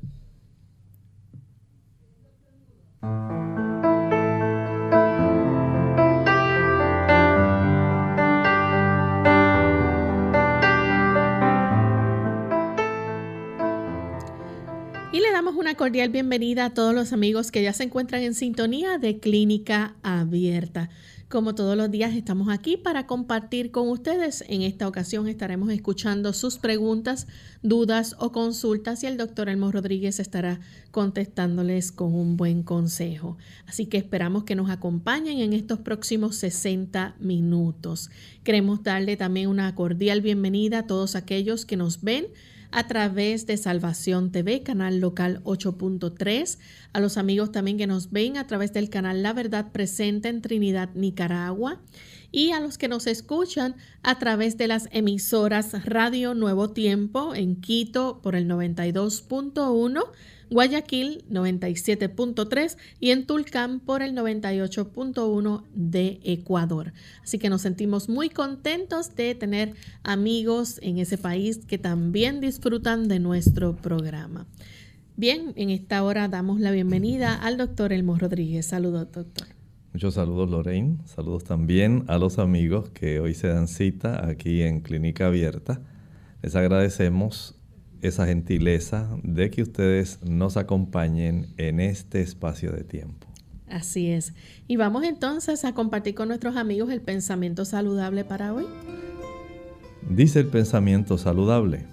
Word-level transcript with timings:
Y 3.03 3.09
le 15.21 15.31
damos 15.33 15.57
una 15.57 15.75
cordial 15.75 16.11
bienvenida 16.11 16.67
a 16.67 16.75
todos 16.75 16.95
los 16.95 17.13
amigos 17.13 17.51
que 17.51 17.63
ya 17.63 17.73
se 17.73 17.85
encuentran 17.85 18.23
en 18.23 18.35
sintonía 18.35 18.99
de 18.99 19.19
Clínica 19.19 19.97
Abierta. 20.03 20.91
Como 21.37 21.55
todos 21.55 21.77
los 21.77 21.91
días 21.91 22.15
estamos 22.15 22.49
aquí 22.49 22.79
para 22.79 23.07
compartir 23.07 23.71
con 23.71 23.91
ustedes. 23.91 24.43
En 24.49 24.63
esta 24.63 24.89
ocasión 24.89 25.29
estaremos 25.29 25.69
escuchando 25.69 26.33
sus 26.33 26.57
preguntas, 26.57 27.27
dudas 27.63 28.17
o 28.19 28.33
consultas 28.33 29.03
y 29.03 29.07
el 29.07 29.19
doctor 29.19 29.51
Elmo 29.51 29.71
Rodríguez 29.71 30.19
estará 30.19 30.61
contestándoles 30.93 31.93
con 31.93 32.15
un 32.15 32.39
buen 32.39 32.63
consejo. 32.63 33.37
Así 33.67 33.85
que 33.85 33.99
esperamos 33.99 34.45
que 34.45 34.55
nos 34.55 34.71
acompañen 34.71 35.41
en 35.41 35.53
estos 35.53 35.79
próximos 35.81 36.37
60 36.37 37.17
minutos. 37.21 38.09
Queremos 38.43 38.83
darle 38.83 39.19
también 39.19 39.51
una 39.51 39.75
cordial 39.75 40.23
bienvenida 40.23 40.79
a 40.79 40.87
todos 40.87 41.17
aquellos 41.17 41.67
que 41.67 41.77
nos 41.77 42.01
ven 42.01 42.29
a 42.77 42.87
través 42.87 43.47
de 43.47 43.57
Salvación 43.57 44.31
TV, 44.31 44.63
canal 44.63 45.01
local 45.01 45.41
8.3, 45.45 46.59
a 46.93 47.01
los 47.01 47.17
amigos 47.17 47.51
también 47.51 47.79
que 47.79 47.87
nos 47.87 48.11
ven 48.11 48.37
a 48.37 48.47
través 48.47 48.75
del 48.75 48.91
canal 48.91 49.23
La 49.23 49.33
Verdad 49.33 49.73
Presente 49.73 50.29
en 50.29 50.43
Trinidad, 50.43 50.91
Nicaragua, 50.93 51.81
y 52.37 52.51
a 52.51 52.61
los 52.61 52.77
que 52.77 52.87
nos 52.87 53.07
escuchan 53.07 53.77
a 54.03 54.19
través 54.19 54.59
de 54.59 54.69
las 54.69 54.91
emisoras 54.93 55.87
Radio 55.87 56.35
Nuevo 56.35 56.69
Tiempo 56.69 57.35
en 57.35 57.57
Quito 57.63 58.21
por 58.23 58.37
el 58.37 58.47
92.1 58.47 60.05
Guayaquil 60.51 61.25
97.3 61.31 62.77
y 63.01 63.13
en 63.13 63.27
Tulcán 63.27 63.81
por 63.81 64.03
el 64.03 64.15
98.1 64.15 65.65
de 65.73 66.21
Ecuador. 66.25 66.93
Así 67.23 67.39
que 67.39 67.49
nos 67.49 67.63
sentimos 67.63 68.11
muy 68.11 68.29
contentos 68.29 69.17
de 69.17 69.35
tener 69.35 69.73
amigos 70.03 70.79
en 70.83 70.99
ese 70.99 71.17
país 71.17 71.61
que 71.67 71.79
también 71.79 72.43
disfrutan 72.43 73.09
de 73.09 73.19
nuestro 73.19 73.77
programa. 73.77 74.47
Bien, 75.17 75.55
en 75.57 75.71
esta 75.71 76.05
hora 76.05 76.29
damos 76.29 76.61
la 76.61 76.71
bienvenida 76.71 77.35
al 77.35 77.57
doctor 77.57 77.95
Elmo 77.95 78.19
Rodríguez. 78.19 78.67
Saludos, 78.67 79.11
doctor. 79.11 79.56
Muchos 79.97 80.13
saludos, 80.13 80.51
Lorraine. 80.51 80.99
Saludos 81.07 81.45
también 81.45 82.05
a 82.09 82.19
los 82.19 82.39
amigos 82.39 82.91
que 82.91 83.19
hoy 83.19 83.33
se 83.33 83.49
dan 83.49 83.67
cita 83.67 84.29
aquí 84.29 84.61
en 84.61 84.81
Clínica 84.81 85.29
Abierta. 85.29 85.81
Les 86.43 86.55
agradecemos 86.55 87.55
esa 88.03 88.27
gentileza 88.27 89.09
de 89.23 89.51
que 89.51 89.63
ustedes 89.63 90.23
nos 90.23 90.59
acompañen 90.59 91.47
en 91.57 91.81
este 91.81 92.21
espacio 92.21 92.73
de 92.73 92.85
tiempo. 92.85 93.27
Así 93.71 94.11
es. 94.11 94.35
Y 94.69 94.77
vamos 94.77 95.03
entonces 95.03 95.65
a 95.65 95.73
compartir 95.73 96.15
con 96.15 96.29
nuestros 96.29 96.57
amigos 96.57 96.91
el 96.91 97.01
pensamiento 97.01 97.65
saludable 97.65 98.23
para 98.23 98.53
hoy. 98.53 98.67
Dice 100.11 100.41
el 100.41 100.49
pensamiento 100.49 101.17
saludable. 101.17 101.87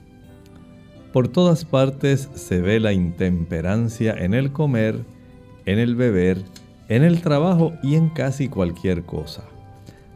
Por 1.14 1.30
todas 1.30 1.64
partes 1.64 2.28
se 2.36 2.60
ve 2.60 2.82
la 2.82 2.92
intemperancia 2.92 4.12
en 4.12 4.34
el 4.34 4.52
comer, 4.52 5.06
en 5.66 5.80
el 5.80 5.96
beber, 5.96 6.44
en 6.90 7.04
el 7.04 7.22
trabajo 7.22 7.74
y 7.82 7.96
en 7.96 8.10
casi 8.10 8.50
cualquier 8.50 9.04
cosa. 9.04 9.44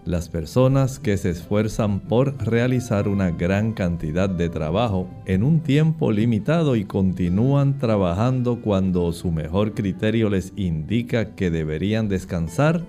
Las 0.06 0.30
personas 0.30 1.00
que 1.00 1.18
se 1.18 1.32
esfuerzan 1.32 2.00
por 2.00 2.42
realizar 2.42 3.10
una 3.10 3.32
gran 3.32 3.74
cantidad 3.74 4.30
de 4.30 4.48
trabajo 4.48 5.10
en 5.26 5.44
un 5.44 5.60
tiempo 5.60 6.14
limitado 6.14 6.78
y 6.78 6.86
continúan 6.86 7.78
trabajando 7.78 8.62
cuando 8.62 9.12
su 9.12 9.32
mejor 9.32 9.74
criterio 9.74 10.30
les 10.30 10.54
indica 10.56 11.36
que 11.36 11.52
deberían 11.52 12.08
descansar, 12.08 12.86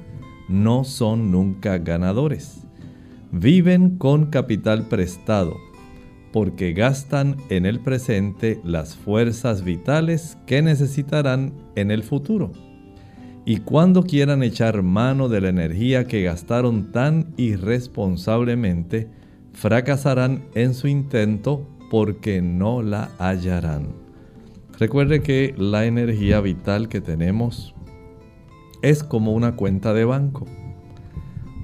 no 0.49 0.85
son 0.85 1.33
nunca 1.33 1.79
ganadores. 1.79 2.61
Viven 3.33 3.99
con 3.99 4.27
capital 4.27 4.87
prestado 4.87 5.57
porque 6.33 6.73
gastan 6.73 7.37
en 7.49 7.67
el 7.67 7.81
presente 7.81 8.61
las 8.63 8.95
fuerzas 8.95 9.65
vitales 9.65 10.39
que 10.47 10.63
necesitarán 10.63 11.53
en 11.75 11.91
el 11.91 12.05
futuro 12.05 12.53
y 13.49 13.61
cuando 13.61 14.03
quieran 14.03 14.43
echar 14.43 14.83
mano 14.83 15.31
de 15.31 15.41
la 15.41 15.49
energía 15.49 16.07
que 16.07 16.23
gastaron 16.23 16.93
tan 16.93 17.33
irresponsablemente, 17.39 19.09
fracasarán 19.55 20.45
en 20.55 20.75
su 20.75 20.87
intento 20.87 21.67
porque 21.91 22.43
no 22.43 22.83
la 22.83 23.11
hallarán. 23.19 23.95
Recuerde 24.79 25.23
que 25.23 25.55
la 25.57 25.87
energía 25.87 26.43
vital 26.43 26.91
que 26.91 27.01
tenemos 27.01 27.75
es 28.83 29.03
como 29.03 29.33
una 29.33 29.57
cuenta 29.57 29.95
de 29.95 30.05
banco. 30.05 30.45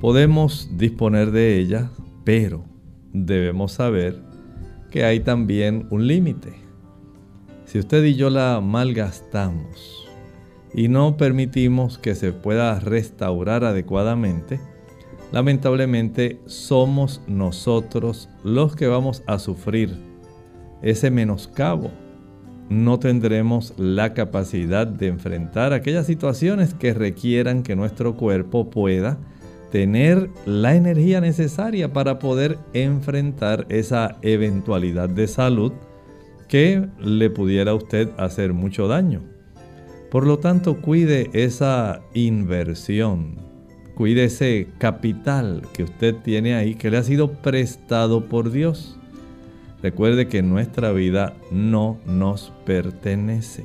Podemos 0.00 0.70
disponer 0.78 1.32
de 1.32 1.58
ella, 1.58 1.90
pero 2.24 2.64
debemos 3.12 3.72
saber 3.72 4.22
que 4.90 5.04
hay 5.04 5.20
también 5.20 5.86
un 5.90 6.06
límite. 6.06 6.54
Si 7.66 7.78
usted 7.78 8.02
y 8.04 8.14
yo 8.14 8.30
la 8.30 8.62
malgastamos 8.62 10.03
y 10.74 10.88
no 10.88 11.16
permitimos 11.16 11.98
que 11.98 12.14
se 12.14 12.32
pueda 12.32 12.78
restaurar 12.80 13.64
adecuadamente, 13.64 14.60
lamentablemente 15.32 16.40
somos 16.46 17.22
nosotros 17.26 18.28
los 18.42 18.76
que 18.76 18.88
vamos 18.88 19.22
a 19.26 19.38
sufrir 19.38 19.96
ese 20.84 21.10
menoscabo 21.10 21.90
no 22.68 22.98
tendremos 22.98 23.74
la 23.78 24.14
capacidad 24.14 24.86
de 24.86 25.08
enfrentar 25.08 25.72
aquellas 25.72 26.06
situaciones 26.06 26.74
que 26.74 26.94
requieran 26.94 27.62
que 27.62 27.76
nuestro 27.76 28.16
cuerpo 28.16 28.70
pueda 28.70 29.18
tener 29.70 30.30
la 30.46 30.74
energía 30.74 31.20
necesaria 31.20 31.92
para 31.92 32.18
poder 32.18 32.58
enfrentar 32.72 33.66
esa 33.68 34.16
eventualidad 34.22 35.08
de 35.08 35.26
salud 35.26 35.72
que 36.48 36.86
le 37.00 37.30
pudiera 37.30 37.72
a 37.72 37.74
usted 37.74 38.10
hacer 38.16 38.52
mucho 38.52 38.86
daño. 38.88 39.33
Por 40.14 40.28
lo 40.28 40.38
tanto, 40.38 40.80
cuide 40.80 41.28
esa 41.32 42.00
inversión, 42.14 43.34
cuide 43.96 44.26
ese 44.26 44.68
capital 44.78 45.62
que 45.72 45.82
usted 45.82 46.14
tiene 46.14 46.54
ahí 46.54 46.76
que 46.76 46.88
le 46.88 46.98
ha 46.98 47.02
sido 47.02 47.32
prestado 47.32 48.26
por 48.26 48.52
Dios. 48.52 48.96
Recuerde 49.82 50.28
que 50.28 50.40
nuestra 50.40 50.92
vida 50.92 51.34
no 51.50 51.98
nos 52.06 52.52
pertenece. 52.64 53.64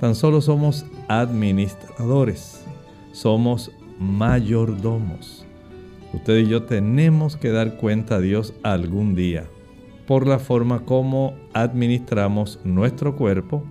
Tan 0.00 0.16
solo 0.16 0.40
somos 0.40 0.86
administradores, 1.06 2.64
somos 3.12 3.70
mayordomos. 4.00 5.46
Usted 6.12 6.38
y 6.38 6.48
yo 6.48 6.64
tenemos 6.64 7.36
que 7.36 7.50
dar 7.50 7.76
cuenta 7.76 8.16
a 8.16 8.20
Dios 8.20 8.54
algún 8.64 9.14
día 9.14 9.44
por 10.08 10.26
la 10.26 10.40
forma 10.40 10.80
como 10.80 11.34
administramos 11.52 12.58
nuestro 12.64 13.14
cuerpo, 13.14 13.62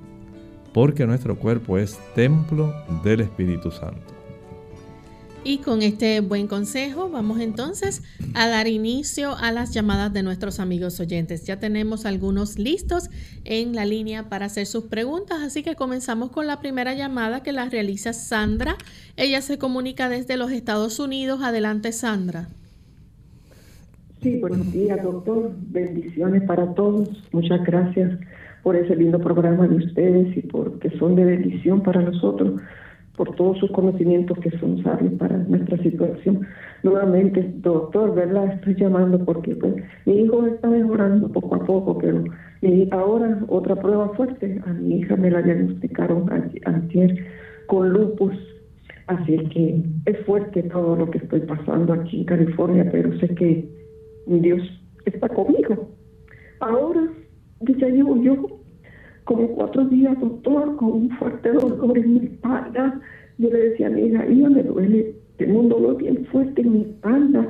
porque 0.74 1.06
nuestro 1.06 1.38
cuerpo 1.38 1.78
es 1.78 2.00
templo 2.16 2.74
del 3.04 3.22
Espíritu 3.22 3.72
Santo. 3.72 4.14
Y 5.46 5.58
con 5.58 5.82
este 5.82 6.22
buen 6.22 6.48
consejo 6.48 7.10
vamos 7.10 7.42
entonces 7.42 8.02
a 8.34 8.48
dar 8.48 8.68
inicio 8.68 9.36
a 9.36 9.52
las 9.52 9.74
llamadas 9.74 10.14
de 10.14 10.24
nuestros 10.24 10.62
amigos 10.62 11.02
oyentes. 11.02 11.46
Ya 11.46 11.60
tenemos 11.60 12.06
algunos 12.06 12.58
listos 12.58 13.10
en 13.44 13.76
la 13.76 13.86
línea 13.86 14.30
para 14.30 14.46
hacer 14.46 14.66
sus 14.66 14.86
preguntas, 14.86 15.42
así 15.42 15.62
que 15.62 15.76
comenzamos 15.76 16.32
con 16.32 16.48
la 16.48 16.62
primera 16.62 16.94
llamada 16.94 17.44
que 17.44 17.52
la 17.52 17.68
realiza 17.68 18.14
Sandra. 18.14 18.78
Ella 19.18 19.42
se 19.42 19.58
comunica 19.58 20.08
desde 20.08 20.38
los 20.38 20.50
Estados 20.50 20.98
Unidos. 21.00 21.42
Adelante, 21.44 21.92
Sandra. 21.92 22.48
Sí, 24.22 24.38
buenos 24.40 24.72
días, 24.72 25.04
doctor. 25.04 25.52
Bendiciones 25.58 26.44
para 26.44 26.74
todos. 26.74 27.10
Muchas 27.34 27.62
gracias 27.66 28.18
por 28.64 28.76
ese 28.76 28.96
lindo 28.96 29.20
programa 29.20 29.68
de 29.68 29.76
ustedes 29.76 30.36
y 30.36 30.42
porque 30.42 30.90
son 30.98 31.16
de 31.16 31.26
bendición 31.26 31.84
para 31.84 32.02
nosotros 32.02 32.62
por 33.16 33.36
todos 33.36 33.60
sus 33.60 33.72
conocimientos 33.72 34.38
que 34.40 34.50
son 34.58 34.82
sabios 34.84 35.14
para 35.14 35.38
nuestra 35.38 35.78
situación. 35.78 36.48
Nuevamente, 36.82 37.54
doctor, 37.58 38.16
¿verdad? 38.16 38.54
Estoy 38.54 38.76
llamando 38.76 39.24
porque 39.24 39.56
pues, 39.56 39.76
mi 40.06 40.22
hijo 40.22 40.46
está 40.48 40.68
mejorando 40.68 41.30
poco 41.32 41.56
a 41.56 41.66
poco, 41.66 41.98
pero 42.00 42.24
ahora 42.92 43.40
otra 43.48 43.76
prueba 43.76 44.10
fuerte. 44.16 44.60
A 44.66 44.74
mi 44.74 45.00
hija 45.00 45.16
me 45.16 45.30
la 45.30 45.42
diagnosticaron 45.42 46.30
ayer 46.66 47.26
con 47.68 47.90
lupus, 47.90 48.36
así 49.08 49.38
que 49.50 49.84
es 50.06 50.26
fuerte 50.26 50.64
todo 50.64 50.96
lo 50.96 51.10
que 51.12 51.20
estoy 51.20 51.42
pasando 51.42 51.94
aquí 51.94 52.22
en 52.22 52.26
California, 52.26 52.90
pero 52.92 53.18
sé 53.20 53.28
que 53.36 53.70
Dios 54.26 54.62
está 55.06 55.30
conmigo. 55.30 55.90
Ahora, 56.60 57.10
ya 57.78 57.88
llevo 57.88 58.22
yo 58.22 58.64
como 59.24 59.48
cuatro 59.50 59.86
días, 59.86 60.20
doctor, 60.20 60.76
con 60.76 60.92
un 60.92 61.10
fuerte 61.12 61.52
dolor 61.52 61.98
en 61.98 62.14
mi 62.14 62.26
espalda. 62.26 63.00
Yo 63.38 63.50
le 63.50 63.70
decía 63.70 63.88
a 63.88 63.90
mi 63.90 64.02
hija, 64.02 64.28
hija, 64.28 64.50
me 64.50 64.64
duele, 64.64 65.16
tengo 65.38 65.62
un 65.62 65.70
dolor 65.70 65.98
bien 65.98 66.26
fuerte 66.26 66.62
en 66.62 66.74
mi 66.74 66.82
espalda. 66.82 67.48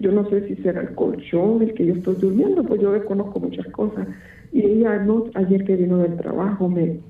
Yo 0.00 0.12
no 0.12 0.28
sé 0.28 0.46
si 0.48 0.56
será 0.62 0.82
el 0.82 0.94
colchón 0.94 1.62
el 1.62 1.72
que 1.74 1.86
yo 1.86 1.94
estoy 1.94 2.16
durmiendo, 2.16 2.62
pues 2.64 2.80
yo 2.80 2.92
desconozco 2.92 3.40
muchas 3.40 3.66
cosas. 3.68 4.06
Y 4.52 4.62
ella, 4.62 4.98
no, 4.98 5.24
ayer 5.34 5.64
que 5.64 5.76
vino 5.76 5.98
del 5.98 6.16
trabajo, 6.16 6.68
me, 6.68 7.00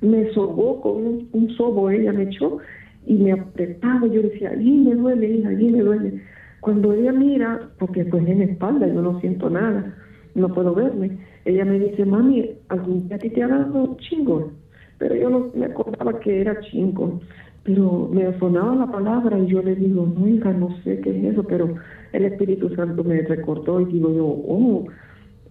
me 0.00 0.30
sobó 0.32 0.80
con 0.80 1.28
un, 1.32 1.50
sobo, 1.56 1.90
ella 1.90 2.12
me 2.12 2.24
echó 2.24 2.58
y 3.06 3.14
me 3.14 3.32
apretaba. 3.32 4.06
Yo 4.06 4.22
decía, 4.22 4.50
allí 4.50 4.78
me 4.78 4.94
duele, 4.94 5.28
hija, 5.28 5.48
allí 5.48 5.70
me 5.70 5.80
duele. 5.80 6.20
Cuando 6.60 6.92
ella 6.92 7.12
mira, 7.12 7.70
porque 7.78 8.04
pues 8.04 8.26
en 8.26 8.38
mi 8.38 8.44
espalda 8.44 8.86
yo 8.86 9.00
no 9.02 9.18
siento 9.20 9.50
nada, 9.50 9.96
no 10.34 10.52
puedo 10.52 10.74
verme 10.74 11.18
ella 11.44 11.64
me 11.64 11.78
dice, 11.78 12.04
mami, 12.04 12.50
¿algún 12.68 13.08
día 13.08 13.18
te 13.18 13.42
ha 13.42 13.48
dado 13.48 13.96
chingón? 13.98 14.52
Pero 14.98 15.16
yo 15.16 15.30
no 15.30 15.50
me 15.54 15.66
acordaba 15.66 16.20
que 16.20 16.40
era 16.40 16.60
chingón. 16.60 17.20
Pero 17.64 18.08
me 18.12 18.36
sonaba 18.38 18.74
la 18.74 18.86
palabra 18.86 19.38
y 19.38 19.46
yo 19.46 19.62
le 19.62 19.74
digo, 19.76 20.06
no, 20.06 20.28
hija, 20.28 20.52
no 20.52 20.76
sé 20.82 21.00
qué 21.00 21.10
es 21.10 21.32
eso, 21.32 21.44
pero 21.44 21.74
el 22.12 22.24
Espíritu 22.24 22.74
Santo 22.74 23.04
me 23.04 23.22
recordó 23.22 23.80
y 23.80 23.84
digo 23.86 24.12
yo, 24.12 24.26
oh, 24.26 24.84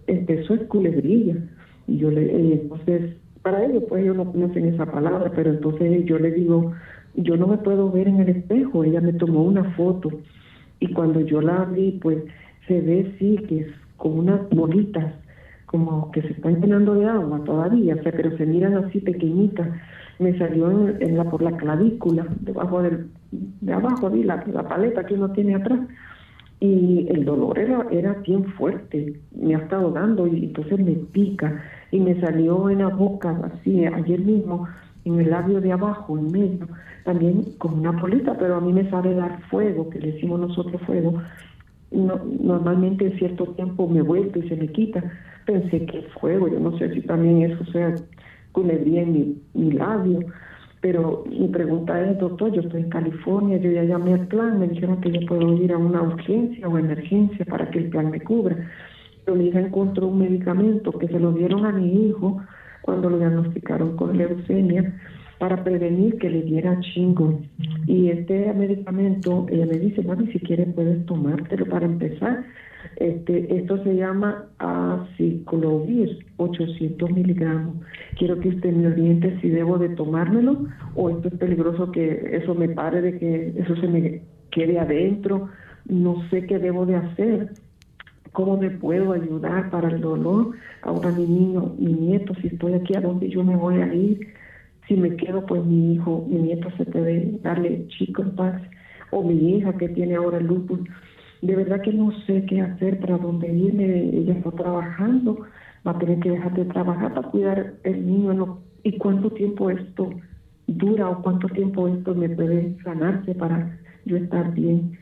eso 0.06 0.54
es 0.54 0.62
culebrilla. 0.64 1.36
Y 1.86 1.98
yo 1.98 2.10
le, 2.10 2.24
eh, 2.24 2.60
entonces, 2.62 3.16
para 3.42 3.64
ellos, 3.64 3.84
pues 3.88 4.02
ellos 4.02 4.16
no 4.16 4.30
conocen 4.30 4.66
esa 4.66 4.86
palabra, 4.86 5.32
pero 5.34 5.50
entonces 5.50 6.04
yo 6.04 6.18
le 6.18 6.32
digo, 6.32 6.72
yo 7.14 7.36
no 7.36 7.46
me 7.46 7.58
puedo 7.58 7.90
ver 7.90 8.08
en 8.08 8.20
el 8.20 8.28
espejo. 8.28 8.84
Ella 8.84 9.00
me 9.00 9.14
tomó 9.14 9.42
una 9.42 9.64
foto 9.72 10.10
y 10.80 10.92
cuando 10.92 11.20
yo 11.20 11.40
la 11.40 11.64
vi, 11.64 11.98
pues 12.02 12.18
se 12.66 12.80
ve, 12.80 13.14
sí, 13.18 13.36
que 13.48 13.60
es 13.60 13.66
como 13.96 14.16
unas 14.16 14.48
bolitas 14.50 15.14
como 15.72 16.10
que 16.12 16.20
se 16.20 16.32
están 16.32 16.60
llenando 16.60 16.94
de 16.94 17.06
agua 17.06 17.42
todavía, 17.44 17.96
o 17.96 18.02
sea, 18.02 18.12
pero 18.12 18.36
se 18.36 18.44
miran 18.44 18.74
así 18.76 19.00
pequeñitas. 19.00 19.66
Me 20.18 20.36
salió 20.38 20.70
en, 20.70 21.16
la, 21.16 21.24
por 21.24 21.42
la 21.42 21.56
clavícula, 21.56 22.26
debajo 22.40 22.82
del, 22.82 23.06
de 23.32 23.72
abajo, 23.72 24.10
de 24.10 24.22
la, 24.22 24.44
la 24.52 24.68
paleta 24.68 25.04
que 25.04 25.14
uno 25.14 25.32
tiene 25.32 25.54
atrás. 25.54 25.80
Y 26.60 27.08
el 27.08 27.24
dolor 27.24 27.58
era, 27.58 27.86
era 27.90 28.12
bien 28.24 28.44
fuerte, 28.44 29.18
me 29.34 29.56
ha 29.56 29.58
estado 29.58 29.90
dando 29.90 30.26
y 30.26 30.44
entonces 30.44 30.78
me 30.78 30.92
pica. 30.92 31.60
Y 31.90 31.98
me 32.00 32.20
salió 32.20 32.68
en 32.68 32.78
la 32.78 32.88
boca, 32.88 33.36
así, 33.42 33.84
ayer 33.86 34.20
mismo, 34.20 34.68
en 35.04 35.20
el 35.20 35.30
labio 35.30 35.60
de 35.60 35.72
abajo, 35.72 36.16
en 36.18 36.30
medio, 36.30 36.68
también 37.04 37.44
como 37.58 37.78
una 37.78 37.92
bolita, 37.92 38.36
pero 38.38 38.56
a 38.56 38.60
mí 38.60 38.72
me 38.72 38.88
sabe 38.90 39.14
dar 39.14 39.40
fuego, 39.48 39.88
que 39.88 39.98
le 40.00 40.12
decimos 40.12 40.38
nosotros 40.38 40.80
fuego. 40.82 41.20
No, 41.92 42.20
normalmente 42.40 43.06
en 43.06 43.18
cierto 43.18 43.44
tiempo 43.54 43.86
me 43.86 44.02
vuelve 44.02 44.40
y 44.40 44.48
se 44.48 44.56
me 44.56 44.68
quita, 44.68 45.02
pensé 45.44 45.84
que 45.84 46.02
fuego, 46.20 46.48
yo 46.48 46.58
no 46.58 46.76
sé 46.78 46.92
si 46.94 47.02
también 47.02 47.42
eso 47.42 47.64
sea 47.66 47.94
culebría 48.52 49.02
en 49.02 49.12
mi, 49.12 49.42
mi 49.54 49.72
labio, 49.72 50.20
pero 50.80 51.24
mi 51.28 51.48
pregunta 51.48 52.00
es, 52.00 52.18
doctor, 52.18 52.52
yo 52.52 52.60
estoy 52.60 52.82
en 52.82 52.90
California, 52.90 53.56
yo 53.58 53.70
ya 53.70 53.84
llamé 53.84 54.14
al 54.14 54.26
plan, 54.26 54.58
me 54.58 54.68
dijeron 54.68 55.00
que 55.00 55.12
yo 55.12 55.26
puedo 55.26 55.52
ir 55.54 55.72
a 55.72 55.78
una 55.78 56.02
urgencia 56.02 56.68
o 56.68 56.76
emergencia 56.76 57.44
para 57.44 57.70
que 57.70 57.78
el 57.78 57.88
plan 57.88 58.10
me 58.10 58.20
cubra. 58.20 58.56
Pero 59.24 59.36
mi 59.36 59.46
hija 59.46 59.60
encontró 59.60 60.08
un 60.08 60.18
medicamento 60.18 60.92
que 60.92 61.06
se 61.06 61.20
lo 61.20 61.32
dieron 61.32 61.64
a 61.66 61.72
mi 61.72 62.08
hijo 62.08 62.42
cuando 62.82 63.10
lo 63.10 63.18
diagnosticaron 63.18 63.96
con 63.96 64.16
leucemia 64.16 65.00
para 65.38 65.64
prevenir 65.64 66.18
que 66.18 66.30
le 66.30 66.42
diera 66.42 66.78
chingo. 66.80 67.40
Y 67.86 68.10
este 68.10 68.52
medicamento, 68.52 69.46
ella 69.50 69.66
me 69.66 69.78
dice, 69.78 70.02
mami, 70.02 70.28
si 70.28 70.38
quieres 70.40 70.68
puedes 70.74 71.04
tomártelo 71.06 71.66
para 71.66 71.86
empezar 71.86 72.44
este, 72.96 73.56
esto 73.56 73.82
se 73.84 73.94
llama 73.94 74.46
aciclovir, 74.58 76.26
800 76.36 77.10
miligramos. 77.10 77.76
Quiero 78.18 78.38
que 78.40 78.50
usted 78.50 78.72
me 78.72 78.88
oriente 78.88 79.38
si 79.40 79.48
debo 79.48 79.78
de 79.78 79.90
tomármelo 79.90 80.66
o 80.94 81.10
esto 81.10 81.28
es 81.28 81.34
peligroso 81.34 81.90
que 81.92 82.36
eso 82.36 82.54
me 82.54 82.68
pare 82.68 83.00
de 83.00 83.18
que 83.18 83.54
eso 83.56 83.76
se 83.76 83.86
me 83.86 84.22
quede 84.50 84.78
adentro. 84.78 85.48
No 85.86 86.28
sé 86.30 86.46
qué 86.46 86.58
debo 86.58 86.86
de 86.86 86.96
hacer. 86.96 87.52
¿Cómo 88.32 88.56
me 88.56 88.70
puedo 88.70 89.12
ayudar 89.12 89.70
para 89.70 89.88
el 89.88 90.00
dolor? 90.00 90.52
Ahora 90.82 91.10
mi 91.10 91.26
niño, 91.26 91.74
mi 91.78 91.92
nieto, 91.92 92.34
si 92.40 92.48
estoy 92.48 92.74
aquí, 92.74 92.94
¿a 92.96 93.00
dónde 93.00 93.28
yo 93.28 93.44
me 93.44 93.56
voy 93.56 93.76
a 93.76 93.92
ir? 93.94 94.34
Si 94.88 94.96
me 94.96 95.16
quedo, 95.16 95.44
pues 95.46 95.64
mi 95.64 95.94
hijo, 95.94 96.26
mi 96.28 96.38
nieto 96.38 96.70
se 96.76 96.84
puede 96.86 97.38
darle 97.42 97.86
chico 97.88 98.22
en 98.22 98.34
paz. 98.34 98.60
O 99.10 99.22
mi 99.22 99.56
hija 99.56 99.76
que 99.76 99.90
tiene 99.90 100.14
ahora 100.16 100.40
lupus 100.40 100.80
de 101.42 101.56
verdad 101.56 101.82
que 101.82 101.92
no 101.92 102.12
sé 102.24 102.46
qué 102.46 102.60
hacer, 102.60 103.00
para 103.00 103.18
dónde 103.18 103.52
irme. 103.52 103.84
Ella 104.16 104.34
está 104.34 104.52
trabajando, 104.52 105.40
va 105.86 105.90
a 105.90 105.98
tener 105.98 106.20
que 106.20 106.30
dejar 106.30 106.54
de 106.54 106.64
trabajar 106.66 107.14
para 107.14 107.28
cuidar 107.28 107.74
el 107.82 108.06
niño. 108.06 108.60
¿Y 108.84 108.96
cuánto 108.98 109.30
tiempo 109.30 109.68
esto 109.68 110.10
dura 110.68 111.08
o 111.08 111.22
cuánto 111.22 111.48
tiempo 111.48 111.88
esto 111.88 112.14
me 112.14 112.28
puede 112.28 112.76
sanarse 112.84 113.34
para 113.34 113.78
yo 114.04 114.16
estar 114.16 114.54
bien? 114.54 114.96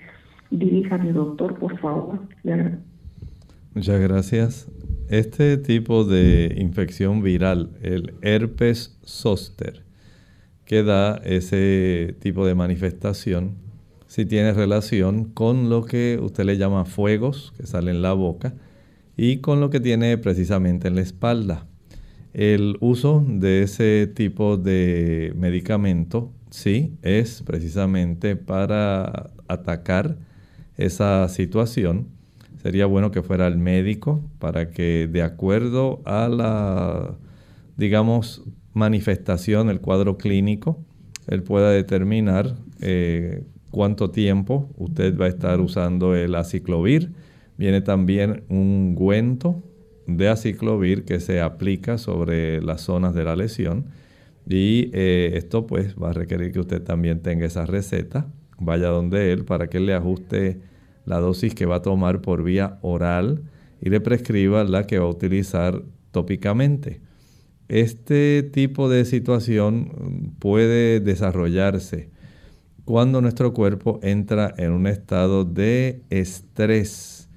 Diríjame, 0.50 1.12
doctor, 1.12 1.58
por 1.58 1.78
favor. 1.78 2.20
Muchas 3.72 4.00
gracias. 4.00 4.66
Este 5.08 5.56
tipo 5.56 6.04
de 6.04 6.56
infección 6.58 7.22
viral, 7.22 7.70
el 7.82 8.14
herpes 8.20 8.98
zoster, 9.06 9.84
que 10.64 10.82
da 10.82 11.18
ese 11.24 12.16
tipo 12.18 12.44
de 12.44 12.56
manifestación, 12.56 13.54
si 14.08 14.26
tiene 14.26 14.52
relación 14.52 15.24
con 15.24 15.70
lo 15.70 15.84
que 15.84 16.18
usted 16.20 16.44
le 16.44 16.58
llama 16.58 16.84
fuegos 16.84 17.52
que 17.56 17.64
salen 17.64 17.96
en 17.96 18.02
la 18.02 18.12
boca 18.12 18.54
y 19.16 19.36
con 19.36 19.60
lo 19.60 19.70
que 19.70 19.78
tiene 19.78 20.18
precisamente 20.18 20.88
en 20.88 20.96
la 20.96 21.02
espalda. 21.02 21.68
El 22.32 22.76
uso 22.80 23.24
de 23.24 23.62
ese 23.62 24.08
tipo 24.08 24.56
de 24.56 25.32
medicamento, 25.36 26.32
sí, 26.50 26.96
es 27.02 27.42
precisamente 27.42 28.34
para 28.34 29.30
atacar 29.46 30.18
esa 30.76 31.28
situación. 31.28 32.19
Sería 32.62 32.84
bueno 32.84 33.10
que 33.10 33.22
fuera 33.22 33.46
el 33.46 33.56
médico 33.56 34.22
para 34.38 34.70
que 34.70 35.08
de 35.10 35.22
acuerdo 35.22 36.02
a 36.04 36.28
la, 36.28 37.16
digamos, 37.78 38.44
manifestación, 38.74 39.70
el 39.70 39.80
cuadro 39.80 40.18
clínico, 40.18 40.84
él 41.26 41.42
pueda 41.42 41.70
determinar 41.70 42.56
eh, 42.82 43.44
cuánto 43.70 44.10
tiempo 44.10 44.68
usted 44.76 45.18
va 45.18 45.24
a 45.24 45.28
estar 45.28 45.58
usando 45.60 46.14
el 46.14 46.34
aciclovir. 46.34 47.12
Viene 47.56 47.80
también 47.80 48.44
un 48.50 48.94
ungüento 48.98 49.62
de 50.06 50.28
aciclovir 50.28 51.04
que 51.06 51.18
se 51.20 51.40
aplica 51.40 51.96
sobre 51.96 52.60
las 52.60 52.82
zonas 52.82 53.14
de 53.14 53.24
la 53.24 53.36
lesión 53.36 53.86
y 54.46 54.90
eh, 54.92 55.32
esto 55.34 55.66
pues 55.66 55.94
va 55.94 56.10
a 56.10 56.12
requerir 56.12 56.52
que 56.52 56.60
usted 56.60 56.82
también 56.82 57.20
tenga 57.20 57.46
esa 57.46 57.64
receta, 57.64 58.26
vaya 58.58 58.88
donde 58.88 59.32
él 59.32 59.46
para 59.46 59.68
que 59.68 59.78
él 59.78 59.86
le 59.86 59.94
ajuste 59.94 60.60
la 61.04 61.18
dosis 61.20 61.54
que 61.54 61.66
va 61.66 61.76
a 61.76 61.82
tomar 61.82 62.20
por 62.20 62.42
vía 62.42 62.78
oral 62.82 63.42
y 63.80 63.90
le 63.90 64.00
prescriba 64.00 64.64
la 64.64 64.86
que 64.86 64.98
va 64.98 65.06
a 65.06 65.10
utilizar 65.10 65.82
tópicamente. 66.10 67.00
Este 67.68 68.42
tipo 68.42 68.88
de 68.88 69.04
situación 69.04 70.34
puede 70.38 71.00
desarrollarse 71.00 72.10
cuando 72.84 73.20
nuestro 73.20 73.52
cuerpo 73.52 74.00
entra 74.02 74.52
en 74.56 74.72
un 74.72 74.88
estado 74.88 75.44
de 75.44 76.02
estrés. 76.10 77.28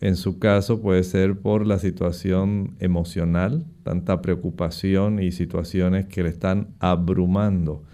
En 0.00 0.16
su 0.16 0.38
caso 0.38 0.80
puede 0.80 1.04
ser 1.04 1.38
por 1.40 1.66
la 1.66 1.78
situación 1.78 2.76
emocional, 2.78 3.66
tanta 3.82 4.22
preocupación 4.22 5.22
y 5.22 5.32
situaciones 5.32 6.06
que 6.06 6.22
le 6.22 6.30
están 6.30 6.68
abrumando. 6.78 7.84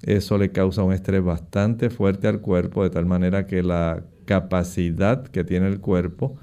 Eso 0.00 0.38
le 0.38 0.52
causa 0.52 0.82
un 0.82 0.94
estrés 0.94 1.22
bastante 1.22 1.90
fuerte 1.90 2.28
al 2.28 2.40
cuerpo, 2.40 2.82
de 2.82 2.88
tal 2.90 3.04
manera 3.04 3.46
que 3.46 3.62
la 3.62 4.02
capacidad 4.24 5.26
que 5.26 5.44
tiene 5.44 5.68
el 5.68 5.80
cuerpo 5.80 6.36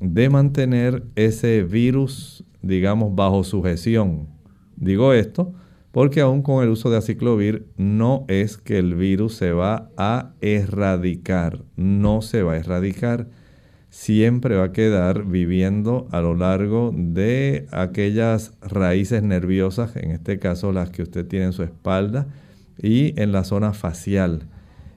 de 0.00 0.30
mantener 0.30 1.04
ese 1.16 1.62
virus, 1.62 2.44
digamos, 2.62 3.14
bajo 3.14 3.44
sujeción. 3.44 4.28
Digo 4.76 5.12
esto 5.12 5.52
porque 5.92 6.20
aún 6.20 6.42
con 6.42 6.62
el 6.62 6.70
uso 6.70 6.90
de 6.90 6.98
aciclovir 6.98 7.66
no 7.76 8.24
es 8.28 8.56
que 8.56 8.78
el 8.78 8.94
virus 8.94 9.34
se 9.34 9.52
va 9.52 9.90
a 9.96 10.32
erradicar, 10.40 11.64
no 11.76 12.22
se 12.22 12.42
va 12.42 12.52
a 12.52 12.58
erradicar, 12.58 13.28
siempre 13.90 14.56
va 14.56 14.64
a 14.64 14.72
quedar 14.72 15.24
viviendo 15.24 16.06
a 16.12 16.20
lo 16.20 16.34
largo 16.34 16.92
de 16.94 17.66
aquellas 17.72 18.52
raíces 18.60 19.22
nerviosas, 19.22 19.96
en 19.96 20.10
este 20.10 20.38
caso 20.38 20.72
las 20.72 20.90
que 20.90 21.02
usted 21.02 21.26
tiene 21.26 21.46
en 21.46 21.52
su 21.52 21.62
espalda 21.62 22.28
y 22.80 23.20
en 23.20 23.32
la 23.32 23.44
zona 23.44 23.72
facial. 23.72 24.46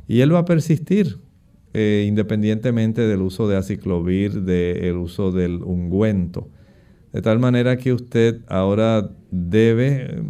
Y 0.08 0.22
él 0.22 0.36
va 0.36 0.40
a 0.40 0.46
persistir 0.46 1.20
eh, 1.74 2.06
independientemente 2.08 3.02
del 3.02 3.22
uso 3.22 3.48
de 3.48 3.58
aciclovir, 3.58 4.42
del 4.42 4.98
uso 4.98 5.32
del 5.32 5.64
ungüento. 5.64 6.50
De 7.14 7.22
tal 7.22 7.40
manera 7.40 7.78
que 7.78 7.94
usted 7.94 8.42
ahora 8.48 9.12
debe 9.32 10.24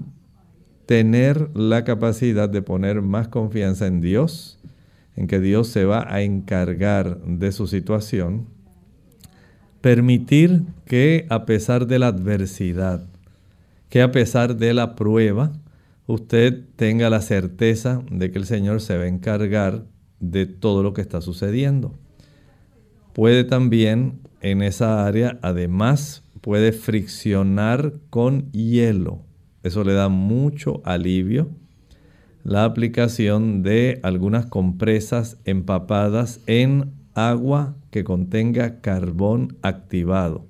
tener 0.86 1.50
la 1.56 1.84
capacidad 1.84 2.50
de 2.50 2.62
poner 2.62 3.02
más 3.02 3.28
confianza 3.28 3.88
en 3.88 4.02
Dios, 4.02 4.60
en 5.16 5.28
que 5.28 5.40
Dios 5.40 5.68
se 5.68 5.86
va 5.86 6.06
a 6.14 6.22
encargar 6.22 7.22
de 7.22 7.52
su 7.52 7.68
situación, 7.68 8.48
permitir 9.82 10.64
que 10.86 11.26
a 11.30 11.46
pesar 11.46 11.88
de 11.88 12.00
la 12.00 12.08
adversidad, 12.08 13.06
que 13.90 14.02
a 14.02 14.12
pesar 14.12 14.58
de 14.58 14.74
la 14.74 14.96
prueba, 14.96 15.52
usted 16.08 16.66
tenga 16.76 17.10
la 17.10 17.22
certeza 17.22 18.02
de 18.10 18.32
que 18.32 18.40
el 18.40 18.46
Señor 18.46 18.82
se 18.82 18.98
va 18.98 19.04
a 19.04 19.08
encargar 19.08 19.86
de 20.22 20.46
todo 20.46 20.84
lo 20.84 20.94
que 20.94 21.02
está 21.02 21.20
sucediendo. 21.20 21.94
Puede 23.14 23.44
también 23.44 24.22
en 24.40 24.62
esa 24.62 25.06
área, 25.06 25.38
además, 25.42 26.24
puede 26.40 26.72
friccionar 26.72 27.94
con 28.10 28.50
hielo 28.54 29.26
eso 29.64 29.84
le 29.84 29.94
da 29.94 30.10
mucho 30.10 30.82
alivio. 30.86 31.50
La 32.44 32.66
aplicación 32.66 33.62
de 33.62 34.00
algunas 34.02 34.48
compresas 34.48 35.38
empapadas 35.46 36.40
en 36.48 36.94
agua 37.14 37.76
que 37.92 38.04
contenga 38.04 38.82
carbón 38.82 39.58
activado. 39.62 40.48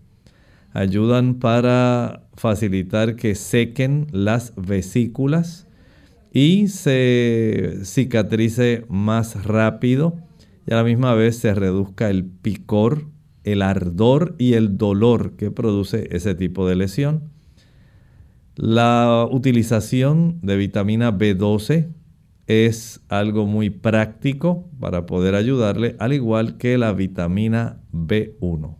Ayudan 0.71 1.35
para 1.35 2.23
facilitar 2.35 3.17
que 3.17 3.35
sequen 3.35 4.07
las 4.11 4.53
vesículas 4.55 5.67
y 6.31 6.67
se 6.69 7.79
cicatrice 7.83 8.85
más 8.89 9.43
rápido 9.43 10.15
y 10.67 10.73
a 10.73 10.77
la 10.77 10.83
misma 10.83 11.13
vez 11.13 11.38
se 11.38 11.53
reduzca 11.53 12.09
el 12.09 12.25
picor, 12.25 13.07
el 13.43 13.61
ardor 13.61 14.35
y 14.38 14.53
el 14.53 14.77
dolor 14.77 15.35
que 15.35 15.51
produce 15.51 16.07
ese 16.11 16.35
tipo 16.35 16.67
de 16.67 16.75
lesión. 16.75 17.23
La 18.55 19.27
utilización 19.29 20.39
de 20.41 20.57
vitamina 20.57 21.11
B12 21.17 21.89
es 22.47 23.01
algo 23.07 23.45
muy 23.45 23.69
práctico 23.69 24.69
para 24.79 25.05
poder 25.05 25.35
ayudarle, 25.35 25.95
al 26.00 26.13
igual 26.13 26.57
que 26.57 26.77
la 26.77 26.93
vitamina 26.93 27.81
B1. 27.93 28.75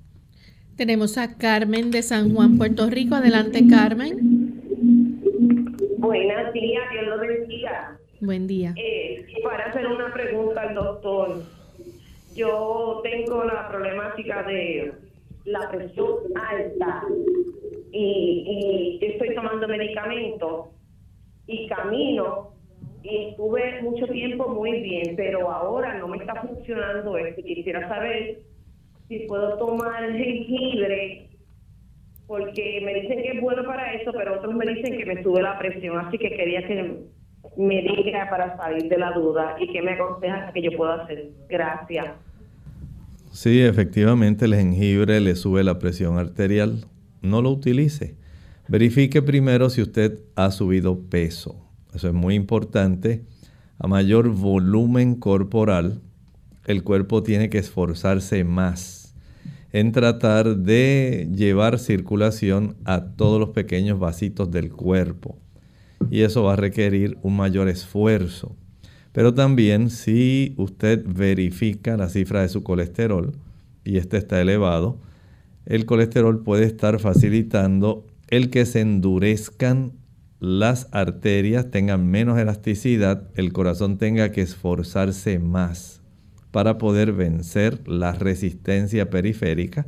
Tenemos 0.76 1.18
a 1.18 1.36
Carmen 1.38 1.92
de 1.92 2.02
San 2.02 2.34
Juan, 2.34 2.58
Puerto 2.58 2.90
Rico. 2.90 3.16
Adelante, 3.16 3.68
Carmen. 3.68 4.41
Buenos 6.02 6.52
días, 6.52 6.84
Dios 6.90 7.06
lo 7.06 7.20
bendiga. 7.20 7.96
Buen 8.22 8.48
día. 8.48 8.74
Eh, 8.76 9.24
para 9.44 9.66
hacer 9.66 9.86
una 9.86 10.12
pregunta 10.12 10.62
al 10.62 10.74
doctor, 10.74 11.44
yo 12.34 13.02
tengo 13.04 13.44
la 13.44 13.70
problemática 13.70 14.42
de 14.42 14.94
la 15.46 15.70
presión 15.70 16.16
alta 16.34 17.04
y, 17.92 18.98
estoy 19.00 19.36
tomando 19.36 19.68
medicamentos 19.68 20.70
y 21.46 21.68
camino 21.68 22.56
y 23.04 23.28
estuve 23.28 23.84
mucho 23.84 24.08
tiempo 24.08 24.50
muy 24.50 24.82
bien, 24.82 25.16
pero 25.16 25.52
ahora 25.52 26.00
no 26.00 26.08
me 26.08 26.18
está 26.18 26.34
funcionando 26.42 27.16
esto. 27.16 27.44
Quisiera 27.44 27.88
saber 27.88 28.40
si 29.08 29.20
puedo 29.28 29.56
tomar 29.60 30.12
jengibre, 30.14 31.30
porque 32.32 32.82
me 32.86 32.94
dicen 32.94 33.22
que 33.22 33.32
es 33.34 33.42
bueno 33.42 33.62
para 33.66 33.92
eso, 33.92 34.14
pero 34.14 34.38
otros 34.38 34.56
me 34.56 34.66
dicen 34.66 34.98
que 34.98 35.06
me 35.06 35.22
sube 35.22 35.42
la 35.42 35.60
presión, 35.60 36.00
así 36.00 36.18
que 36.18 36.30
quería 36.30 36.66
que 36.66 37.02
me 37.58 37.82
diga 37.82 38.30
para 38.30 38.56
salir 38.56 38.88
de 38.88 38.98
la 38.98 39.12
duda 39.12 39.58
y 39.60 39.68
que 39.68 39.82
me 39.82 39.92
aconseja 39.92 40.50
que 40.54 40.62
yo 40.62 40.72
pueda 40.78 41.04
hacer. 41.04 41.30
Gracias. 41.50 42.06
Sí, 43.34 43.62
efectivamente 43.62 44.46
el 44.46 44.56
jengibre 44.56 45.20
le 45.20 45.36
sube 45.36 45.62
la 45.66 45.78
presión 45.78 46.18
arterial 46.18 46.86
no 47.22 47.42
lo 47.42 47.50
utilice. 47.50 48.16
Verifique 48.70 49.22
primero 49.22 49.70
si 49.70 49.82
usted 49.82 50.20
ha 50.38 50.52
subido 50.52 51.02
peso. 51.10 51.70
Eso 51.94 52.08
es 52.08 52.14
muy 52.14 52.36
importante. 52.36 53.26
A 53.78 53.88
mayor 53.88 54.30
volumen 54.30 55.16
corporal, 55.16 56.00
el 56.66 56.82
cuerpo 56.86 57.24
tiene 57.24 57.50
que 57.50 57.58
esforzarse 57.58 58.46
más 58.46 59.01
en 59.74 59.92
tratar 59.92 60.58
de 60.58 61.30
llevar 61.34 61.80
circulación 61.80 62.76
a 62.84 63.06
todos 63.16 63.40
los 63.40 63.50
pequeños 63.50 64.00
vasitos 64.00 64.52
del 64.52 64.72
cuerpo. 64.72 65.38
Y 66.10 66.22
eso 66.22 66.44
va 66.44 66.54
a 66.54 66.58
requerir 66.58 67.18
un 67.22 67.38
mayor 67.38 67.70
esfuerzo. 67.70 68.56
Pero 69.14 69.34
también 69.34 69.90
si 69.90 70.56
usted 70.58 71.04
verifica 71.06 71.98
la 71.98 72.10
cifra 72.10 72.42
de 72.42 72.50
su 72.50 72.64
colesterol 72.64 73.34
y 73.84 73.98
este 73.98 74.18
está 74.18 74.42
elevado, 74.42 75.00
el 75.66 75.86
colesterol 75.86 76.44
puede 76.44 76.66
estar 76.66 77.00
facilitando 77.00 78.06
el 78.28 78.50
que 78.50 78.66
se 78.66 78.82
endurezcan 78.82 79.94
las 80.40 80.88
arterias, 80.92 81.70
tengan 81.70 82.08
menos 82.08 82.40
elasticidad, 82.40 83.30
el 83.36 83.54
corazón 83.54 83.98
tenga 83.98 84.32
que 84.32 84.42
esforzarse 84.42 85.38
más 85.38 86.01
para 86.52 86.78
poder 86.78 87.14
vencer 87.14 87.88
la 87.88 88.12
resistencia 88.12 89.10
periférica 89.10 89.88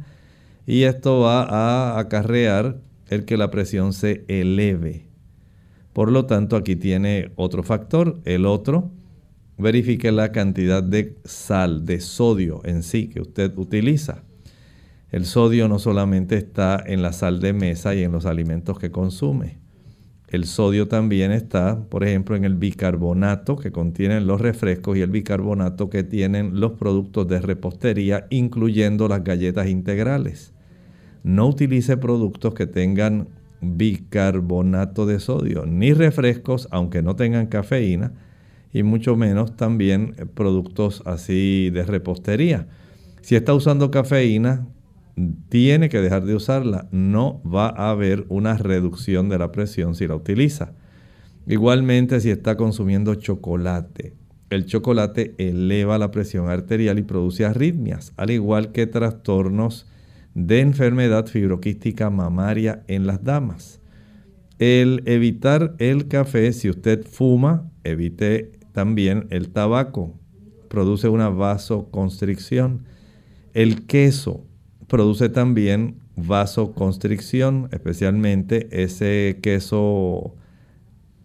y 0.65 0.83
esto 0.83 1.19
va 1.19 1.43
a 1.43 1.99
acarrear 1.99 2.77
el 3.09 3.25
que 3.25 3.37
la 3.37 3.51
presión 3.51 3.93
se 3.93 4.23
eleve. 4.27 5.07
Por 5.91 6.11
lo 6.11 6.25
tanto, 6.25 6.55
aquí 6.55 6.75
tiene 6.75 7.31
otro 7.35 7.63
factor, 7.63 8.19
el 8.25 8.45
otro, 8.45 8.91
verifique 9.57 10.11
la 10.11 10.31
cantidad 10.31 10.81
de 10.81 11.17
sal, 11.25 11.85
de 11.85 11.99
sodio 11.99 12.61
en 12.63 12.81
sí 12.81 13.09
que 13.09 13.21
usted 13.21 13.55
utiliza. 13.57 14.23
El 15.11 15.25
sodio 15.25 15.67
no 15.67 15.77
solamente 15.77 16.37
está 16.37 16.81
en 16.83 17.03
la 17.03 17.13
sal 17.13 17.39
de 17.39 17.53
mesa 17.53 17.93
y 17.93 18.01
en 18.01 18.11
los 18.11 18.25
alimentos 18.25 18.79
que 18.79 18.89
consume. 18.89 19.62
El 20.33 20.45
sodio 20.45 20.87
también 20.87 21.31
está, 21.31 21.79
por 21.89 22.03
ejemplo, 22.03 22.35
en 22.35 22.43
el 22.43 22.55
bicarbonato 22.55 23.55
que 23.55 23.71
contienen 23.71 24.25
los 24.25 24.41
refrescos 24.41 24.97
y 24.97 25.01
el 25.01 25.11
bicarbonato 25.11 25.91
que 25.91 26.03
tienen 26.03 26.59
los 26.59 26.71
productos 26.71 27.27
de 27.27 27.39
repostería, 27.39 28.25
incluyendo 28.31 29.07
las 29.07 29.23
galletas 29.23 29.67
integrales. 29.67 30.51
No 31.21 31.47
utilice 31.47 31.97
productos 31.97 32.55
que 32.55 32.65
tengan 32.65 33.27
bicarbonato 33.61 35.05
de 35.05 35.19
sodio, 35.19 35.67
ni 35.67 35.93
refrescos, 35.93 36.67
aunque 36.71 37.03
no 37.03 37.15
tengan 37.15 37.45
cafeína, 37.45 38.13
y 38.73 38.81
mucho 38.81 39.15
menos 39.15 39.55
también 39.55 40.15
productos 40.33 41.03
así 41.05 41.69
de 41.69 41.83
repostería. 41.83 42.65
Si 43.21 43.35
está 43.35 43.53
usando 43.53 43.91
cafeína, 43.91 44.65
tiene 45.49 45.89
que 45.89 46.01
dejar 46.01 46.25
de 46.25 46.35
usarla. 46.35 46.87
No 46.91 47.41
va 47.43 47.67
a 47.67 47.89
haber 47.89 48.25
una 48.29 48.57
reducción 48.57 49.29
de 49.29 49.37
la 49.37 49.51
presión 49.51 49.95
si 49.95 50.07
la 50.07 50.15
utiliza. 50.15 50.73
Igualmente 51.47 52.19
si 52.19 52.29
está 52.29 52.55
consumiendo 52.57 53.15
chocolate. 53.15 54.13
El 54.49 54.65
chocolate 54.65 55.35
eleva 55.37 55.97
la 55.97 56.11
presión 56.11 56.47
arterial 56.47 56.99
y 56.99 57.03
produce 57.03 57.43
arritmias, 57.43 58.13
al 58.17 58.29
igual 58.29 58.71
que 58.71 58.85
trastornos 58.85 59.87
de 60.35 60.59
enfermedad 60.59 61.25
fibroquística 61.27 62.09
mamaria 62.09 62.83
en 62.87 63.07
las 63.07 63.23
damas. 63.23 63.81
El 64.59 65.01
evitar 65.05 65.75
el 65.79 66.07
café, 66.07 66.53
si 66.53 66.69
usted 66.69 67.05
fuma, 67.05 67.71
evite 67.83 68.51
también 68.71 69.27
el 69.31 69.49
tabaco. 69.49 70.19
Produce 70.69 71.09
una 71.09 71.29
vasoconstricción. 71.29 72.85
El 73.53 73.85
queso, 73.85 74.45
produce 74.93 75.27
también 75.27 75.95
vasoconstricción, 76.15 77.67
especialmente 77.71 78.67
ese 78.83 79.39
queso 79.41 80.35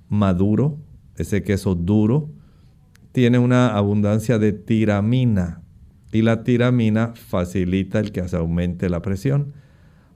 maduro, 0.08 0.78
ese 1.18 1.42
queso 1.42 1.75
duro, 1.75 2.30
tiene 3.12 3.38
una 3.38 3.76
abundancia 3.76 4.38
de 4.38 4.54
tiramina 4.54 5.60
y 6.12 6.22
la 6.22 6.44
tiramina 6.44 7.12
facilita 7.14 7.98
el 7.98 8.10
que 8.10 8.26
se 8.26 8.38
aumente 8.38 8.88
la 8.88 9.02
presión. 9.02 9.52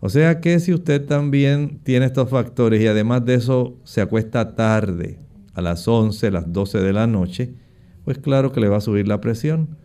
O 0.00 0.09
sea 0.09 0.40
que 0.40 0.59
si 0.59 0.73
usted 0.73 1.04
también 1.04 1.78
tiene 1.82 2.06
estos 2.06 2.30
factores 2.30 2.80
y 2.80 2.87
además 2.87 3.23
de 3.26 3.35
eso 3.35 3.76
se 3.85 4.00
acuesta 4.00 4.54
tarde, 4.54 5.18
a 5.52 5.61
las 5.61 5.87
11, 5.87 6.30
las 6.30 6.50
12 6.50 6.78
de 6.78 6.92
la 6.94 7.06
noche, 7.06 7.52
pues 8.06 8.16
claro 8.16 8.50
que 8.50 8.61
le 8.61 8.68
va 8.68 8.78
a 8.78 8.80
subir 8.80 9.06
la 9.06 9.21
presión 9.21 9.76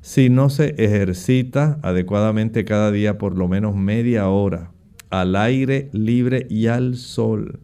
si 0.00 0.30
no 0.30 0.50
se 0.50 0.74
ejercita 0.78 1.78
adecuadamente 1.82 2.64
cada 2.64 2.90
día 2.90 3.18
por 3.18 3.36
lo 3.36 3.48
menos 3.48 3.76
media 3.76 4.28
hora 4.28 4.72
al 5.10 5.36
aire 5.36 5.90
libre 5.92 6.46
y 6.48 6.68
al 6.68 6.96
sol. 6.96 7.60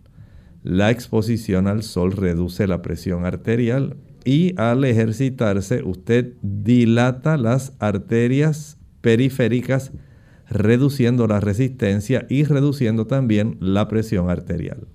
La 0.62 0.90
exposición 0.90 1.69
al 1.69 1.83
sol 1.83 2.12
reduce 2.12 2.66
la 2.66 2.83
presión 2.83 3.25
arterial 3.25 3.97
y 4.25 4.55
al 4.61 4.85
ejercitarse 4.85 5.83
usted 5.85 6.35
dilata 6.43 7.37
las 7.37 7.73
arterias 7.78 8.76
periféricas 9.00 9.93
reduciendo 10.49 11.28
la 11.28 11.40
resistencia 11.40 12.26
y 12.28 12.43
reduciendo 12.45 13.07
también 13.07 13.57
la 13.61 13.87
presión 13.88 14.28
arterial. 14.28 14.88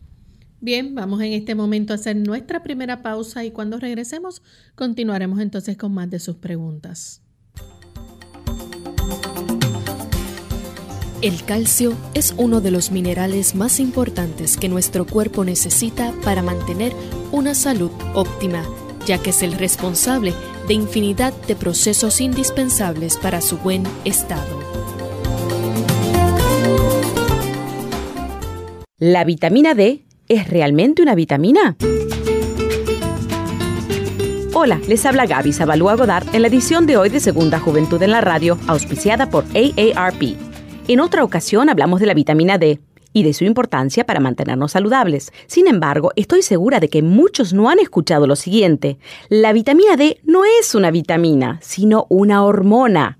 Bien, 0.59 0.93
vamos 0.93 1.21
en 1.21 1.33
este 1.33 1.55
momento 1.55 1.93
a 1.93 1.95
hacer 1.95 2.15
nuestra 2.17 2.61
primera 2.61 3.01
pausa 3.01 3.43
y 3.45 3.51
cuando 3.51 3.79
regresemos 3.79 4.43
continuaremos 4.75 5.39
entonces 5.39 5.77
con 5.77 5.93
más 5.93 6.09
de 6.09 6.19
sus 6.19 6.35
preguntas. 6.35 7.23
El 11.21 11.43
calcio 11.43 11.93
es 12.15 12.33
uno 12.35 12.61
de 12.61 12.71
los 12.71 12.89
minerales 12.89 13.53
más 13.53 13.79
importantes 13.79 14.57
que 14.57 14.67
nuestro 14.67 15.05
cuerpo 15.05 15.45
necesita 15.45 16.15
para 16.23 16.41
mantener 16.41 16.93
una 17.31 17.53
salud 17.53 17.91
óptima, 18.15 18.63
ya 19.05 19.19
que 19.19 19.29
es 19.29 19.43
el 19.43 19.53
responsable 19.53 20.33
de 20.67 20.73
infinidad 20.73 21.31
de 21.45 21.55
procesos 21.55 22.21
indispensables 22.21 23.17
para 23.17 23.39
su 23.39 23.59
buen 23.59 23.83
estado. 24.03 24.59
¿La 28.97 29.23
vitamina 29.23 29.75
D 29.75 30.03
es 30.27 30.47
realmente 30.47 31.03
una 31.03 31.13
vitamina? 31.13 31.77
Hola, 34.53 34.81
les 34.87 35.05
habla 35.05 35.27
Gaby 35.27 35.53
Zabalúa 35.53 35.95
Godard 35.95 36.33
en 36.33 36.41
la 36.41 36.47
edición 36.47 36.87
de 36.87 36.97
hoy 36.97 37.09
de 37.09 37.19
Segunda 37.19 37.59
Juventud 37.59 38.01
en 38.01 38.09
la 38.09 38.21
Radio, 38.21 38.57
auspiciada 38.67 39.29
por 39.29 39.45
AARP. 39.53 40.50
En 40.87 40.99
otra 40.99 41.23
ocasión 41.23 41.69
hablamos 41.69 41.99
de 41.99 42.07
la 42.07 42.13
vitamina 42.13 42.57
D 42.57 42.79
y 43.13 43.23
de 43.23 43.33
su 43.33 43.43
importancia 43.43 44.05
para 44.05 44.19
mantenernos 44.19 44.71
saludables. 44.71 45.31
Sin 45.47 45.67
embargo, 45.67 46.11
estoy 46.15 46.41
segura 46.41 46.79
de 46.79 46.89
que 46.89 47.01
muchos 47.01 47.53
no 47.53 47.69
han 47.69 47.79
escuchado 47.79 48.25
lo 48.27 48.35
siguiente. 48.35 48.97
La 49.29 49.53
vitamina 49.53 49.95
D 49.95 50.19
no 50.23 50.43
es 50.43 50.75
una 50.75 50.91
vitamina, 50.91 51.59
sino 51.61 52.07
una 52.09 52.43
hormona. 52.43 53.19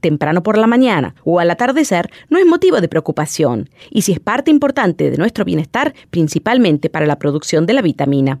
temprano 0.00 0.42
por 0.42 0.58
la 0.58 0.66
mañana 0.66 1.14
o 1.24 1.40
al 1.40 1.50
atardecer 1.50 2.10
no 2.28 2.38
es 2.38 2.46
motivo 2.46 2.80
de 2.80 2.88
preocupación 2.88 3.70
y 3.90 4.02
si 4.02 4.12
es 4.12 4.20
parte 4.20 4.50
importante 4.50 5.10
de 5.10 5.16
nuestro 5.16 5.44
bienestar, 5.44 5.94
principalmente 6.10 6.90
para 6.90 7.06
la 7.06 7.18
producción 7.18 7.66
de 7.66 7.74
la 7.74 7.82
vitamina. 7.82 8.40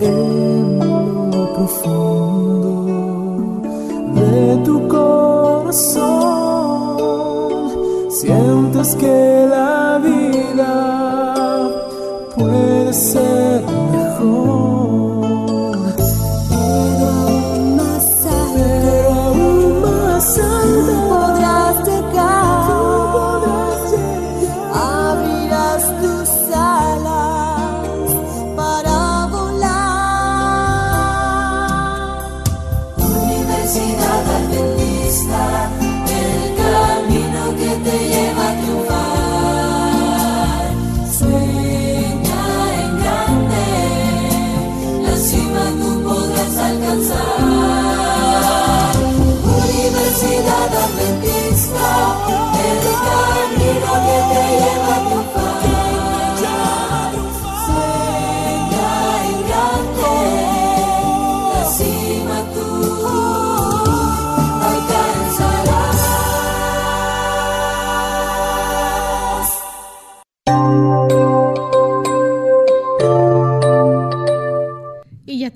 en 0.00 0.78
lo 0.78 1.52
profundo 1.54 2.90
de 4.14 4.56
tu 4.64 4.88
corazón. 4.88 6.10
Sientes 8.10 8.94
que 8.96 9.46
la 9.48 9.89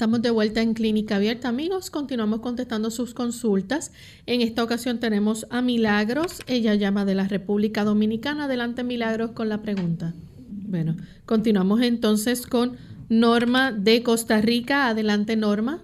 estamos 0.04 0.20
de 0.20 0.30
vuelta 0.30 0.60
en 0.60 0.74
Clínica 0.74 1.16
Abierta, 1.16 1.48
amigos. 1.48 1.90
Continuamos 1.90 2.40
contestando 2.40 2.90
sus 2.90 3.14
consultas. 3.14 3.90
En 4.26 4.42
esta 4.42 4.62
ocasión 4.62 5.00
tenemos 5.00 5.46
a 5.48 5.62
Milagros. 5.62 6.40
Ella 6.46 6.74
llama 6.74 7.06
de 7.06 7.14
la 7.14 7.26
República 7.26 7.84
Dominicana. 7.84 8.44
Adelante, 8.44 8.84
Milagros, 8.84 9.30
con 9.30 9.48
la 9.48 9.62
pregunta. 9.62 10.12
Bueno, 10.68 10.94
continuamos 11.24 11.80
entonces 11.80 12.46
con 12.46 12.76
Norma 13.08 13.72
de 13.72 14.02
Costa 14.02 14.42
Rica. 14.42 14.88
Adelante, 14.88 15.36
Norma. 15.36 15.80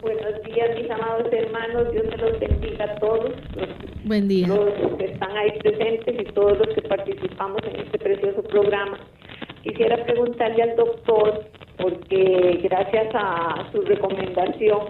Buenos 0.00 0.42
días, 0.44 0.70
mis 0.80 0.90
amados 0.90 1.30
hermanos. 1.30 1.92
Dios 1.92 2.06
me 2.08 2.16
los 2.16 2.40
bendiga 2.40 2.84
a 2.86 2.94
todos. 2.98 3.30
Los, 3.54 3.68
Buen 4.06 4.26
día. 4.26 4.48
Los 4.48 4.96
que 4.96 5.04
están 5.04 5.36
ahí 5.36 5.50
presentes 5.58 6.16
y 6.18 6.32
todos 6.32 6.56
los 6.56 6.68
que 6.74 6.80
participamos 6.88 7.60
en 7.64 7.80
este 7.80 7.98
precioso 7.98 8.42
programa. 8.44 8.98
Quisiera 9.62 10.04
preguntarle 10.04 10.62
al 10.62 10.76
doctor 10.76 11.44
porque 11.78 12.60
gracias 12.62 13.08
a 13.14 13.68
su 13.72 13.80
recomendación 13.82 14.80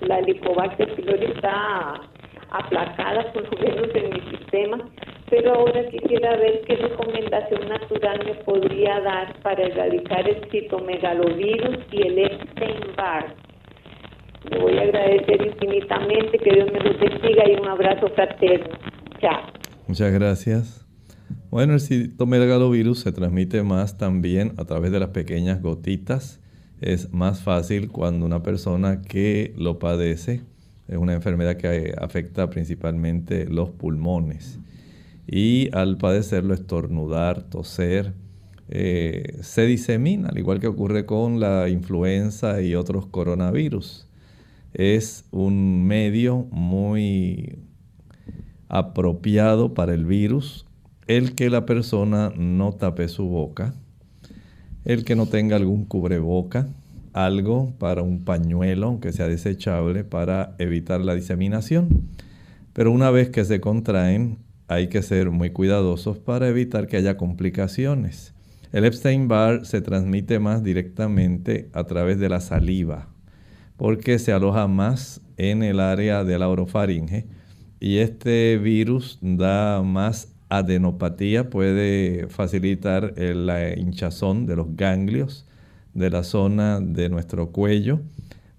la 0.00 0.18
Helicobacter 0.18 0.94
pylori 0.94 1.26
está 1.26 2.00
aplacada 2.50 3.32
por 3.32 3.48
virus 3.58 3.94
en 3.94 4.10
mi 4.10 4.36
sistema, 4.36 4.78
pero 5.30 5.54
ahora 5.54 5.86
quisiera 5.86 6.36
ver 6.36 6.60
qué 6.66 6.76
recomendación 6.76 7.68
natural 7.68 8.20
me 8.24 8.34
podría 8.44 9.00
dar 9.00 9.34
para 9.42 9.62
erradicar 9.62 10.28
el 10.28 10.50
citomegalovirus 10.50 11.78
y 11.90 12.06
el 12.06 12.18
Epstein-Barr. 12.18 13.34
Le 14.50 14.58
voy 14.58 14.76
a 14.76 14.82
agradecer 14.82 15.46
infinitamente, 15.46 16.38
que 16.38 16.50
Dios 16.52 16.72
me 16.72 16.80
los 16.80 16.98
bendiga 16.98 17.48
y 17.48 17.54
un 17.54 17.68
abrazo 17.68 18.08
fraterno. 18.08 18.76
Chao. 19.20 19.40
Muchas 19.86 20.12
gracias. 20.12 20.81
Bueno, 21.52 21.74
el 21.74 21.82
citomegalovirus 21.82 23.00
se 23.00 23.12
transmite 23.12 23.62
más 23.62 23.98
también 23.98 24.54
a 24.56 24.64
través 24.64 24.90
de 24.90 24.98
las 24.98 25.10
pequeñas 25.10 25.60
gotitas 25.60 26.40
es 26.80 27.12
más 27.12 27.42
fácil 27.42 27.90
cuando 27.90 28.24
una 28.24 28.42
persona 28.42 29.02
que 29.02 29.52
lo 29.58 29.78
padece 29.78 30.40
es 30.88 30.96
una 30.96 31.12
enfermedad 31.12 31.58
que 31.58 31.94
afecta 31.98 32.48
principalmente 32.48 33.44
los 33.44 33.68
pulmones. 33.68 34.60
Y 35.26 35.68
al 35.76 35.98
padecerlo, 35.98 36.54
estornudar, 36.54 37.42
toser, 37.42 38.14
eh, 38.70 39.36
se 39.42 39.66
disemina, 39.66 40.30
al 40.30 40.38
igual 40.38 40.58
que 40.58 40.68
ocurre 40.68 41.04
con 41.04 41.38
la 41.38 41.68
influenza 41.68 42.62
y 42.62 42.76
otros 42.76 43.04
coronavirus. 43.08 44.08
Es 44.72 45.26
un 45.30 45.86
medio 45.86 46.46
muy 46.50 47.58
apropiado 48.70 49.74
para 49.74 49.92
el 49.92 50.06
virus 50.06 50.64
el 51.16 51.34
que 51.34 51.50
la 51.50 51.66
persona 51.66 52.32
no 52.36 52.72
tape 52.72 53.08
su 53.08 53.24
boca 53.24 53.74
el 54.84 55.04
que 55.04 55.14
no 55.16 55.26
tenga 55.26 55.56
algún 55.56 55.84
cubreboca, 55.84 56.68
algo 57.12 57.72
para 57.78 58.02
un 58.02 58.24
pañuelo, 58.24 58.86
aunque 58.86 59.12
sea 59.12 59.28
desechable, 59.28 60.04
para 60.04 60.54
evitar 60.58 61.00
la 61.00 61.14
diseminación. 61.14 62.08
Pero 62.72 62.90
una 62.90 63.10
vez 63.10 63.30
que 63.30 63.44
se 63.44 63.60
contraen, 63.60 64.38
hay 64.68 64.88
que 64.88 65.02
ser 65.02 65.30
muy 65.30 65.50
cuidadosos 65.50 66.18
para 66.18 66.48
evitar 66.48 66.86
que 66.86 66.96
haya 66.96 67.16
complicaciones. 67.16 68.34
El 68.72 68.84
Epstein-Barr 68.84 69.66
se 69.66 69.82
transmite 69.82 70.38
más 70.38 70.62
directamente 70.64 71.68
a 71.74 71.84
través 71.84 72.18
de 72.18 72.30
la 72.30 72.40
saliva, 72.40 73.08
porque 73.76 74.18
se 74.18 74.32
aloja 74.32 74.66
más 74.66 75.20
en 75.36 75.62
el 75.62 75.78
área 75.80 76.24
de 76.24 76.38
la 76.38 76.48
orofaringe 76.48 77.26
y 77.78 77.98
este 77.98 78.56
virus 78.58 79.18
da 79.20 79.82
más 79.82 80.31
adenopatía 80.52 81.48
puede 81.48 82.28
facilitar 82.28 83.14
la 83.16 83.74
hinchazón 83.74 84.44
de 84.44 84.56
los 84.56 84.76
ganglios 84.76 85.46
de 85.94 86.10
la 86.10 86.24
zona 86.24 86.80
de 86.80 87.08
nuestro 87.08 87.52
cuello. 87.52 88.00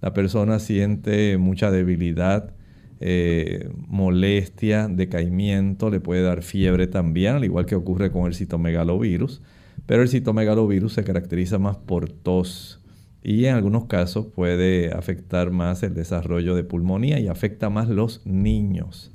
La 0.02 0.14
persona 0.14 0.58
siente 0.60 1.38
mucha 1.38 1.70
debilidad, 1.70 2.54
eh, 3.00 3.70
molestia, 3.88 4.88
decaimiento, 4.88 5.92
le 5.92 6.00
puede 6.00 6.24
dar 6.24 6.42
fiebre 6.42 6.88
también, 6.88 7.36
al 7.36 7.46
igual 7.46 7.66
que 7.68 7.76
ocurre 7.76 8.12
con 8.12 8.26
el 8.26 8.34
citomegalovirus. 8.34 9.42
Pero 9.86 10.02
el 10.02 10.10
citomegalovirus 10.10 10.94
se 10.94 11.04
caracteriza 11.04 11.60
más 11.60 11.78
por 11.78 12.10
tos 12.10 12.80
y 13.24 13.46
en 13.46 13.56
algunos 13.56 13.86
casos 13.86 14.26
puede 14.26 14.92
afectar 14.92 15.52
más 15.52 15.84
el 15.84 15.94
desarrollo 15.94 16.56
de 16.56 16.64
pulmonía 16.64 17.20
y 17.20 17.28
afecta 17.28 17.70
más 17.70 17.88
los 17.88 18.26
niños. 18.26 19.12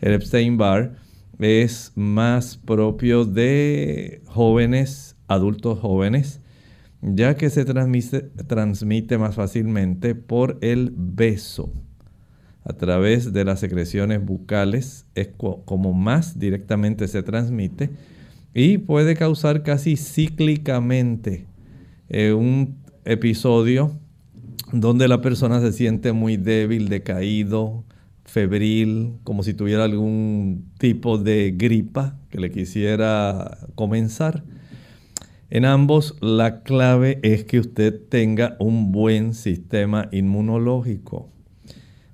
El 0.00 0.14
Epstein-Barr 0.14 0.96
es 1.42 1.92
más 1.94 2.56
propio 2.56 3.24
de 3.24 4.22
jóvenes, 4.26 5.16
adultos 5.28 5.78
jóvenes, 5.80 6.40
ya 7.00 7.36
que 7.36 7.50
se 7.50 7.64
transmite, 7.64 8.22
transmite 8.46 9.18
más 9.18 9.34
fácilmente 9.34 10.14
por 10.14 10.58
el 10.60 10.92
beso. 10.96 11.72
A 12.64 12.74
través 12.74 13.32
de 13.32 13.44
las 13.44 13.58
secreciones 13.58 14.24
bucales 14.24 15.06
es 15.16 15.30
como 15.36 15.92
más 15.92 16.38
directamente 16.38 17.08
se 17.08 17.24
transmite 17.24 17.90
y 18.54 18.78
puede 18.78 19.16
causar 19.16 19.64
casi 19.64 19.96
cíclicamente 19.96 21.46
eh, 22.08 22.32
un 22.32 22.76
episodio 23.04 23.98
donde 24.72 25.08
la 25.08 25.20
persona 25.20 25.60
se 25.60 25.72
siente 25.72 26.12
muy 26.12 26.36
débil, 26.36 26.88
decaído, 26.88 27.84
febril, 28.32 29.18
como 29.24 29.42
si 29.42 29.52
tuviera 29.52 29.84
algún 29.84 30.72
tipo 30.78 31.18
de 31.18 31.52
gripa 31.54 32.16
que 32.30 32.40
le 32.40 32.50
quisiera 32.50 33.58
comenzar. 33.74 34.42
En 35.50 35.66
ambos 35.66 36.16
la 36.22 36.62
clave 36.62 37.20
es 37.22 37.44
que 37.44 37.60
usted 37.60 37.94
tenga 38.08 38.56
un 38.58 38.90
buen 38.90 39.34
sistema 39.34 40.08
inmunológico. 40.12 41.30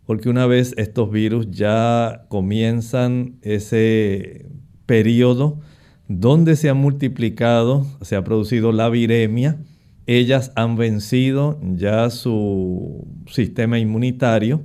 Porque 0.07 0.28
una 0.28 0.46
vez 0.46 0.74
estos 0.76 1.09
virus 1.12 1.52
ya 1.52 2.26
comienzan 2.28 3.37
ese 3.42 4.50
periodo 4.87 5.61
donde 6.09 6.57
se 6.57 6.68
ha 6.68 6.74
multiplicado, 6.74 7.87
se 8.02 8.16
ha 8.16 8.24
producido 8.24 8.72
la 8.72 8.88
viremia, 8.88 9.61
ellas 10.07 10.50
han 10.57 10.74
vencido 10.74 11.61
ya 11.76 12.11
su 12.11 13.07
sistema 13.28 13.78
inmunitario, 13.78 14.64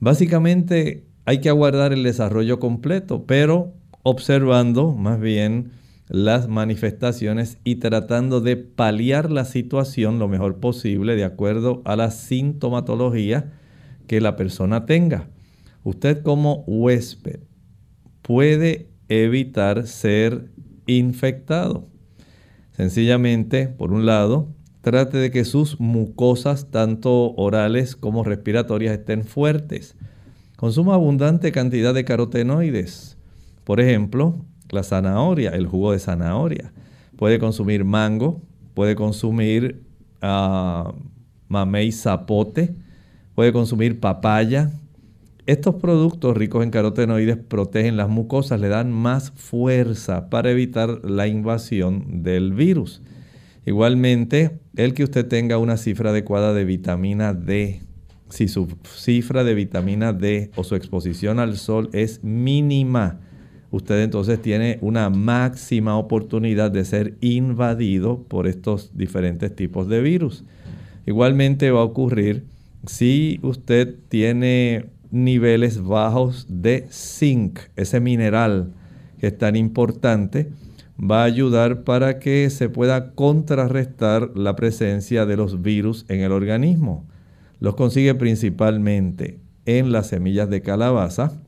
Básicamente 0.00 1.06
hay 1.26 1.40
que 1.40 1.50
aguardar 1.50 1.92
el 1.92 2.02
desarrollo 2.02 2.58
completo, 2.58 3.26
pero 3.26 3.74
observando 4.02 4.92
más 4.92 5.20
bien 5.20 5.72
las 6.08 6.48
manifestaciones 6.48 7.58
y 7.62 7.76
tratando 7.76 8.40
de 8.40 8.56
paliar 8.56 9.30
la 9.30 9.44
situación 9.44 10.18
lo 10.18 10.26
mejor 10.26 10.58
posible 10.58 11.14
de 11.14 11.24
acuerdo 11.24 11.82
a 11.84 11.94
la 11.96 12.10
sintomatología 12.10 13.52
que 14.08 14.20
la 14.20 14.34
persona 14.36 14.86
tenga. 14.86 15.28
Usted 15.84 16.22
como 16.22 16.64
huésped 16.66 17.40
puede 18.22 18.88
evitar 19.08 19.86
ser 19.86 20.50
infectado. 20.86 21.88
Sencillamente, 22.72 23.68
por 23.68 23.92
un 23.92 24.06
lado, 24.06 24.48
trate 24.80 25.18
de 25.18 25.30
que 25.30 25.44
sus 25.44 25.78
mucosas, 25.80 26.70
tanto 26.70 27.34
orales 27.34 27.96
como 27.96 28.24
respiratorias, 28.24 28.98
estén 28.98 29.24
fuertes. 29.24 29.96
Consuma 30.56 30.94
abundante 30.94 31.52
cantidad 31.52 31.94
de 31.94 32.04
carotenoides. 32.04 33.16
Por 33.64 33.80
ejemplo, 33.80 34.36
la 34.70 34.82
zanahoria, 34.82 35.50
el 35.50 35.66
jugo 35.66 35.92
de 35.92 35.98
zanahoria. 35.98 36.72
Puede 37.16 37.38
consumir 37.38 37.84
mango, 37.84 38.40
puede 38.74 38.94
consumir 38.94 39.82
uh, 40.22 40.92
mamey 41.48 41.92
zapote, 41.92 42.74
puede 43.34 43.52
consumir 43.52 44.00
papaya. 44.00 44.70
Estos 45.46 45.76
productos 45.76 46.36
ricos 46.36 46.62
en 46.62 46.70
carotenoides 46.70 47.36
protegen 47.36 47.96
las 47.96 48.08
mucosas, 48.08 48.60
le 48.60 48.68
dan 48.68 48.92
más 48.92 49.32
fuerza 49.32 50.30
para 50.30 50.50
evitar 50.50 51.04
la 51.04 51.26
invasión 51.26 52.22
del 52.22 52.52
virus. 52.52 53.02
Igualmente, 53.70 54.58
el 54.74 54.94
que 54.94 55.04
usted 55.04 55.28
tenga 55.28 55.56
una 55.56 55.76
cifra 55.76 56.10
adecuada 56.10 56.52
de 56.52 56.64
vitamina 56.64 57.34
D. 57.34 57.82
Si 58.28 58.48
su 58.48 58.66
cifra 58.82 59.44
de 59.44 59.54
vitamina 59.54 60.12
D 60.12 60.50
o 60.56 60.64
su 60.64 60.74
exposición 60.74 61.38
al 61.38 61.56
sol 61.56 61.88
es 61.92 62.24
mínima, 62.24 63.20
usted 63.70 64.02
entonces 64.02 64.42
tiene 64.42 64.78
una 64.80 65.08
máxima 65.08 65.96
oportunidad 65.96 66.72
de 66.72 66.84
ser 66.84 67.14
invadido 67.20 68.24
por 68.24 68.48
estos 68.48 68.90
diferentes 68.96 69.54
tipos 69.54 69.88
de 69.88 70.00
virus. 70.00 70.42
Igualmente 71.06 71.70
va 71.70 71.82
a 71.82 71.84
ocurrir 71.84 72.46
si 72.86 73.38
usted 73.40 73.94
tiene 74.08 74.86
niveles 75.12 75.80
bajos 75.80 76.44
de 76.48 76.88
zinc, 76.90 77.60
ese 77.76 78.00
mineral 78.00 78.72
que 79.20 79.28
es 79.28 79.38
tan 79.38 79.54
importante 79.54 80.50
va 81.00 81.22
a 81.22 81.26
ayudar 81.26 81.84
para 81.84 82.18
que 82.18 82.50
se 82.50 82.68
pueda 82.68 83.14
contrarrestar 83.14 84.30
la 84.36 84.56
presencia 84.56 85.24
de 85.24 85.36
los 85.36 85.62
virus 85.62 86.04
en 86.08 86.20
el 86.20 86.32
organismo. 86.32 87.06
Los 87.58 87.74
consigue 87.74 88.14
principalmente 88.14 89.40
en 89.64 89.92
las 89.92 90.08
semillas 90.08 90.50
de 90.50 90.62
calabaza, 90.62 91.40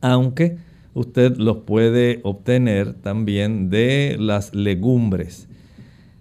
aunque 0.00 0.58
usted 0.94 1.36
los 1.36 1.58
puede 1.58 2.20
obtener 2.22 2.94
también 2.94 3.70
de 3.70 4.16
las 4.18 4.54
legumbres. 4.54 5.48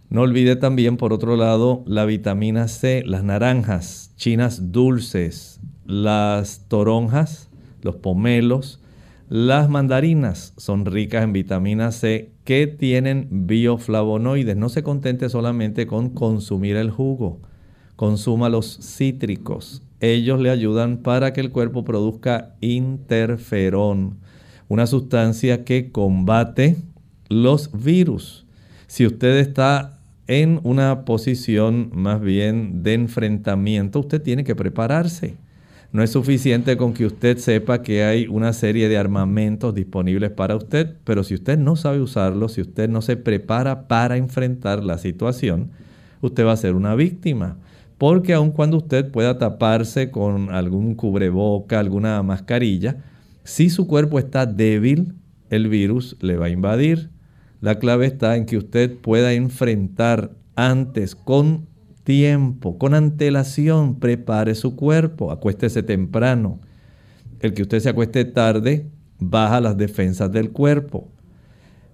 No 0.09 0.21
olvide 0.21 0.55
también, 0.55 0.97
por 0.97 1.13
otro 1.13 1.37
lado, 1.37 1.83
la 1.85 2.05
vitamina 2.05 2.67
C, 2.67 3.03
las 3.05 3.23
naranjas, 3.23 4.11
chinas 4.15 4.71
dulces, 4.71 5.59
las 5.85 6.67
toronjas, 6.67 7.49
los 7.81 7.95
pomelos, 7.97 8.81
las 9.29 9.69
mandarinas 9.69 10.53
son 10.57 10.85
ricas 10.85 11.23
en 11.23 11.33
vitamina 11.33 11.91
C 11.91 12.31
que 12.49 12.65
tienen 12.65 13.27
bioflavonoides. 13.29 14.57
No 14.57 14.69
se 14.69 14.81
contente 14.81 15.29
solamente 15.29 15.85
con 15.85 16.09
consumir 16.09 16.77
el 16.77 16.89
jugo, 16.89 17.41
consuma 17.95 18.49
los 18.49 18.79
cítricos. 18.81 19.83
Ellos 19.99 20.39
le 20.41 20.49
ayudan 20.49 21.03
para 21.03 21.31
que 21.31 21.41
el 21.41 21.51
cuerpo 21.51 21.85
produzca 21.85 22.55
interferón, 22.59 24.17
una 24.67 24.87
sustancia 24.87 25.63
que 25.63 25.91
combate 25.91 26.77
los 27.29 27.69
virus. 27.71 28.47
Si 28.87 29.05
usted 29.05 29.37
está 29.37 29.99
en 30.25 30.59
una 30.63 31.05
posición 31.05 31.91
más 31.93 32.19
bien 32.19 32.81
de 32.81 32.95
enfrentamiento, 32.95 33.99
usted 33.99 34.23
tiene 34.23 34.43
que 34.43 34.55
prepararse. 34.55 35.37
No 35.91 36.03
es 36.03 36.11
suficiente 36.11 36.77
con 36.77 36.93
que 36.93 37.07
usted 37.07 37.39
sepa 37.39 37.81
que 37.81 38.03
hay 38.03 38.27
una 38.27 38.53
serie 38.53 38.89
de 38.89 38.97
armamentos 38.97 39.73
disponibles 39.73 40.29
para 40.29 40.55
usted, 40.55 40.97
pero 41.03 41.23
si 41.23 41.33
usted 41.33 41.57
no 41.57 41.75
sabe 41.75 41.99
usarlos, 41.99 42.53
si 42.53 42.61
usted 42.61 42.87
no 42.87 43.01
se 43.01 43.17
prepara 43.17 43.87
para 43.87 44.17
enfrentar 44.17 44.83
la 44.83 44.99
situación, 44.99 45.71
usted 46.21 46.45
va 46.45 46.51
a 46.51 46.57
ser 46.57 46.75
una 46.75 46.93
víctima. 46.93 47.57
Porque 47.97 48.33
aun 48.33 48.51
cuando 48.51 48.77
usted 48.77 49.11
pueda 49.11 49.39
taparse 49.39 50.11
con 50.11 50.51
algún 50.51 50.93
cubreboca, 50.93 51.79
alguna 51.79 52.21
mascarilla, 52.21 52.97
si 53.43 53.71
su 53.71 53.87
cuerpo 53.87 54.19
está 54.19 54.45
débil, 54.45 55.15
el 55.49 55.69
virus 55.69 56.17
le 56.21 56.37
va 56.37 56.45
a 56.45 56.49
invadir. 56.49 57.09
La 57.61 57.79
clave 57.79 58.05
está 58.05 58.37
en 58.37 58.45
que 58.45 58.57
usted 58.57 58.95
pueda 58.95 59.33
enfrentar 59.33 60.31
antes 60.55 61.15
con 61.15 61.68
tiempo, 62.09 62.79
con 62.79 62.95
antelación, 62.95 63.99
prepare 63.99 64.55
su 64.55 64.75
cuerpo, 64.75 65.31
acuéstese 65.31 65.83
temprano. 65.83 66.59
El 67.39 67.53
que 67.53 67.61
usted 67.61 67.79
se 67.81 67.89
acueste 67.89 68.25
tarde 68.25 68.87
baja 69.19 69.61
las 69.61 69.77
defensas 69.77 70.31
del 70.31 70.49
cuerpo. 70.49 71.07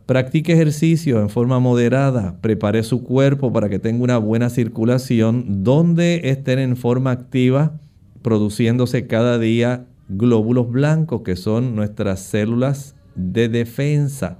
Practique 0.06 0.54
ejercicio 0.54 1.20
en 1.20 1.28
forma 1.28 1.60
moderada, 1.60 2.40
prepare 2.40 2.84
su 2.84 3.04
cuerpo 3.04 3.52
para 3.52 3.68
que 3.68 3.78
tenga 3.78 4.06
una 4.06 4.18
buena 4.18 4.50
circulación 4.50 5.66
donde 5.66 6.22
estén 6.24 6.60
en 6.60 6.78
forma 6.78 7.12
activa, 7.12 7.78
produciéndose 8.22 9.08
cada 9.08 9.38
día 9.38 9.86
glóbulos 10.08 10.72
blancos 10.72 11.24
que 11.24 11.36
son 11.36 11.76
nuestras 11.76 12.22
células 12.22 12.96
de 13.16 13.50
defensa. 13.50 14.38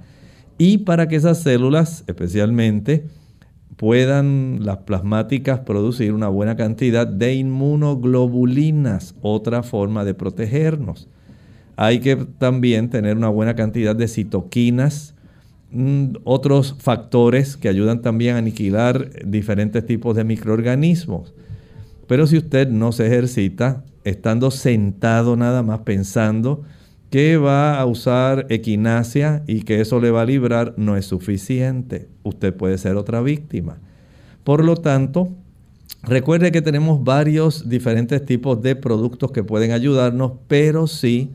Y 0.56 0.78
para 0.78 1.06
que 1.06 1.16
esas 1.16 1.42
células 1.42 2.02
especialmente 2.06 3.04
puedan 3.76 4.60
las 4.64 4.78
plasmáticas 4.78 5.60
producir 5.60 6.12
una 6.12 6.28
buena 6.28 6.56
cantidad 6.56 7.06
de 7.06 7.34
inmunoglobulinas, 7.34 9.14
otra 9.20 9.62
forma 9.62 10.04
de 10.04 10.14
protegernos. 10.14 11.08
Hay 11.76 12.00
que 12.00 12.16
también 12.16 12.88
tener 12.88 13.16
una 13.16 13.28
buena 13.28 13.54
cantidad 13.54 13.94
de 13.94 14.08
citoquinas, 14.08 15.14
mm, 15.72 16.16
otros 16.24 16.76
factores 16.78 17.56
que 17.56 17.68
ayudan 17.68 18.00
también 18.00 18.36
a 18.36 18.38
aniquilar 18.38 19.10
diferentes 19.26 19.84
tipos 19.84 20.16
de 20.16 20.24
microorganismos. 20.24 21.34
Pero 22.06 22.26
si 22.26 22.38
usted 22.38 22.68
no 22.68 22.92
se 22.92 23.06
ejercita, 23.06 23.84
estando 24.04 24.50
sentado 24.50 25.36
nada 25.36 25.62
más 25.62 25.80
pensando, 25.80 26.62
que 27.10 27.36
va 27.36 27.78
a 27.78 27.86
usar 27.86 28.46
equinacia 28.48 29.42
y 29.46 29.62
que 29.62 29.80
eso 29.80 30.00
le 30.00 30.10
va 30.10 30.22
a 30.22 30.26
librar 30.26 30.74
no 30.76 30.96
es 30.96 31.06
suficiente. 31.06 32.08
Usted 32.26 32.52
puede 32.52 32.76
ser 32.76 32.96
otra 32.96 33.20
víctima. 33.20 33.78
Por 34.42 34.64
lo 34.64 34.76
tanto, 34.76 35.28
recuerde 36.02 36.50
que 36.50 36.60
tenemos 36.60 37.04
varios 37.04 37.68
diferentes 37.68 38.24
tipos 38.24 38.60
de 38.62 38.74
productos 38.74 39.30
que 39.30 39.44
pueden 39.44 39.70
ayudarnos, 39.70 40.32
pero 40.48 40.88
sí 40.88 41.30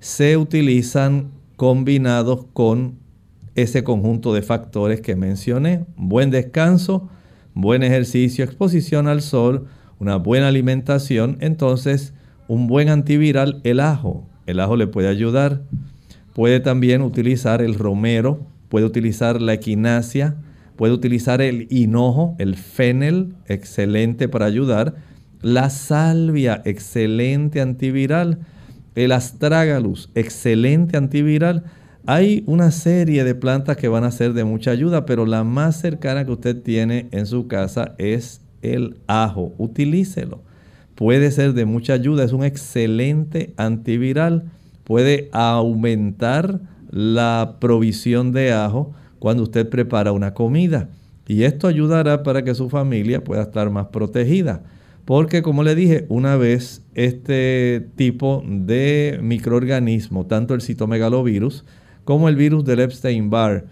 se 0.00 0.36
utilizan 0.36 1.30
combinados 1.54 2.44
con 2.52 2.98
ese 3.54 3.84
conjunto 3.84 4.34
de 4.34 4.42
factores 4.42 5.00
que 5.00 5.14
mencioné. 5.14 5.84
Buen 5.96 6.30
descanso, 6.30 7.08
buen 7.54 7.84
ejercicio, 7.84 8.44
exposición 8.44 9.06
al 9.06 9.22
sol, 9.22 9.66
una 10.00 10.16
buena 10.16 10.48
alimentación, 10.48 11.36
entonces 11.38 12.14
un 12.48 12.66
buen 12.66 12.88
antiviral, 12.88 13.60
el 13.62 13.78
ajo. 13.78 14.26
El 14.46 14.58
ajo 14.58 14.74
le 14.74 14.88
puede 14.88 15.06
ayudar. 15.06 15.62
Puede 16.34 16.58
también 16.58 17.00
utilizar 17.00 17.62
el 17.62 17.74
romero, 17.76 18.40
puede 18.72 18.86
utilizar 18.86 19.42
la 19.42 19.52
equinacia, 19.52 20.36
puede 20.76 20.94
utilizar 20.94 21.42
el 21.42 21.66
hinojo, 21.68 22.34
el 22.38 22.56
fennel, 22.56 23.34
excelente 23.46 24.30
para 24.30 24.46
ayudar. 24.46 24.94
La 25.42 25.68
salvia, 25.68 26.62
excelente 26.64 27.60
antiviral. 27.60 28.38
El 28.94 29.12
astragalus, 29.12 30.08
excelente 30.14 30.96
antiviral. 30.96 31.64
Hay 32.06 32.44
una 32.46 32.70
serie 32.70 33.24
de 33.24 33.34
plantas 33.34 33.76
que 33.76 33.88
van 33.88 34.04
a 34.04 34.10
ser 34.10 34.32
de 34.32 34.44
mucha 34.44 34.70
ayuda, 34.70 35.04
pero 35.04 35.26
la 35.26 35.44
más 35.44 35.78
cercana 35.78 36.24
que 36.24 36.32
usted 36.32 36.62
tiene 36.62 37.08
en 37.10 37.26
su 37.26 37.48
casa 37.48 37.94
es 37.98 38.40
el 38.62 38.96
ajo. 39.06 39.52
Utilícelo 39.58 40.40
puede 40.94 41.30
ser 41.30 41.52
de 41.52 41.66
mucha 41.66 41.92
ayuda, 41.92 42.24
es 42.24 42.32
un 42.32 42.42
excelente 42.42 43.52
antiviral, 43.58 44.44
puede 44.84 45.28
aumentar 45.32 46.60
la 46.92 47.56
provisión 47.58 48.30
de 48.30 48.52
ajo 48.52 48.92
cuando 49.18 49.42
usted 49.42 49.68
prepara 49.68 50.12
una 50.12 50.34
comida. 50.34 50.90
Y 51.26 51.42
esto 51.42 51.66
ayudará 51.66 52.22
para 52.22 52.44
que 52.44 52.54
su 52.54 52.68
familia 52.68 53.24
pueda 53.24 53.42
estar 53.42 53.70
más 53.70 53.86
protegida. 53.86 54.62
Porque 55.04 55.42
como 55.42 55.64
le 55.64 55.74
dije, 55.74 56.06
una 56.08 56.36
vez 56.36 56.84
este 56.94 57.88
tipo 57.96 58.44
de 58.46 59.18
microorganismo, 59.20 60.26
tanto 60.26 60.54
el 60.54 60.60
citomegalovirus 60.60 61.64
como 62.04 62.28
el 62.28 62.36
virus 62.36 62.64
del 62.64 62.80
Epstein-Barr, 62.80 63.64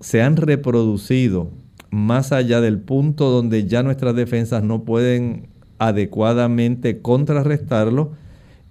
se 0.00 0.22
han 0.22 0.36
reproducido 0.36 1.50
más 1.90 2.32
allá 2.32 2.60
del 2.60 2.78
punto 2.78 3.30
donde 3.30 3.66
ya 3.66 3.82
nuestras 3.82 4.14
defensas 4.14 4.62
no 4.62 4.84
pueden 4.84 5.48
adecuadamente 5.78 7.00
contrarrestarlo, 7.00 8.12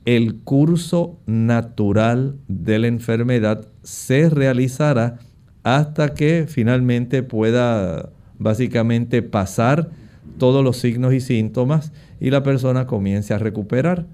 el 0.06 0.36
curso 0.36 1.20
natural 1.26 2.38
de 2.48 2.80
la 2.80 2.88
enfermedad 2.88 3.68
se 3.82 4.30
realizará 4.30 5.18
hasta 5.64 6.14
que 6.14 6.46
finalmente 6.48 7.24
pueda 7.24 8.12
básicamente 8.38 9.24
pasar 9.24 9.90
todos 10.38 10.64
los 10.64 10.78
signos 10.78 11.14
y 11.14 11.22
síntomas 11.22 11.92
y 12.20 12.30
la 12.30 12.44
persona 12.44 12.86
comience 12.86 13.34
a 13.34 13.40
recuperar. 13.40 14.06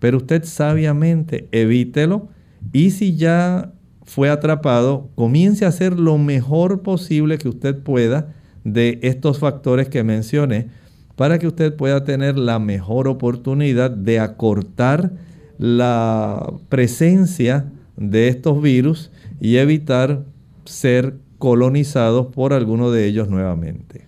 Pero 0.00 0.18
usted 0.18 0.44
sabiamente 0.44 1.48
evítelo 1.50 2.28
y 2.72 2.90
si 2.90 3.16
ya 3.16 3.72
fue 4.04 4.28
atrapado, 4.28 5.10
comience 5.14 5.64
a 5.64 5.68
hacer 5.68 5.98
lo 5.98 6.18
mejor 6.18 6.82
posible 6.82 7.38
que 7.38 7.48
usted 7.48 7.82
pueda 7.82 8.34
de 8.64 8.98
estos 9.02 9.38
factores 9.38 9.88
que 9.88 10.04
mencioné 10.04 10.68
para 11.16 11.38
que 11.38 11.46
usted 11.46 11.74
pueda 11.74 12.04
tener 12.04 12.38
la 12.38 12.58
mejor 12.58 13.08
oportunidad 13.08 13.90
de 13.90 14.20
acortar 14.20 15.12
la 15.58 16.52
presencia 16.68 17.66
de 17.96 18.28
estos 18.28 18.62
virus 18.62 19.10
y 19.40 19.56
evitar 19.56 20.24
ser 20.64 21.14
colonizados 21.38 22.26
por 22.34 22.52
alguno 22.52 22.90
de 22.90 23.06
ellos 23.06 23.28
nuevamente. 23.28 24.06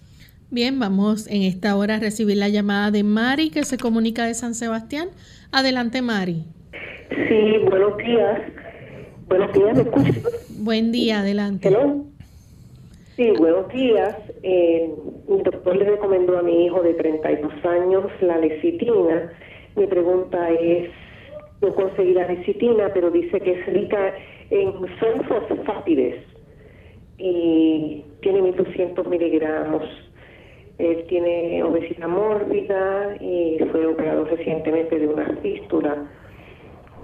Bien, 0.50 0.78
vamos 0.80 1.28
en 1.28 1.42
esta 1.42 1.76
hora 1.76 1.96
a 1.96 2.00
recibir 2.00 2.36
la 2.36 2.48
llamada 2.48 2.90
de 2.90 3.04
Mari 3.04 3.50
que 3.50 3.64
se 3.64 3.78
comunica 3.78 4.24
de 4.24 4.34
San 4.34 4.54
Sebastián. 4.54 5.08
Adelante, 5.52 6.02
Mari. 6.02 6.44
Sí, 7.10 7.58
buenos 7.68 7.96
días. 7.98 8.40
Buenos 9.28 9.52
días, 9.52 9.76
¿me 9.76 9.82
escuchas? 9.82 10.56
Buen 10.58 10.90
día, 10.90 11.20
adelante. 11.20 11.68
Hello. 11.68 12.04
Sí, 13.16 13.30
buenos 13.38 13.68
días. 13.68 14.16
Eh, 14.42 14.90
mi 15.28 15.42
doctor 15.42 15.76
le 15.76 15.84
recomendó 15.84 16.38
a 16.38 16.42
mi 16.42 16.64
hijo 16.64 16.82
de 16.82 16.94
32 16.94 17.52
años 17.64 18.04
la 18.20 18.38
lecitina. 18.38 19.32
Mi 19.76 19.86
pregunta 19.86 20.50
es, 20.50 20.90
no 21.60 21.74
conseguí 21.74 22.14
la 22.14 22.26
lecitina, 22.26 22.90
pero 22.92 23.10
dice 23.10 23.40
que 23.40 23.52
es 23.52 23.66
rica 23.66 24.14
en 24.50 24.72
son 24.98 25.24
fosfátides 25.24 26.24
y 27.18 28.02
tiene 28.22 28.42
1200 28.42 29.06
miligramos. 29.06 29.82
Él 30.78 31.04
tiene 31.08 31.62
obesidad 31.62 32.08
mórbida 32.08 33.16
y 33.20 33.58
fue 33.70 33.86
operado 33.86 34.24
recientemente 34.24 34.98
de 34.98 35.06
una 35.06 35.36
fístula 35.42 36.10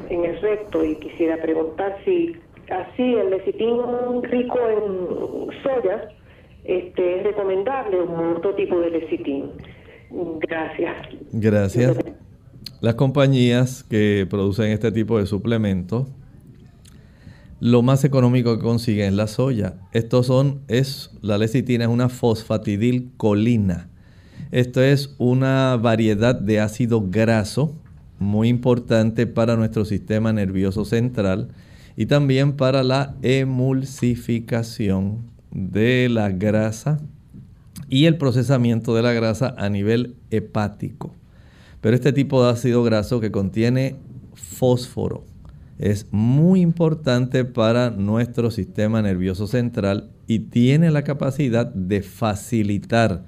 en 0.09 0.25
el 0.25 0.41
recto 0.41 0.85
y 0.85 0.97
quisiera 0.97 1.37
preguntar 1.37 1.99
si 2.05 2.35
así 2.71 3.15
el 3.15 3.31
lecitín 3.31 3.79
rico 4.23 4.59
en 4.69 5.63
soya 5.63 6.09
este, 6.65 7.19
es 7.19 7.23
recomendable 7.25 8.01
un 8.01 8.37
otro 8.37 8.55
tipo 8.55 8.81
de 8.81 8.91
lecitín. 8.91 9.53
Gracias. 10.41 10.97
Gracias. 11.33 11.99
Las 12.87 12.95
compañías 12.95 13.83
que 13.83 14.29
producen 14.31 14.71
este 14.71 14.93
tipo 14.93 15.19
de 15.19 15.27
suplementos 15.27 16.07
lo 17.59 17.83
más 17.83 18.05
económico 18.05 18.57
que 18.57 18.63
consiguen 18.63 19.09
es 19.09 19.15
la 19.15 19.27
soya. 19.27 19.75
Estos 19.91 20.27
son, 20.27 20.61
es, 20.69 21.11
la 21.21 21.37
lecitina 21.37 21.87
es 21.87 21.91
una 21.91 22.09
fosfatidilcolina. 22.09 23.89
Esto 24.53 24.83
es 24.83 25.17
una 25.19 25.77
variedad 25.83 26.37
de 26.37 26.61
ácido 26.61 27.05
graso 27.11 27.75
muy 28.21 28.47
importante 28.47 29.27
para 29.27 29.57
nuestro 29.57 29.85
sistema 29.85 30.33
nervioso 30.33 30.85
central 30.85 31.49
y 31.97 32.07
también 32.07 32.53
para 32.53 32.85
la 32.85 33.17
emulsificación 33.23 35.23
de 35.51 36.09
la 36.09 36.31
grasa 36.31 37.01
y 37.89 38.05
el 38.05 38.17
procesamiento 38.17 38.95
de 38.95 39.03
la 39.03 39.13
grasa 39.13 39.57
a 39.59 39.69
nivel 39.71 40.15
hepático. 40.31 41.13
Pero 41.81 41.95
este 41.95 42.13
tipo 42.13 42.43
de 42.43 42.51
ácido 42.51 42.83
graso 42.83 43.21
que 43.21 43.31
contiene 43.31 43.97
fósforo 44.35 45.25
es 45.79 46.07
muy 46.11 46.61
importante 46.61 47.45
para 47.45 47.91
nuestro 47.91 48.51
sistema 48.51 49.03
nervioso 49.03 49.47
central 49.47 50.11
y 50.27 50.41
tiene 50.41 50.91
la 50.91 51.05
capacidad 51.05 51.67
de 51.67 52.03
facilitar 52.03 53.25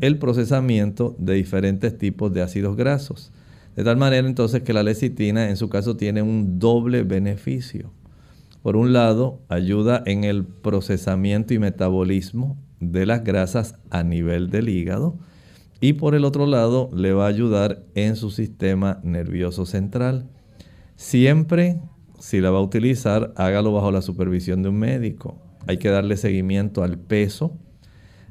el 0.00 0.18
procesamiento 0.18 1.14
de 1.18 1.34
diferentes 1.34 1.96
tipos 1.96 2.32
de 2.32 2.42
ácidos 2.42 2.76
grasos. 2.76 3.32
De 3.76 3.84
tal 3.84 3.96
manera 3.96 4.26
entonces 4.26 4.62
que 4.62 4.72
la 4.72 4.82
lecitina 4.82 5.48
en 5.48 5.56
su 5.56 5.68
caso 5.68 5.96
tiene 5.96 6.22
un 6.22 6.58
doble 6.58 7.04
beneficio. 7.04 7.92
Por 8.62 8.76
un 8.76 8.92
lado, 8.92 9.40
ayuda 9.48 10.02
en 10.06 10.24
el 10.24 10.44
procesamiento 10.44 11.54
y 11.54 11.58
metabolismo 11.58 12.56
de 12.80 13.06
las 13.06 13.22
grasas 13.22 13.76
a 13.90 14.02
nivel 14.02 14.50
del 14.50 14.68
hígado 14.68 15.16
y 15.84 15.92
por 15.92 16.14
el 16.14 16.24
otro 16.24 16.46
lado 16.46 16.88
le 16.96 17.12
va 17.12 17.26
a 17.26 17.28
ayudar 17.28 17.84
en 17.94 18.16
su 18.16 18.30
sistema 18.30 19.00
nervioso 19.02 19.66
central. 19.66 20.30
Siempre, 20.96 21.78
si 22.18 22.40
la 22.40 22.50
va 22.50 22.60
a 22.60 22.62
utilizar, 22.62 23.34
hágalo 23.36 23.70
bajo 23.70 23.92
la 23.92 24.00
supervisión 24.00 24.62
de 24.62 24.70
un 24.70 24.78
médico. 24.78 25.42
Hay 25.66 25.76
que 25.76 25.90
darle 25.90 26.16
seguimiento 26.16 26.84
al 26.84 26.98
peso. 26.98 27.58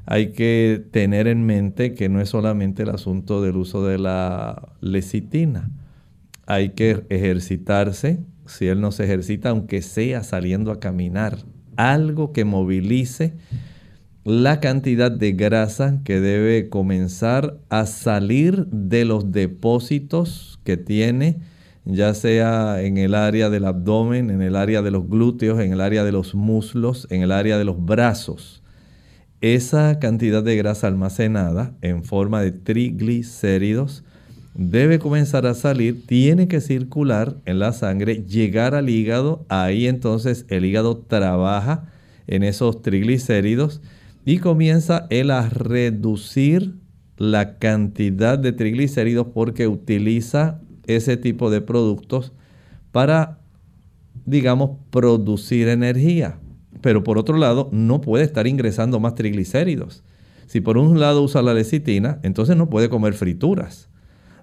Hay 0.04 0.32
que 0.32 0.84
tener 0.90 1.28
en 1.28 1.46
mente 1.46 1.94
que 1.94 2.08
no 2.08 2.20
es 2.20 2.30
solamente 2.30 2.82
el 2.82 2.88
asunto 2.88 3.40
del 3.40 3.54
uso 3.54 3.86
de 3.86 3.98
la 3.98 4.72
lecitina. 4.80 5.70
Hay 6.46 6.70
que 6.70 7.06
ejercitarse. 7.08 8.18
Si 8.46 8.66
él 8.66 8.80
no 8.80 8.90
se 8.90 9.04
ejercita, 9.04 9.50
aunque 9.50 9.80
sea 9.80 10.24
saliendo 10.24 10.72
a 10.72 10.80
caminar, 10.80 11.38
algo 11.76 12.32
que 12.32 12.44
movilice 12.44 13.34
la 14.24 14.60
cantidad 14.60 15.10
de 15.10 15.32
grasa 15.32 16.00
que 16.04 16.20
debe 16.20 16.68
comenzar 16.68 17.58
a 17.68 17.86
salir 17.86 18.66
de 18.66 19.04
los 19.04 19.32
depósitos 19.32 20.58
que 20.64 20.76
tiene 20.76 21.40
ya 21.84 22.14
sea 22.14 22.80
en 22.82 22.96
el 22.96 23.14
área 23.14 23.50
del 23.50 23.66
abdomen, 23.66 24.30
en 24.30 24.40
el 24.40 24.56
área 24.56 24.82
de 24.82 24.90
los 24.90 25.08
glúteos, 25.08 25.60
en 25.60 25.72
el 25.72 25.80
área 25.80 26.04
de 26.04 26.12
los 26.12 26.34
muslos, 26.34 27.06
en 27.10 27.22
el 27.22 27.32
área 27.32 27.58
de 27.58 27.64
los 27.64 27.84
brazos. 27.84 28.62
Esa 29.40 29.98
cantidad 29.98 30.42
de 30.42 30.56
grasa 30.56 30.86
almacenada 30.86 31.74
en 31.82 32.02
forma 32.02 32.40
de 32.40 32.52
triglicéridos 32.52 34.02
debe 34.54 34.98
comenzar 34.98 35.46
a 35.46 35.52
salir, 35.52 36.06
tiene 36.06 36.48
que 36.48 36.62
circular 36.62 37.36
en 37.44 37.58
la 37.58 37.72
sangre, 37.72 38.24
llegar 38.24 38.74
al 38.74 38.88
hígado, 38.88 39.44
ahí 39.48 39.86
entonces 39.86 40.46
el 40.48 40.64
hígado 40.64 40.96
trabaja 40.96 41.90
en 42.26 42.44
esos 42.44 42.80
triglicéridos 42.80 43.82
y 44.24 44.38
comienza 44.38 45.06
él 45.10 45.30
a 45.30 45.48
reducir 45.48 46.74
la 47.16 47.58
cantidad 47.58 48.38
de 48.38 48.52
triglicéridos 48.52 49.28
porque 49.32 49.68
utiliza 49.68 50.60
ese 50.86 51.16
tipo 51.16 51.50
de 51.50 51.60
productos 51.60 52.32
para, 52.92 53.38
digamos, 54.24 54.78
producir 54.90 55.68
energía. 55.68 56.38
Pero 56.80 57.04
por 57.04 57.18
otro 57.18 57.36
lado, 57.36 57.68
no 57.72 58.00
puede 58.00 58.24
estar 58.24 58.46
ingresando 58.46 59.00
más 59.00 59.14
triglicéridos. 59.14 60.02
Si 60.46 60.60
por 60.60 60.76
un 60.76 61.00
lado 61.00 61.22
usa 61.22 61.42
la 61.42 61.54
lecitina, 61.54 62.18
entonces 62.22 62.56
no 62.56 62.68
puede 62.68 62.88
comer 62.88 63.14
frituras. 63.14 63.88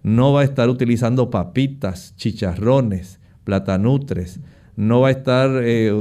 No 0.03 0.33
va 0.33 0.41
a 0.41 0.45
estar 0.45 0.69
utilizando 0.69 1.29
papitas, 1.29 2.15
chicharrones, 2.15 3.19
platanutres. 3.43 4.39
No 4.81 5.01
va 5.01 5.09
a 5.09 5.11
estar 5.11 5.49
eh, 5.63 5.93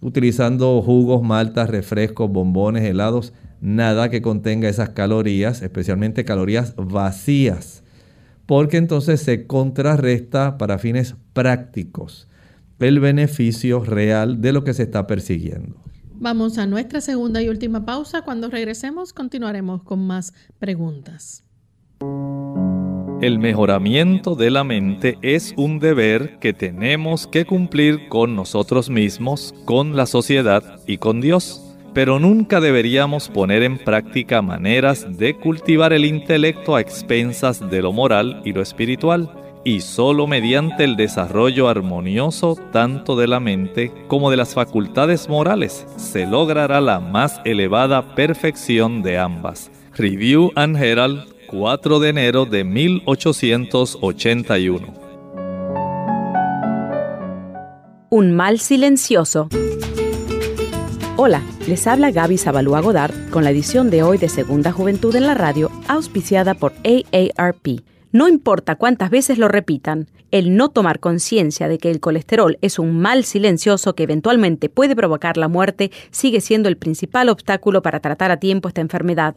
utilizando 0.00 0.82
jugos, 0.82 1.22
maltas, 1.22 1.70
refrescos, 1.70 2.30
bombones, 2.30 2.84
helados. 2.84 3.32
Nada 3.60 4.08
que 4.08 4.22
contenga 4.22 4.68
esas 4.68 4.90
calorías, 4.90 5.62
especialmente 5.62 6.24
calorías 6.24 6.74
vacías 6.76 7.82
porque 8.48 8.78
entonces 8.78 9.20
se 9.20 9.46
contrarresta 9.46 10.56
para 10.56 10.78
fines 10.78 11.16
prácticos 11.34 12.28
el 12.78 12.98
beneficio 12.98 13.84
real 13.84 14.40
de 14.40 14.54
lo 14.54 14.64
que 14.64 14.72
se 14.72 14.84
está 14.84 15.06
persiguiendo. 15.06 15.76
Vamos 16.14 16.56
a 16.56 16.64
nuestra 16.64 17.02
segunda 17.02 17.42
y 17.42 17.50
última 17.50 17.84
pausa. 17.84 18.22
Cuando 18.22 18.48
regresemos 18.48 19.12
continuaremos 19.12 19.82
con 19.82 20.06
más 20.06 20.32
preguntas. 20.58 21.44
El 23.20 23.38
mejoramiento 23.38 24.36
de 24.36 24.50
la 24.50 24.62
mente 24.64 25.18
es 25.22 25.52
un 25.56 25.80
deber 25.80 26.38
que 26.38 26.52
tenemos 26.52 27.26
que 27.26 27.44
cumplir 27.44 28.08
con 28.08 28.36
nosotros 28.36 28.90
mismos, 28.90 29.54
con 29.64 29.96
la 29.96 30.06
sociedad 30.06 30.80
y 30.86 30.98
con 30.98 31.20
Dios 31.20 31.64
pero 31.94 32.20
nunca 32.20 32.60
deberíamos 32.60 33.28
poner 33.28 33.64
en 33.64 33.76
práctica 33.76 34.40
maneras 34.40 35.18
de 35.18 35.34
cultivar 35.34 35.92
el 35.92 36.04
intelecto 36.04 36.76
a 36.76 36.80
expensas 36.80 37.68
de 37.70 37.82
lo 37.82 37.92
moral 37.92 38.40
y 38.44 38.52
lo 38.52 38.62
espiritual, 38.62 39.32
y 39.64 39.80
solo 39.80 40.28
mediante 40.28 40.84
el 40.84 40.94
desarrollo 40.94 41.68
armonioso 41.68 42.56
tanto 42.72 43.16
de 43.16 43.26
la 43.26 43.40
mente 43.40 43.92
como 44.06 44.30
de 44.30 44.36
las 44.36 44.54
facultades 44.54 45.28
morales 45.28 45.86
se 45.96 46.24
logrará 46.24 46.80
la 46.80 47.00
más 47.00 47.40
elevada 47.44 48.14
perfección 48.14 49.02
de 49.02 49.18
ambas. 49.18 49.70
Review 49.96 50.52
and 50.54 50.76
Herald, 50.76 51.24
4 51.48 51.98
de 51.98 52.10
enero 52.10 52.44
de 52.44 52.62
1881. 52.62 54.86
Un 58.10 58.32
mal 58.32 58.58
silencioso. 58.58 59.48
Hola, 61.16 61.42
les 61.66 61.86
habla 61.86 62.10
Gaby 62.10 62.36
Zabalúa 62.36 62.82
Godard 62.82 63.14
con 63.30 63.44
la 63.44 63.50
edición 63.50 63.88
de 63.88 64.02
hoy 64.02 64.18
de 64.18 64.28
Segunda 64.28 64.72
Juventud 64.72 65.16
en 65.16 65.26
la 65.26 65.32
Radio, 65.32 65.70
auspiciada 65.88 66.52
por 66.52 66.74
AARP. 66.84 67.80
No 68.12 68.28
importa 68.28 68.76
cuántas 68.76 69.08
veces 69.08 69.38
lo 69.38 69.48
repitan, 69.48 70.08
el 70.30 70.54
no 70.54 70.68
tomar 70.68 71.00
conciencia 71.00 71.66
de 71.66 71.78
que 71.78 71.90
el 71.90 72.00
colesterol 72.00 72.58
es 72.60 72.78
un 72.78 73.00
mal 73.00 73.24
silencioso 73.24 73.94
que 73.94 74.02
eventualmente 74.02 74.68
puede 74.68 74.94
provocar 74.94 75.38
la 75.38 75.48
muerte 75.48 75.92
sigue 76.10 76.42
siendo 76.42 76.68
el 76.68 76.76
principal 76.76 77.30
obstáculo 77.30 77.80
para 77.80 78.00
tratar 78.00 78.30
a 78.30 78.38
tiempo 78.38 78.68
esta 78.68 78.82
enfermedad. 78.82 79.36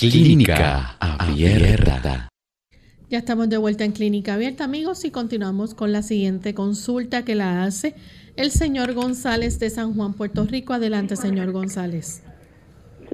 Clínica 0.00 0.96
Abierta. 0.98 2.30
Ya 3.10 3.18
estamos 3.18 3.50
de 3.50 3.58
vuelta 3.58 3.84
en 3.84 3.92
Clínica 3.92 4.32
Abierta, 4.32 4.64
amigos, 4.64 5.04
y 5.04 5.10
continuamos 5.10 5.74
con 5.74 5.92
la 5.92 6.00
siguiente 6.00 6.54
consulta 6.54 7.22
que 7.22 7.34
la 7.34 7.64
hace 7.64 7.94
el 8.34 8.50
señor 8.50 8.94
González 8.94 9.60
de 9.60 9.68
San 9.68 9.92
Juan, 9.92 10.14
Puerto 10.14 10.46
Rico. 10.46 10.72
Adelante, 10.72 11.16
señor 11.16 11.52
González. 11.52 12.24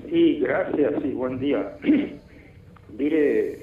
Sí, 0.08 0.38
gracias 0.38 0.92
y 1.04 1.08
buen 1.08 1.40
día. 1.40 1.76
mire, 2.96 3.58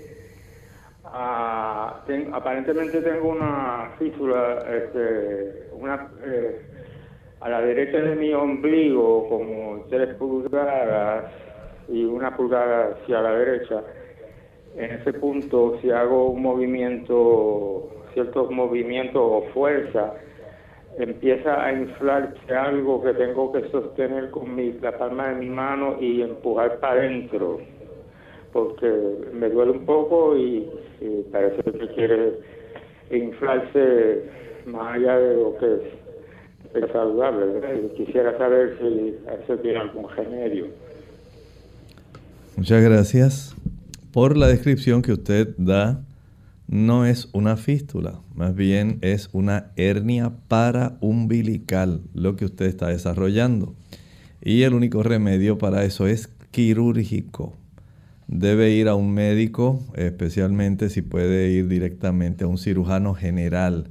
ah, 1.05 2.03
ten- 2.05 2.27
aparentemente 2.33 2.99
tengo 2.99 3.29
una 3.29 3.91
fístula, 3.99 4.65
este, 4.69 5.69
una, 5.79 6.09
eh, 6.25 6.61
a 7.39 7.47
la 7.47 7.61
derecha 7.61 7.99
de 7.99 8.17
mi 8.17 8.33
ombligo, 8.33 9.29
como 9.29 9.85
tres 9.89 10.13
pulgadas 10.15 11.31
y 11.93 12.05
una 12.05 12.35
pulgada 12.35 12.89
hacia 12.89 13.21
la 13.21 13.35
derecha. 13.35 13.83
En 14.75 14.91
ese 14.91 15.13
punto, 15.13 15.77
si 15.81 15.91
hago 15.91 16.31
un 16.31 16.41
movimiento, 16.41 17.87
ciertos 18.13 18.49
movimientos 18.49 19.21
o 19.21 19.43
fuerza, 19.53 20.15
empieza 20.97 21.63
a 21.63 21.71
inflarse 21.71 22.55
algo 22.55 23.03
que 23.03 23.13
tengo 23.13 23.51
que 23.51 23.69
sostener 23.69 24.31
con 24.31 24.55
mi, 24.55 24.73
la 24.73 24.97
palma 24.97 25.29
de 25.29 25.35
mi 25.35 25.49
mano 25.49 25.97
y 25.99 26.23
empujar 26.23 26.79
para 26.79 27.01
adentro, 27.01 27.59
porque 28.51 28.91
me 29.31 29.49
duele 29.49 29.73
un 29.73 29.85
poco 29.85 30.35
y, 30.35 30.67
y 30.99 31.23
parece 31.31 31.61
que 31.63 31.87
quiere 31.93 32.33
inflarse 33.11 34.23
más 34.65 34.95
allá 34.95 35.19
de 35.19 35.35
lo 35.35 35.57
que 35.57 35.73
es, 35.75 36.91
saludable. 36.91 37.91
quisiera 37.95 38.35
saber 38.39 38.77
si 38.79 39.15
eso 39.43 39.57
tiene 39.59 39.77
algún 39.79 40.09
remedio. 40.09 40.67
Muchas 42.55 42.83
gracias 42.83 43.55
por 44.11 44.37
la 44.37 44.47
descripción 44.47 45.01
que 45.01 45.11
usted 45.11 45.55
da. 45.57 46.05
No 46.67 47.05
es 47.05 47.27
una 47.33 47.57
fístula, 47.57 48.21
más 48.35 48.53
bien 48.55 48.99
es 49.01 49.29
una 49.33 49.71
hernia 49.75 50.31
paraumbilical 50.47 52.01
lo 52.13 52.35
que 52.35 52.45
usted 52.45 52.67
está 52.67 52.89
desarrollando. 52.89 53.73
Y 54.39 54.61
el 54.61 54.75
único 54.75 55.01
remedio 55.01 55.57
para 55.57 55.83
eso 55.83 56.05
es 56.05 56.29
quirúrgico. 56.51 57.57
Debe 58.27 58.69
ir 58.69 58.87
a 58.87 58.95
un 58.95 59.13
médico, 59.13 59.83
especialmente 59.95 60.89
si 60.89 61.01
puede 61.01 61.49
ir 61.49 61.67
directamente 61.67 62.43
a 62.43 62.47
un 62.47 62.59
cirujano 62.59 63.15
general, 63.15 63.89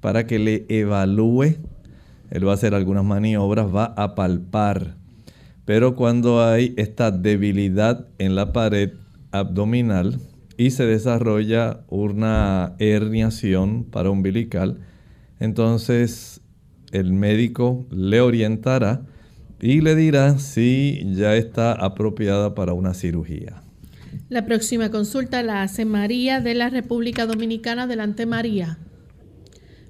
para 0.00 0.26
que 0.26 0.38
le 0.38 0.64
evalúe. 0.70 1.56
Él 2.30 2.46
va 2.46 2.52
a 2.52 2.54
hacer 2.54 2.74
algunas 2.74 3.04
maniobras, 3.04 3.66
va 3.72 3.84
a 3.96 4.14
palpar 4.14 4.96
pero 5.70 5.94
cuando 5.94 6.42
hay 6.42 6.74
esta 6.76 7.12
debilidad 7.12 8.08
en 8.18 8.34
la 8.34 8.52
pared 8.52 8.94
abdominal 9.30 10.16
y 10.56 10.70
se 10.70 10.84
desarrolla 10.84 11.82
una 11.88 12.74
herniación 12.80 13.84
paraumbilical, 13.84 14.80
entonces 15.38 16.40
el 16.90 17.12
médico 17.12 17.86
le 17.92 18.20
orientará 18.20 19.02
y 19.60 19.80
le 19.80 19.94
dirá 19.94 20.40
si 20.40 21.04
ya 21.14 21.36
está 21.36 21.70
apropiada 21.70 22.56
para 22.56 22.72
una 22.72 22.92
cirugía. 22.92 23.62
La 24.28 24.46
próxima 24.46 24.90
consulta 24.90 25.44
la 25.44 25.62
hace 25.62 25.84
María 25.84 26.40
de 26.40 26.54
la 26.54 26.68
República 26.68 27.26
Dominicana. 27.26 27.84
Adelante, 27.84 28.26
María. 28.26 28.78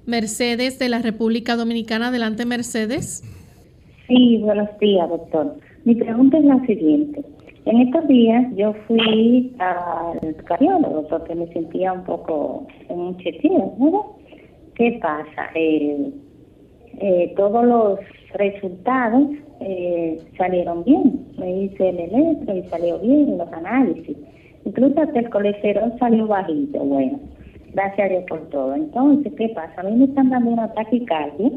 Mercedes 0.05 0.77
de 0.77 0.89
la 0.89 0.99
República 0.99 1.55
Dominicana. 1.55 2.09
Adelante, 2.09 2.45
Mercedes. 2.45 3.23
Sí, 4.07 4.37
buenos 4.43 4.69
días, 4.79 5.09
doctor. 5.09 5.70
Mi 5.83 5.95
pregunta 5.95 6.37
es 6.37 6.45
la 6.45 6.63
siguiente. 6.65 7.23
En 7.65 7.81
estos 7.81 8.07
días 8.07 8.45
yo 8.55 8.73
fui 8.87 9.55
al 9.59 10.35
cardiólogo 10.45 11.07
porque 11.07 11.33
me 11.33 11.47
sentía 11.47 11.93
un 11.93 12.03
poco 12.03 12.67
en 12.89 12.99
un 12.99 13.17
chequeo, 13.17 13.73
¿no? 13.79 14.17
¿Qué 14.75 14.99
pasa? 15.01 15.49
Eh, 15.55 16.11
eh, 16.99 17.33
todos 17.35 17.65
los 17.65 17.99
resultados 18.33 19.23
eh, 19.59 20.19
salieron 20.37 20.83
bien. 20.83 21.25
Me 21.37 21.63
hice 21.63 21.89
el 21.89 21.99
electro 21.99 22.55
y 22.55 22.63
salió 22.63 22.99
bien 22.99 23.37
los 23.37 23.51
análisis. 23.51 24.17
Incluso 24.65 25.01
hasta 25.01 25.19
el 25.19 25.29
colesterol 25.29 25.93
salió 25.97 26.27
bajito. 26.27 26.79
Bueno, 26.79 27.19
gracias 27.73 28.05
a 28.05 28.09
Dios 28.09 28.23
por 28.27 28.49
todo. 28.49 28.75
Entonces, 28.75 29.33
¿qué 29.35 29.49
pasa? 29.49 29.81
A 29.81 29.83
mí 29.83 29.95
me 29.95 30.05
están 30.05 30.29
dando 30.29 30.51
una 30.51 30.71
taquicardia 30.73 31.51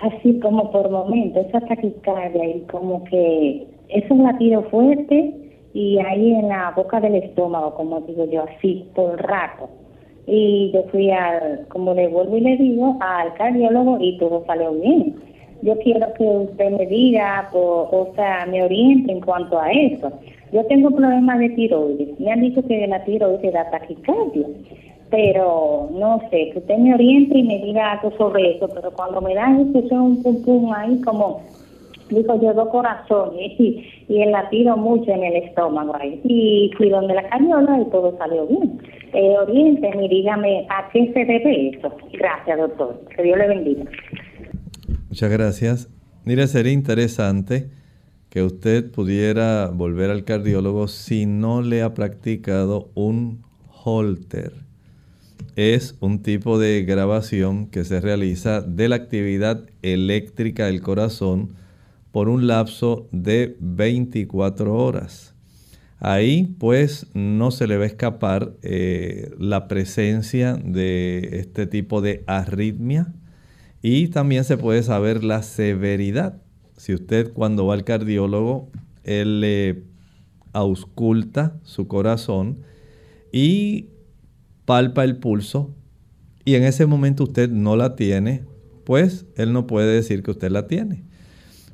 así 0.00 0.38
como 0.40 0.70
por 0.70 0.90
momentos, 0.90 1.46
esa 1.46 1.60
taquicardia 1.60 2.44
y 2.44 2.60
como 2.62 3.04
que 3.04 3.66
es 3.88 4.10
un 4.10 4.24
latido 4.24 4.62
fuerte 4.64 5.34
y 5.72 5.98
ahí 5.98 6.32
en 6.34 6.48
la 6.48 6.72
boca 6.74 7.00
del 7.00 7.16
estómago, 7.16 7.74
como 7.74 8.00
digo 8.00 8.24
yo, 8.26 8.44
así 8.44 8.88
por 8.94 9.20
rato. 9.22 9.68
Y 10.26 10.70
yo 10.72 10.82
fui 10.90 11.10
al, 11.10 11.66
como 11.68 11.94
le 11.94 12.08
vuelvo 12.08 12.36
y 12.36 12.40
le 12.40 12.56
digo, 12.56 12.96
al 13.00 13.34
cardiólogo 13.34 13.98
y 14.00 14.18
todo 14.18 14.44
salió 14.46 14.72
bien. 14.72 15.14
Yo 15.62 15.78
quiero 15.78 16.12
que 16.14 16.24
usted 16.24 16.70
me 16.70 16.86
diga, 16.86 17.48
o, 17.52 17.88
o 17.90 18.12
sea, 18.14 18.46
me 18.46 18.62
oriente 18.62 19.12
en 19.12 19.20
cuanto 19.20 19.58
a 19.58 19.70
eso. 19.70 20.12
Yo 20.52 20.64
tengo 20.66 20.90
problemas 20.90 21.38
de 21.38 21.50
tiroides. 21.50 22.18
Me 22.20 22.30
han 22.30 22.40
dicho 22.40 22.62
que 22.66 22.86
la 22.86 23.04
tiroides 23.04 23.52
da 23.52 23.70
taquicardia 23.70 24.46
pero 25.10 25.88
no 25.92 26.20
sé, 26.30 26.50
que 26.52 26.58
usted 26.58 26.78
me 26.78 26.94
oriente 26.94 27.38
y 27.38 27.42
me 27.42 27.58
diga 27.58 27.92
algo 27.92 28.16
sobre 28.16 28.56
eso, 28.56 28.68
pero 28.68 28.90
cuando 28.90 29.20
me 29.20 29.34
dan 29.34 29.60
eso, 29.60 29.78
eso 29.78 29.86
es 29.86 29.92
un 29.92 30.22
pum 30.22 30.42
pum 30.42 30.72
ahí 30.72 31.00
como, 31.02 31.42
digo 32.10 32.40
yo, 32.40 32.52
dos 32.54 32.68
corazones 32.68 33.52
y, 33.58 33.84
y 34.08 34.22
el 34.22 34.32
latido 34.32 34.76
mucho 34.76 35.10
en 35.10 35.24
el 35.24 35.36
estómago 35.36 35.94
ahí. 35.96 36.20
Y 36.24 36.70
fui 36.76 36.88
donde 36.88 37.14
la 37.14 37.28
cañola 37.28 37.80
y 37.80 37.90
todo 37.90 38.16
salió 38.18 38.46
bien. 38.46 38.80
Eh, 39.12 39.36
oriénteme 39.38 40.06
y 40.06 40.08
dígame 40.08 40.66
a 40.68 40.88
qué 40.92 41.12
se 41.12 41.24
debe 41.24 41.70
eso. 41.70 41.92
Gracias, 42.12 42.58
doctor. 42.58 43.00
Que 43.14 43.22
Dios 43.22 43.38
le 43.38 43.48
bendiga. 43.48 43.84
Muchas 45.08 45.30
gracias. 45.30 45.88
Mire, 46.24 46.46
sería 46.48 46.72
interesante 46.72 47.70
que 48.28 48.42
usted 48.42 48.90
pudiera 48.90 49.70
volver 49.72 50.10
al 50.10 50.24
cardiólogo 50.24 50.88
si 50.88 51.26
no 51.26 51.62
le 51.62 51.82
ha 51.82 51.94
practicado 51.94 52.90
un 52.94 53.44
holter 53.84 54.65
es 55.56 55.96
un 56.00 56.22
tipo 56.22 56.58
de 56.58 56.84
grabación 56.84 57.66
que 57.66 57.84
se 57.84 58.00
realiza 58.02 58.60
de 58.60 58.90
la 58.90 58.96
actividad 58.96 59.64
eléctrica 59.80 60.66
del 60.66 60.82
corazón 60.82 61.54
por 62.12 62.28
un 62.28 62.46
lapso 62.46 63.08
de 63.10 63.56
24 63.60 64.74
horas. 64.74 65.34
Ahí 65.98 66.54
pues 66.58 67.06
no 67.14 67.50
se 67.50 67.66
le 67.66 67.78
va 67.78 67.84
a 67.84 67.88
escapar 67.88 68.52
eh, 68.62 69.34
la 69.38 69.66
presencia 69.66 70.54
de 70.62 71.40
este 71.40 71.66
tipo 71.66 72.02
de 72.02 72.22
arritmia 72.26 73.14
y 73.80 74.08
también 74.08 74.44
se 74.44 74.58
puede 74.58 74.82
saber 74.82 75.24
la 75.24 75.42
severidad. 75.42 76.42
Si 76.76 76.92
usted 76.92 77.32
cuando 77.32 77.64
va 77.64 77.72
al 77.72 77.84
cardiólogo, 77.84 78.70
él 79.04 79.40
le 79.40 79.84
ausculta 80.52 81.58
su 81.62 81.88
corazón 81.88 82.58
y 83.32 83.88
palpa 84.66 85.04
el 85.04 85.16
pulso 85.16 85.70
y 86.44 86.54
en 86.54 86.64
ese 86.64 86.84
momento 86.86 87.24
usted 87.24 87.48
no 87.48 87.76
la 87.76 87.96
tiene, 87.96 88.44
pues 88.84 89.24
él 89.36 89.52
no 89.52 89.66
puede 89.66 89.94
decir 89.94 90.22
que 90.22 90.32
usted 90.32 90.50
la 90.50 90.66
tiene. 90.66 91.02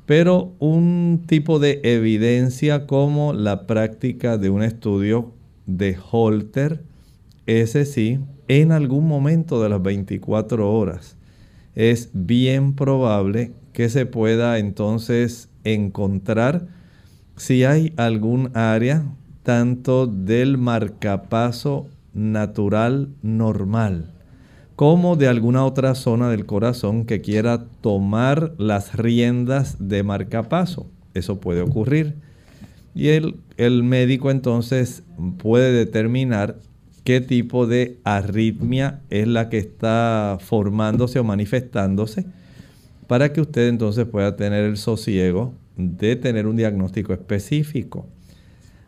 Pero 0.07 0.55
un 0.59 1.25
tipo 1.27 1.59
de 1.59 1.81
evidencia 1.83 2.87
como 2.87 3.33
la 3.33 3.67
práctica 3.67 4.39
de 4.39 4.51
un 4.51 4.63
estudio 4.63 5.33
de 5.67 5.97
Holter, 6.11 6.83
ese 7.47 7.85
sí, 7.85 8.21
en 8.49 8.73
algún 8.73 9.07
momento 9.09 9.63
de 9.63 9.69
las 9.69 9.83
24 9.83 10.73
horas, 10.73 11.17
es 11.75 12.11
bien 12.13 12.75
probable 12.75 13.53
que 13.73 13.89
se 13.89 14.07
pueda 14.07 14.59
entonces 14.59 15.49
encontrar 15.65 16.67
si 17.37 17.65
hay 17.65 17.93
algún 17.97 18.51
área 18.55 19.05
tanto 19.43 20.07
del 20.07 20.59
marcapaso 20.59 21.89
natural 22.15 23.09
normal, 23.23 24.13
como 24.77 25.17
de 25.17 25.29
alguna 25.29 25.65
otra 25.65 25.95
zona 25.95 26.31
del 26.31 26.47
corazón 26.47 27.05
que 27.05 27.21
quiera 27.21 27.65
tomar 27.81 28.55
las 28.59 28.95
riendas 28.95 29.77
de 29.79 30.03
marcapaso. 30.03 30.87
Eso 31.15 31.41
puede 31.41 31.61
ocurrir. 31.61 32.17
Y 32.95 33.09
el, 33.09 33.37
el 33.57 33.83
médico 33.83 34.31
entonces 34.31 35.03
puede 35.39 35.73
determinar 35.73 36.59
qué 37.05 37.21
tipo 37.21 37.67
de 37.67 37.99
arritmia 38.05 39.01
es 39.11 39.27
la 39.27 39.49
que 39.49 39.59
está 39.59 40.39
formándose 40.41 41.19
o 41.19 41.25
manifestándose 41.25 42.27
para 43.07 43.33
que 43.33 43.41
usted 43.41 43.69
entonces 43.69 44.07
pueda 44.07 44.37
tener 44.37 44.65
el 44.65 44.77
sosiego 44.77 45.55
de 45.77 46.17
tener 46.17 46.47
un 46.47 46.57
diagnóstico 46.57 47.13
específico. 47.13 48.07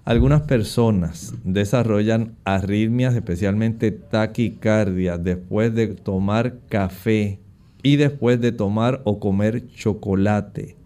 Algunas 0.04 0.42
personas 0.42 1.34
desarrollan 1.44 2.36
arritmias, 2.44 3.14
especialmente 3.14 3.90
taquicardia, 3.90 5.16
después 5.16 5.74
de 5.74 5.86
tomar 5.94 6.58
café 6.68 7.38
y 7.82 7.96
después 7.96 8.38
de 8.38 8.52
tomar 8.52 9.00
o 9.04 9.18
comer 9.18 9.66
chocolate. 9.68 10.76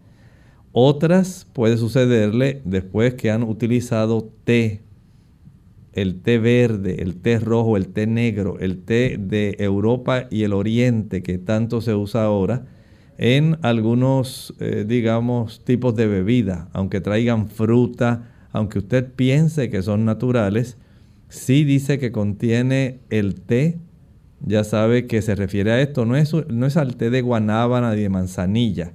Otras 0.71 1.49
puede 1.53 1.79
sucederle 1.79 2.63
después 2.65 3.15
que 3.15 3.33
han 3.33 3.43
utilizado 3.43 4.31
té, 4.45 4.83
el 5.95 6.21
té 6.21 6.39
verde, 6.39 7.03
el 7.03 7.17
té 7.17 7.41
rojo, 7.41 7.77
el 7.77 7.89
té 7.89 8.07
negro, 8.07 8.61
el 8.61 8.85
té 8.85 9.17
de 9.19 9.57
Europa 9.59 10.29
y 10.31 10.45
el 10.45 10.53
Oriente 10.53 11.25
que 11.25 11.39
tanto 11.39 11.81
se 11.81 11.97
usa 11.97 12.23
ahora 12.23 12.67
en 13.17 13.59
algunos, 13.63 14.55
eh, 14.61 14.85
digamos, 14.87 15.65
tipos 15.65 15.97
de 15.97 16.07
bebida, 16.07 16.69
aunque 16.73 17.01
traigan 17.01 17.49
fruta, 17.49 18.37
aunque 18.59 18.81
usted 18.81 19.13
piense 19.15 19.71
que 19.71 19.83
son 19.83 20.05
naturales, 20.05 20.77
sí 21.29 21.63
dice 21.63 21.99
que 21.99 22.11
contiene 22.11 22.99
el 23.09 23.37
té, 23.37 23.79
ya 24.45 24.65
sabe 24.65 25.07
que 25.07 25.23
se 25.23 25.37
refiere 25.37 25.71
a 25.71 25.81
esto, 25.81 26.05
no 26.05 26.17
es, 26.17 26.33
no 26.49 26.67
es 26.67 26.77
al 26.77 26.97
té 26.97 27.11
de 27.11 27.23
guanábana 27.23 27.95
ni 27.95 28.03
de 28.03 28.09
manzanilla, 28.09 28.93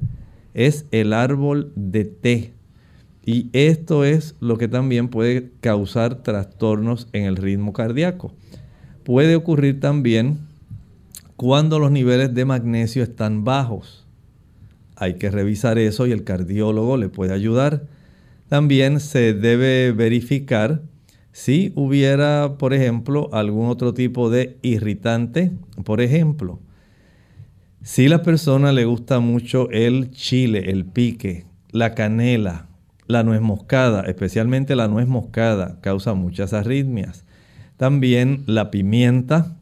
es 0.54 0.86
el 0.92 1.14
árbol 1.14 1.72
de 1.76 2.04
té. 2.04 2.54
Y 3.26 3.50
esto 3.54 4.04
es 4.04 4.36
lo 4.42 4.58
que 4.58 4.68
también 4.68 5.08
puede 5.08 5.52
causar 5.62 6.24
trastornos 6.24 7.08
en 7.14 7.24
el 7.24 7.38
ritmo 7.38 7.72
cardíaco. 7.72 8.34
Puede 9.06 9.38
ocurrir 9.38 9.80
también 9.80 10.40
cuando 11.38 11.80
los 11.80 11.90
niveles 11.90 12.34
de 12.34 12.44
magnesio 12.44 13.02
están 13.02 13.46
bajos. 13.46 14.06
Hay 14.98 15.14
que 15.14 15.32
revisar 15.32 15.78
eso 15.78 16.06
y 16.06 16.12
el 16.12 16.26
cardiólogo 16.26 16.98
le 16.98 17.08
puede 17.08 17.34
ayudar. 17.34 17.93
También 18.54 19.00
se 19.00 19.34
debe 19.34 19.94
verificar 19.94 20.84
si 21.32 21.74
hubiera, 21.76 22.60
por 22.60 22.76
ejemplo, 22.76 23.32
algún 23.34 23.68
otro 23.68 23.96
tipo 23.96 24.30
de 24.30 24.60
irritante. 24.62 25.54
Por 25.84 26.02
ejemplo, 26.02 26.60
si 27.82 28.06
a 28.06 28.10
la 28.10 28.22
persona 28.22 28.72
le 28.72 28.86
gusta 28.86 29.20
mucho 29.20 29.72
el 29.72 30.12
chile, 30.12 30.70
el 30.70 30.86
pique, 30.86 31.48
la 31.72 31.96
canela, 31.96 32.68
la 33.08 33.24
nuez 33.24 33.42
moscada, 33.42 34.02
especialmente 34.02 34.76
la 34.76 34.88
nuez 34.88 35.08
moscada, 35.08 35.80
causa 35.82 36.14
muchas 36.14 36.54
arritmias. 36.54 37.26
También 37.78 38.44
la 38.46 38.70
pimienta, 38.70 39.58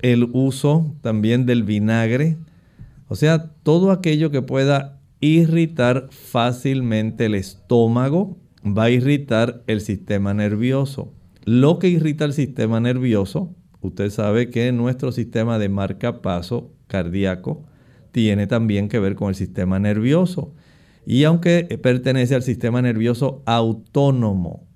el 0.00 0.30
uso 0.32 0.94
también 1.02 1.44
del 1.44 1.62
vinagre, 1.62 2.38
o 3.08 3.16
sea, 3.16 3.50
todo 3.62 3.90
aquello 3.90 4.30
que 4.30 4.40
pueda 4.40 4.93
irritar 5.24 6.08
fácilmente 6.10 7.26
el 7.26 7.34
estómago 7.34 8.38
va 8.64 8.84
a 8.84 8.90
irritar 8.90 9.62
el 9.66 9.80
sistema 9.80 10.34
nervioso. 10.34 11.12
Lo 11.44 11.78
que 11.78 11.88
irrita 11.88 12.24
el 12.24 12.32
sistema 12.32 12.80
nervioso, 12.80 13.54
usted 13.80 14.10
sabe 14.10 14.50
que 14.50 14.72
nuestro 14.72 15.12
sistema 15.12 15.58
de 15.58 15.68
marcapaso 15.68 16.72
cardíaco 16.86 17.64
tiene 18.12 18.46
también 18.46 18.88
que 18.88 18.98
ver 18.98 19.14
con 19.14 19.28
el 19.28 19.34
sistema 19.34 19.78
nervioso. 19.78 20.54
Y 21.06 21.24
aunque 21.24 21.78
pertenece 21.82 22.34
al 22.34 22.42
sistema 22.42 22.80
nervioso 22.80 23.42
autónomo, 23.44 24.66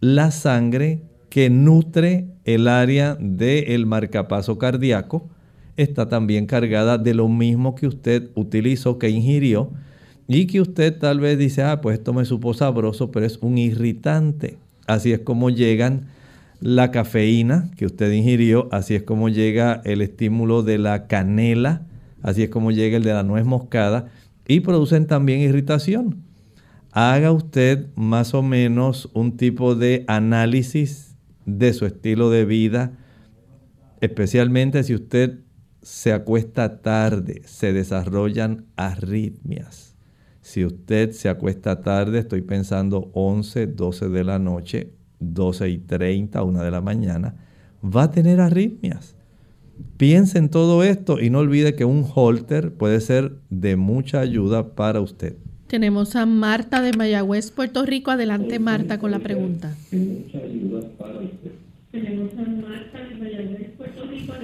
la 0.00 0.30
sangre 0.30 1.02
que 1.28 1.50
nutre 1.50 2.28
el 2.44 2.68
área 2.68 3.16
del 3.18 3.86
marcapaso 3.86 4.58
cardíaco 4.58 5.28
está 5.76 6.08
también 6.08 6.46
cargada 6.46 6.98
de 6.98 7.14
lo 7.14 7.28
mismo 7.28 7.74
que 7.74 7.86
usted 7.86 8.30
utilizó, 8.34 8.98
que 8.98 9.10
ingirió, 9.10 9.72
y 10.26 10.46
que 10.46 10.60
usted 10.60 10.98
tal 10.98 11.20
vez 11.20 11.38
dice, 11.38 11.62
ah, 11.62 11.80
pues 11.80 11.98
esto 11.98 12.12
me 12.12 12.24
supo 12.24 12.54
sabroso, 12.54 13.10
pero 13.10 13.26
es 13.26 13.38
un 13.38 13.58
irritante. 13.58 14.58
Así 14.86 15.12
es 15.12 15.20
como 15.20 15.50
llegan 15.50 16.06
la 16.60 16.90
cafeína 16.90 17.70
que 17.76 17.86
usted 17.86 18.10
ingirió, 18.12 18.68
así 18.72 18.94
es 18.94 19.02
como 19.02 19.28
llega 19.28 19.82
el 19.84 20.00
estímulo 20.00 20.62
de 20.62 20.78
la 20.78 21.06
canela, 21.06 21.82
así 22.22 22.42
es 22.42 22.48
como 22.48 22.70
llega 22.70 22.96
el 22.96 23.02
de 23.02 23.12
la 23.12 23.22
nuez 23.22 23.44
moscada 23.44 24.06
y 24.46 24.60
producen 24.60 25.06
también 25.06 25.40
irritación. 25.40 26.22
Haga 26.92 27.32
usted 27.32 27.88
más 27.96 28.34
o 28.34 28.42
menos 28.42 29.10
un 29.14 29.36
tipo 29.36 29.74
de 29.74 30.04
análisis 30.06 31.16
de 31.44 31.72
su 31.72 31.86
estilo 31.86 32.30
de 32.30 32.44
vida, 32.44 32.92
especialmente 34.00 34.82
si 34.84 34.94
usted 34.94 35.40
se 35.82 36.12
acuesta 36.12 36.80
tarde, 36.80 37.42
se 37.44 37.72
desarrollan 37.72 38.64
arritmias. 38.76 39.93
Si 40.44 40.62
usted 40.62 41.12
se 41.12 41.30
acuesta 41.30 41.80
tarde, 41.80 42.18
estoy 42.18 42.42
pensando 42.42 43.10
11, 43.14 43.66
12 43.66 44.10
de 44.10 44.24
la 44.24 44.38
noche, 44.38 44.90
12 45.18 45.70
y 45.70 45.78
30, 45.78 46.42
1 46.42 46.62
de 46.62 46.70
la 46.70 46.82
mañana, 46.82 47.34
va 47.82 48.02
a 48.02 48.10
tener 48.10 48.42
arritmias. 48.42 49.16
Piense 49.96 50.36
en 50.36 50.50
todo 50.50 50.84
esto 50.84 51.18
y 51.18 51.30
no 51.30 51.38
olvide 51.38 51.74
que 51.74 51.86
un 51.86 52.04
holter 52.14 52.74
puede 52.74 53.00
ser 53.00 53.38
de 53.48 53.76
mucha 53.76 54.20
ayuda 54.20 54.74
para 54.74 55.00
usted. 55.00 55.34
Tenemos 55.66 56.14
a 56.14 56.26
Marta 56.26 56.82
de 56.82 56.92
Mayagüez, 56.92 57.50
Puerto 57.50 57.86
Rico. 57.86 58.10
Adelante, 58.10 58.58
Marta, 58.58 58.98
con 58.98 59.12
la 59.12 59.20
pregunta. 59.20 59.74
Tenemos 59.90 60.84
a 62.34 62.42
Marta 62.42 63.02
de 63.02 63.14
Mayagüez, 63.18 63.70
Puerto 63.78 64.04
Rico. 64.10 64.34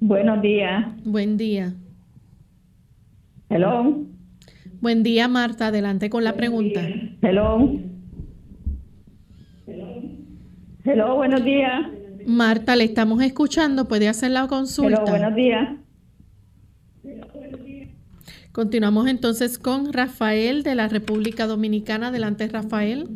Buenos 0.00 0.42
días. 0.42 0.86
Buen 1.06 1.38
día. 1.38 1.74
Hello. 3.50 4.04
Buen 4.80 5.02
día, 5.02 5.26
Marta. 5.26 5.68
Adelante 5.68 6.10
con 6.10 6.22
la 6.22 6.34
pregunta. 6.34 6.86
Hello. 7.22 7.78
Hello, 10.84 11.16
buenos 11.16 11.44
días. 11.44 11.86
Marta, 12.26 12.76
le 12.76 12.84
estamos 12.84 13.22
escuchando. 13.22 13.88
¿Puede 13.88 14.08
hacer 14.08 14.32
la 14.32 14.46
consulta? 14.48 15.02
Hello, 15.02 15.10
buenos 15.10 15.34
días. 15.34 15.78
Continuamos 18.52 19.06
entonces 19.08 19.58
con 19.58 19.92
Rafael 19.92 20.62
de 20.62 20.74
la 20.74 20.88
República 20.88 21.46
Dominicana. 21.46 22.08
Adelante, 22.08 22.48
Rafael. 22.48 23.08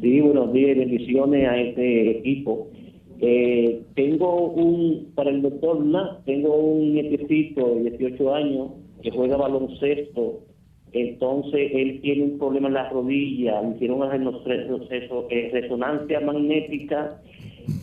Sí, 0.00 0.20
buenos 0.20 0.52
días, 0.52 0.78
bendiciones 0.78 1.48
a 1.48 1.58
este 1.58 2.18
equipo. 2.18 2.70
Eh, 3.20 3.82
tengo 3.94 4.50
un, 4.50 5.12
para 5.14 5.30
el 5.30 5.42
doctor 5.42 5.84
Na, 5.84 6.20
tengo 6.26 6.54
un 6.54 6.92
nietecito 6.92 7.74
de 7.76 7.90
18 7.90 8.34
años 8.34 8.68
que 9.02 9.10
juega 9.10 9.36
baloncesto. 9.36 10.40
Entonces 10.92 11.70
él 11.74 12.00
tiene 12.00 12.24
un 12.24 12.38
problema 12.38 12.68
en 12.68 12.74
la 12.74 12.88
rodilla, 12.88 13.60
le 13.62 13.76
hicieron 13.76 14.02
una 14.02 14.14
eh, 14.16 15.50
resonancia 15.52 16.20
magnética 16.20 17.20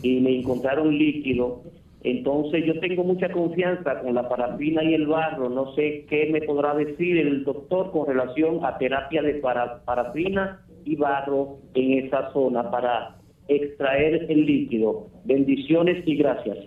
y 0.02 0.20
me 0.20 0.38
encontraron 0.38 0.96
líquido. 0.96 1.62
Entonces 2.02 2.66
yo 2.66 2.78
tengo 2.80 3.02
mucha 3.02 3.30
confianza 3.30 4.00
con 4.00 4.14
la 4.14 4.28
parafina 4.28 4.84
y 4.84 4.94
el 4.94 5.06
barro. 5.06 5.48
No 5.48 5.74
sé 5.74 6.04
qué 6.08 6.28
me 6.30 6.42
podrá 6.42 6.74
decir 6.74 7.18
el 7.18 7.44
doctor 7.44 7.90
con 7.92 8.06
relación 8.06 8.64
a 8.64 8.76
terapia 8.78 9.22
de 9.22 9.34
para, 9.36 9.82
parafina 9.84 10.60
y 10.84 10.96
barro 10.96 11.58
en 11.74 12.04
esa 12.04 12.30
zona 12.32 12.70
para 12.70 13.16
extraer 13.48 14.26
el 14.30 14.46
líquido. 14.46 15.10
Bendiciones 15.24 16.06
y 16.06 16.16
gracias. 16.16 16.58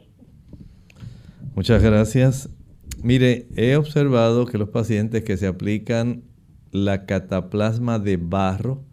Muchas 1.55 1.81
gracias. 1.81 2.49
Mire, 3.03 3.47
he 3.55 3.75
observado 3.75 4.45
que 4.45 4.57
los 4.57 4.69
pacientes 4.69 5.23
que 5.23 5.37
se 5.37 5.47
aplican 5.47 6.23
la 6.71 7.05
cataplasma 7.05 7.99
de 7.99 8.17
barro, 8.17 8.83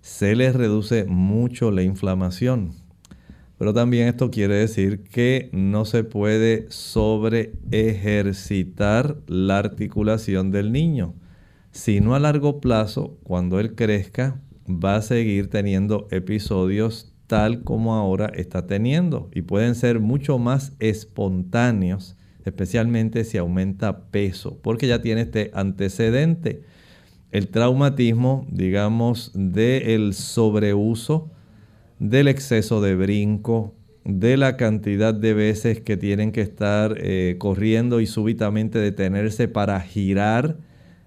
se 0.00 0.36
les 0.36 0.54
reduce 0.54 1.04
mucho 1.04 1.70
la 1.70 1.82
inflamación. 1.82 2.72
Pero 3.58 3.72
también 3.72 4.08
esto 4.08 4.30
quiere 4.30 4.54
decir 4.54 5.02
que 5.02 5.48
no 5.52 5.84
se 5.84 6.04
puede 6.04 6.66
sobre 6.70 7.52
ejercitar 7.70 9.16
la 9.26 9.58
articulación 9.58 10.50
del 10.50 10.72
niño, 10.72 11.14
sino 11.70 12.14
a 12.14 12.20
largo 12.20 12.60
plazo, 12.60 13.18
cuando 13.22 13.58
él 13.58 13.74
crezca, 13.74 14.40
va 14.68 14.96
a 14.96 15.02
seguir 15.02 15.48
teniendo 15.48 16.06
episodios 16.10 17.15
tal 17.26 17.62
como 17.62 17.94
ahora 17.94 18.30
está 18.34 18.66
teniendo 18.66 19.28
y 19.34 19.42
pueden 19.42 19.74
ser 19.74 20.00
mucho 20.00 20.38
más 20.38 20.72
espontáneos, 20.78 22.16
especialmente 22.44 23.24
si 23.24 23.38
aumenta 23.38 24.10
peso, 24.10 24.58
porque 24.62 24.86
ya 24.86 25.02
tiene 25.02 25.22
este 25.22 25.50
antecedente. 25.54 26.62
El 27.32 27.48
traumatismo, 27.48 28.46
digamos, 28.50 29.32
del 29.34 30.14
sobreuso, 30.14 31.30
del 31.98 32.28
exceso 32.28 32.80
de 32.80 32.94
brinco, 32.94 33.74
de 34.04 34.36
la 34.36 34.56
cantidad 34.56 35.12
de 35.12 35.34
veces 35.34 35.80
que 35.80 35.96
tienen 35.96 36.30
que 36.30 36.40
estar 36.40 36.94
eh, 36.98 37.34
corriendo 37.38 38.00
y 38.00 38.06
súbitamente 38.06 38.78
detenerse 38.78 39.48
para 39.48 39.80
girar, 39.80 40.58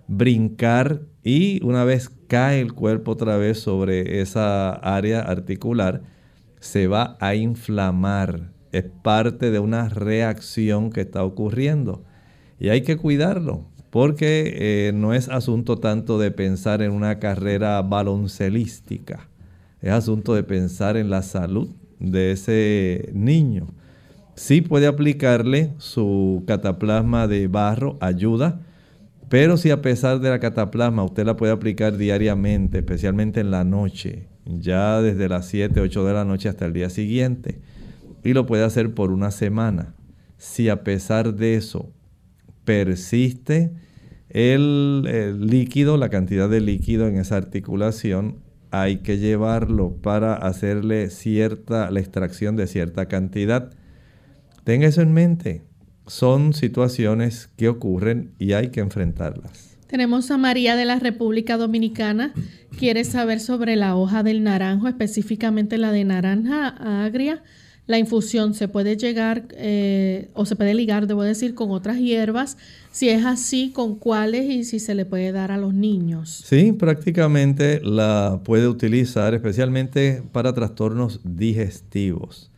brincar 0.10 1.04
y 1.24 1.64
una 1.64 1.84
vez 1.84 2.10
cae 2.28 2.60
el 2.62 2.74
cuerpo 2.74 3.12
otra 3.12 3.38
vez 3.38 3.60
sobre 3.60 4.22
esa 4.22 4.72
área 4.72 5.22
articular, 5.22 6.02
se 6.60 6.88
va 6.88 7.16
a 7.20 7.36
inflamar. 7.36 8.52
Es 8.72 8.86
parte 9.04 9.52
de 9.52 9.60
una 9.60 9.88
reacción 9.88 10.90
que 10.90 11.02
está 11.02 11.24
ocurriendo. 11.24 12.04
Y 12.60 12.70
hay 12.70 12.82
que 12.82 12.98
cuidarlo, 12.98 13.66
porque 13.92 14.54
eh, 14.56 14.92
no 14.94 15.14
es 15.14 15.30
asunto 15.30 15.78
tanto 15.78 16.20
de 16.20 16.32
pensar 16.32 16.82
en 16.82 16.92
una 16.92 17.20
carrera 17.20 17.82
baloncelística, 17.82 19.30
es 19.82 19.92
asunto 19.92 20.34
de 20.34 20.44
pensar 20.44 20.98
en 20.98 21.10
la 21.10 21.22
salud 21.22 21.70
de 22.00 22.32
ese 22.32 23.10
niño. 23.14 23.68
Sí 24.36 24.62
puede 24.62 24.88
aplicarle 24.88 25.74
su 25.78 26.44
cataplasma 26.48 27.28
de 27.28 27.48
barro, 27.48 27.98
ayuda, 28.02 28.62
pero 29.30 29.58
si 29.58 29.70
a 29.70 29.82
pesar 29.82 30.20
de 30.20 30.30
la 30.30 30.40
cataplasma 30.40 31.04
usted 31.04 31.26
la 31.26 31.38
puede 31.38 31.54
aplicar 31.54 31.98
diariamente, 31.98 32.80
especialmente 32.80 33.40
en 33.40 33.52
la 33.52 33.64
noche, 33.64 34.28
ya 34.46 35.02
desde 35.02 35.30
las 35.30 35.48
7, 35.48 35.80
8 35.80 36.06
de 36.06 36.14
la 36.14 36.26
noche 36.26 36.50
hasta 36.50 36.66
el 36.66 36.74
día 36.74 36.90
siguiente, 36.90 37.60
y 38.24 38.34
lo 38.34 38.46
puede 38.46 38.64
hacer 38.64 38.94
por 38.94 39.12
una 39.12 39.32
semana. 39.32 39.96
Si 40.38 40.68
a 40.68 40.84
pesar 40.84 41.36
de 41.36 41.56
eso 41.56 41.94
persiste, 42.66 43.72
el, 44.30 45.40
líquido, 45.48 45.98
la 45.98 46.10
cantidad 46.10 46.50
de 46.50 46.62
líquido 46.62 47.08
en 47.08 47.18
esa 47.18 47.38
articulación, 47.38 48.38
hay 48.72 48.98
que 48.98 49.18
llevarlo 49.18 49.96
para 50.02 50.36
hacerle 50.36 51.10
cierta, 51.10 51.90
la 51.90 52.00
extracción 52.00 52.56
de 52.56 52.68
cierta 52.68 53.08
cantidad. 53.08 53.72
Tenga 54.64 54.88
eso 54.88 55.02
en 55.02 55.14
mente. 55.14 55.64
Son 56.10 56.54
situaciones 56.54 57.50
que 57.56 57.70
ocurren 57.70 58.32
y 58.40 58.54
hay 58.54 58.70
que 58.70 58.80
enfrentarlas. 58.80 59.78
Tenemos 59.86 60.32
a 60.32 60.40
María 60.40 60.76
de 60.76 60.86
la 60.86 60.98
República 60.98 61.56
Dominicana. 61.56 62.34
Quiere 62.80 63.04
saber 63.04 63.40
sobre 63.40 63.76
la 63.76 63.96
hoja 63.96 64.24
del 64.24 64.44
naranjo, 64.44 64.88
específicamente 64.88 65.78
la 65.78 65.92
de 65.92 66.06
naranja 66.06 67.04
agria. 67.06 67.44
La 67.86 68.00
infusión 68.00 68.56
se 68.56 68.68
puede 68.68 68.98
llegar 68.98 69.48
eh, 69.52 70.30
o 70.34 70.46
se 70.46 70.56
puede 70.56 70.74
ligar, 70.74 71.06
debo 71.06 71.24
decir, 71.24 71.54
con 71.54 71.70
otras 71.70 71.98
hierbas. 71.98 72.58
Si 72.92 73.10
es 73.10 73.26
así, 73.26 73.72
¿con 73.72 73.96
cuáles 73.96 74.50
y 74.50 74.64
si 74.64 74.80
se 74.80 74.96
le 74.96 75.06
puede 75.06 75.32
dar 75.32 75.52
a 75.52 75.58
los 75.58 75.76
niños? 75.76 76.44
Sí, 76.44 76.72
prácticamente 76.72 77.82
la 77.84 78.42
puede 78.44 78.68
utilizar 78.68 79.36
especialmente 79.36 80.24
para 80.32 80.54
trastornos 80.54 81.22
digestivos. 81.24 82.52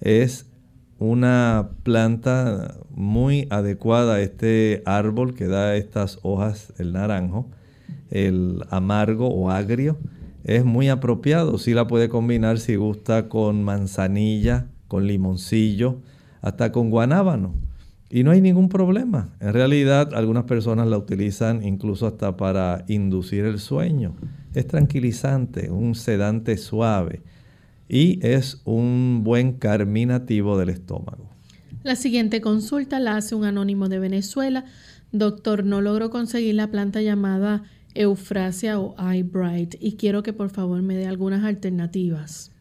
Es 0.00 0.46
una 0.98 1.70
planta 1.82 2.76
muy 2.90 3.46
adecuada 3.50 4.14
a 4.14 4.20
este 4.20 4.82
árbol 4.86 5.34
que 5.34 5.46
da 5.46 5.76
estas 5.76 6.18
hojas, 6.22 6.72
el 6.78 6.92
naranjo, 6.92 7.48
el 8.10 8.62
amargo 8.70 9.28
o 9.28 9.50
agrio. 9.50 9.98
Es 10.44 10.64
muy 10.64 10.88
apropiado, 10.88 11.58
si 11.58 11.74
la 11.74 11.86
puede 11.86 12.08
combinar 12.08 12.58
si 12.58 12.76
gusta 12.76 13.28
con 13.28 13.62
manzanilla, 13.64 14.68
con 14.88 15.06
limoncillo, 15.06 16.00
hasta 16.40 16.72
con 16.72 16.90
guanábano. 16.90 17.54
Y 18.08 18.22
no 18.22 18.30
hay 18.30 18.40
ningún 18.40 18.68
problema. 18.68 19.30
En 19.40 19.52
realidad 19.52 20.14
algunas 20.14 20.44
personas 20.44 20.86
la 20.86 20.96
utilizan 20.96 21.64
incluso 21.64 22.06
hasta 22.06 22.36
para 22.36 22.84
inducir 22.86 23.44
el 23.44 23.58
sueño. 23.58 24.14
Es 24.54 24.68
tranquilizante, 24.68 25.70
un 25.70 25.96
sedante 25.96 26.56
suave 26.56 27.22
y 27.88 28.18
es 28.26 28.60
un 28.64 29.22
buen 29.24 29.52
carminativo 29.52 30.58
del 30.58 30.70
estómago. 30.70 31.30
La 31.82 31.96
siguiente 31.96 32.40
consulta 32.40 32.98
la 32.98 33.16
hace 33.16 33.34
un 33.34 33.44
anónimo 33.44 33.88
de 33.88 33.98
Venezuela. 33.98 34.64
Doctor, 35.12 35.64
no 35.64 35.80
logro 35.80 36.10
conseguir 36.10 36.56
la 36.56 36.70
planta 36.70 37.00
llamada 37.00 37.62
Eufrasia 37.94 38.78
o 38.78 38.94
Eyebright 38.98 39.76
y 39.80 39.96
quiero 39.96 40.22
que 40.22 40.32
por 40.32 40.50
favor 40.50 40.82
me 40.82 40.96
dé 40.96 41.06
algunas 41.06 41.44
alternativas. 41.44 42.52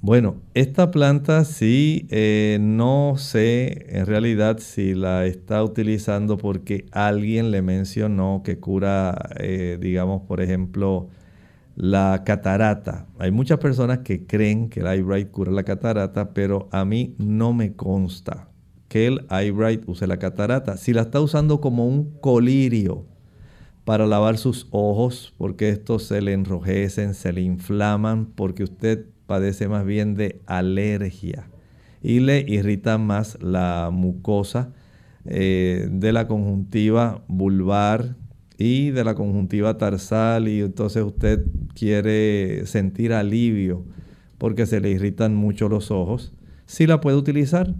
Bueno, 0.00 0.36
esta 0.54 0.90
planta 0.90 1.44
sí, 1.44 2.06
eh, 2.10 2.58
no 2.60 3.14
sé 3.18 3.86
en 3.88 4.06
realidad 4.06 4.58
si 4.58 4.94
la 4.94 5.26
está 5.26 5.62
utilizando 5.62 6.38
porque 6.38 6.86
alguien 6.92 7.50
le 7.50 7.60
mencionó 7.60 8.42
que 8.44 8.58
cura, 8.58 9.30
eh, 9.38 9.78
digamos, 9.80 10.22
por 10.22 10.40
ejemplo, 10.40 11.08
la 11.76 12.22
catarata. 12.24 13.06
Hay 13.18 13.30
muchas 13.30 13.58
personas 13.58 13.98
que 13.98 14.26
creen 14.26 14.68
que 14.70 14.80
el 14.80 14.86
eyebright 14.86 15.30
cura 15.30 15.52
la 15.52 15.62
catarata, 15.62 16.32
pero 16.32 16.68
a 16.72 16.84
mí 16.84 17.14
no 17.18 17.52
me 17.52 17.74
consta 17.74 18.48
que 18.88 19.06
el 19.06 19.26
eyebright 19.30 19.84
use 19.86 20.06
la 20.06 20.18
catarata. 20.18 20.76
Si 20.78 20.92
la 20.92 21.02
está 21.02 21.20
usando 21.20 21.60
como 21.60 21.86
un 21.86 22.18
colirio 22.20 23.04
para 23.84 24.06
lavar 24.06 24.38
sus 24.38 24.66
ojos, 24.70 25.34
porque 25.36 25.68
estos 25.68 26.04
se 26.04 26.22
le 26.22 26.32
enrojecen, 26.32 27.14
se 27.14 27.32
le 27.32 27.42
inflaman, 27.42 28.26
porque 28.26 28.64
usted 28.64 29.06
padece 29.26 29.68
más 29.68 29.84
bien 29.84 30.14
de 30.14 30.40
alergia 30.46 31.48
y 32.02 32.20
le 32.20 32.40
irrita 32.40 32.98
más 32.98 33.40
la 33.42 33.90
mucosa 33.92 34.72
eh, 35.24 35.88
de 35.90 36.12
la 36.12 36.26
conjuntiva 36.26 37.22
vulvar 37.26 38.16
y 38.58 38.90
de 38.90 39.04
la 39.04 39.14
conjuntiva 39.14 39.76
tarsal 39.76 40.48
y 40.48 40.60
entonces 40.60 41.02
usted 41.02 41.44
quiere 41.74 42.66
sentir 42.66 43.12
alivio 43.12 43.84
porque 44.38 44.66
se 44.66 44.80
le 44.80 44.90
irritan 44.90 45.34
mucho 45.34 45.68
los 45.68 45.90
ojos, 45.90 46.32
sí 46.66 46.86
la 46.86 47.00
puede 47.00 47.16
utilizar. 47.16 47.74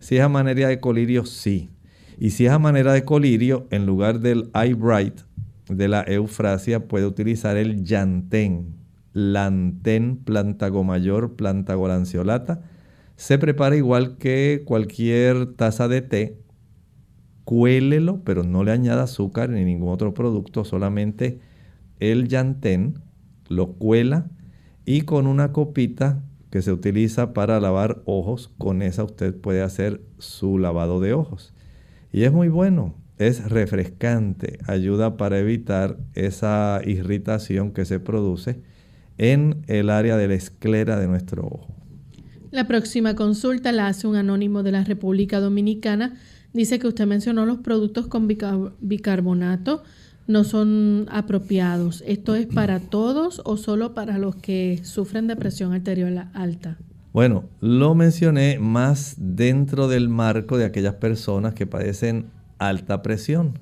Si 0.00 0.16
es 0.16 0.22
a 0.22 0.28
manera 0.28 0.68
de 0.68 0.80
colirio, 0.80 1.24
sí. 1.24 1.70
Y 2.18 2.30
si 2.30 2.46
es 2.46 2.52
a 2.52 2.58
manera 2.58 2.92
de 2.92 3.04
colirio, 3.04 3.66
en 3.70 3.86
lugar 3.86 4.20
del 4.20 4.50
eye 4.54 4.74
bright 4.74 5.20
de 5.68 5.88
la 5.88 6.02
eufrasia, 6.02 6.86
puede 6.86 7.06
utilizar 7.06 7.56
el 7.56 7.84
llantén, 7.84 8.74
lantén 9.12 10.16
plantago 10.16 10.84
mayor, 10.84 11.34
plantago 11.36 11.88
lanceolata. 11.88 12.62
Se 13.16 13.38
prepara 13.38 13.76
igual 13.76 14.18
que 14.18 14.62
cualquier 14.64 15.54
taza 15.54 15.88
de 15.88 16.02
té. 16.02 16.41
Cuélelo, 17.44 18.22
pero 18.24 18.44
no 18.44 18.64
le 18.64 18.72
añada 18.72 19.04
azúcar 19.04 19.50
ni 19.50 19.64
ningún 19.64 19.90
otro 19.90 20.14
producto, 20.14 20.64
solamente 20.64 21.40
el 22.00 22.28
llantén 22.28 23.00
lo 23.48 23.72
cuela 23.74 24.30
y 24.84 25.02
con 25.02 25.26
una 25.26 25.52
copita 25.52 26.22
que 26.50 26.62
se 26.62 26.72
utiliza 26.72 27.32
para 27.32 27.60
lavar 27.60 28.02
ojos, 28.04 28.50
con 28.58 28.82
esa 28.82 29.04
usted 29.04 29.34
puede 29.34 29.62
hacer 29.62 30.02
su 30.18 30.58
lavado 30.58 31.00
de 31.00 31.14
ojos. 31.14 31.54
Y 32.12 32.24
es 32.24 32.32
muy 32.32 32.48
bueno, 32.48 32.94
es 33.18 33.48
refrescante, 33.48 34.58
ayuda 34.66 35.16
para 35.16 35.38
evitar 35.38 35.96
esa 36.14 36.80
irritación 36.84 37.72
que 37.72 37.84
se 37.84 38.00
produce 38.00 38.60
en 39.18 39.62
el 39.66 39.88
área 39.90 40.16
de 40.16 40.28
la 40.28 40.34
esclera 40.34 40.98
de 40.98 41.08
nuestro 41.08 41.46
ojo. 41.46 41.74
La 42.50 42.66
próxima 42.66 43.14
consulta 43.14 43.72
la 43.72 43.86
hace 43.86 44.06
un 44.06 44.16
anónimo 44.16 44.62
de 44.62 44.72
la 44.72 44.84
República 44.84 45.40
Dominicana. 45.40 46.16
Dice 46.52 46.78
que 46.78 46.86
usted 46.86 47.06
mencionó 47.06 47.46
los 47.46 47.58
productos 47.58 48.06
con 48.06 48.28
bicarbonato 48.28 49.82
no 50.26 50.44
son 50.44 51.06
apropiados. 51.10 52.04
¿Esto 52.06 52.34
es 52.34 52.46
para 52.46 52.80
todos 52.80 53.40
o 53.44 53.56
solo 53.56 53.94
para 53.94 54.18
los 54.18 54.36
que 54.36 54.80
sufren 54.82 55.26
de 55.26 55.36
presión 55.36 55.72
arterial 55.72 56.30
alta? 56.34 56.78
Bueno, 57.12 57.44
lo 57.60 57.94
mencioné 57.94 58.58
más 58.58 59.16
dentro 59.18 59.88
del 59.88 60.08
marco 60.08 60.56
de 60.56 60.64
aquellas 60.64 60.94
personas 60.94 61.54
que 61.54 61.66
padecen 61.66 62.26
alta 62.58 63.02
presión. 63.02 63.58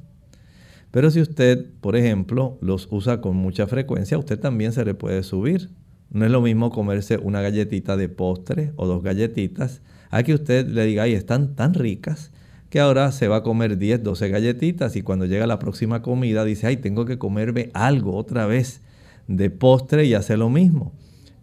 Pero 0.90 1.10
si 1.10 1.20
usted, 1.20 1.66
por 1.80 1.96
ejemplo, 1.96 2.58
los 2.60 2.88
usa 2.90 3.20
con 3.20 3.36
mucha 3.36 3.66
frecuencia, 3.66 4.18
usted 4.18 4.38
también 4.38 4.72
se 4.72 4.84
le 4.84 4.94
puede 4.94 5.22
subir. 5.22 5.70
No 6.10 6.24
es 6.24 6.30
lo 6.30 6.40
mismo 6.40 6.70
comerse 6.70 7.18
una 7.18 7.40
galletita 7.40 7.96
de 7.96 8.08
postre 8.08 8.72
o 8.76 8.86
dos 8.86 9.02
galletitas 9.02 9.80
a 10.10 10.24
que 10.24 10.34
usted 10.34 10.66
le 10.68 10.84
diga, 10.84 11.04
ay, 11.04 11.14
están 11.14 11.54
tan 11.54 11.74
ricas 11.74 12.32
que 12.70 12.78
ahora 12.78 13.10
se 13.10 13.28
va 13.28 13.36
a 13.36 13.42
comer 13.42 13.76
10, 13.76 14.04
12 14.04 14.28
galletitas 14.28 14.94
y 14.96 15.02
cuando 15.02 15.26
llega 15.26 15.46
la 15.46 15.58
próxima 15.58 16.02
comida 16.02 16.44
dice, 16.44 16.68
ay, 16.68 16.76
tengo 16.76 17.04
que 17.04 17.18
comerme 17.18 17.70
algo 17.74 18.16
otra 18.16 18.46
vez 18.46 18.80
de 19.26 19.50
postre 19.50 20.06
y 20.06 20.14
hace 20.14 20.36
lo 20.36 20.48
mismo. 20.48 20.92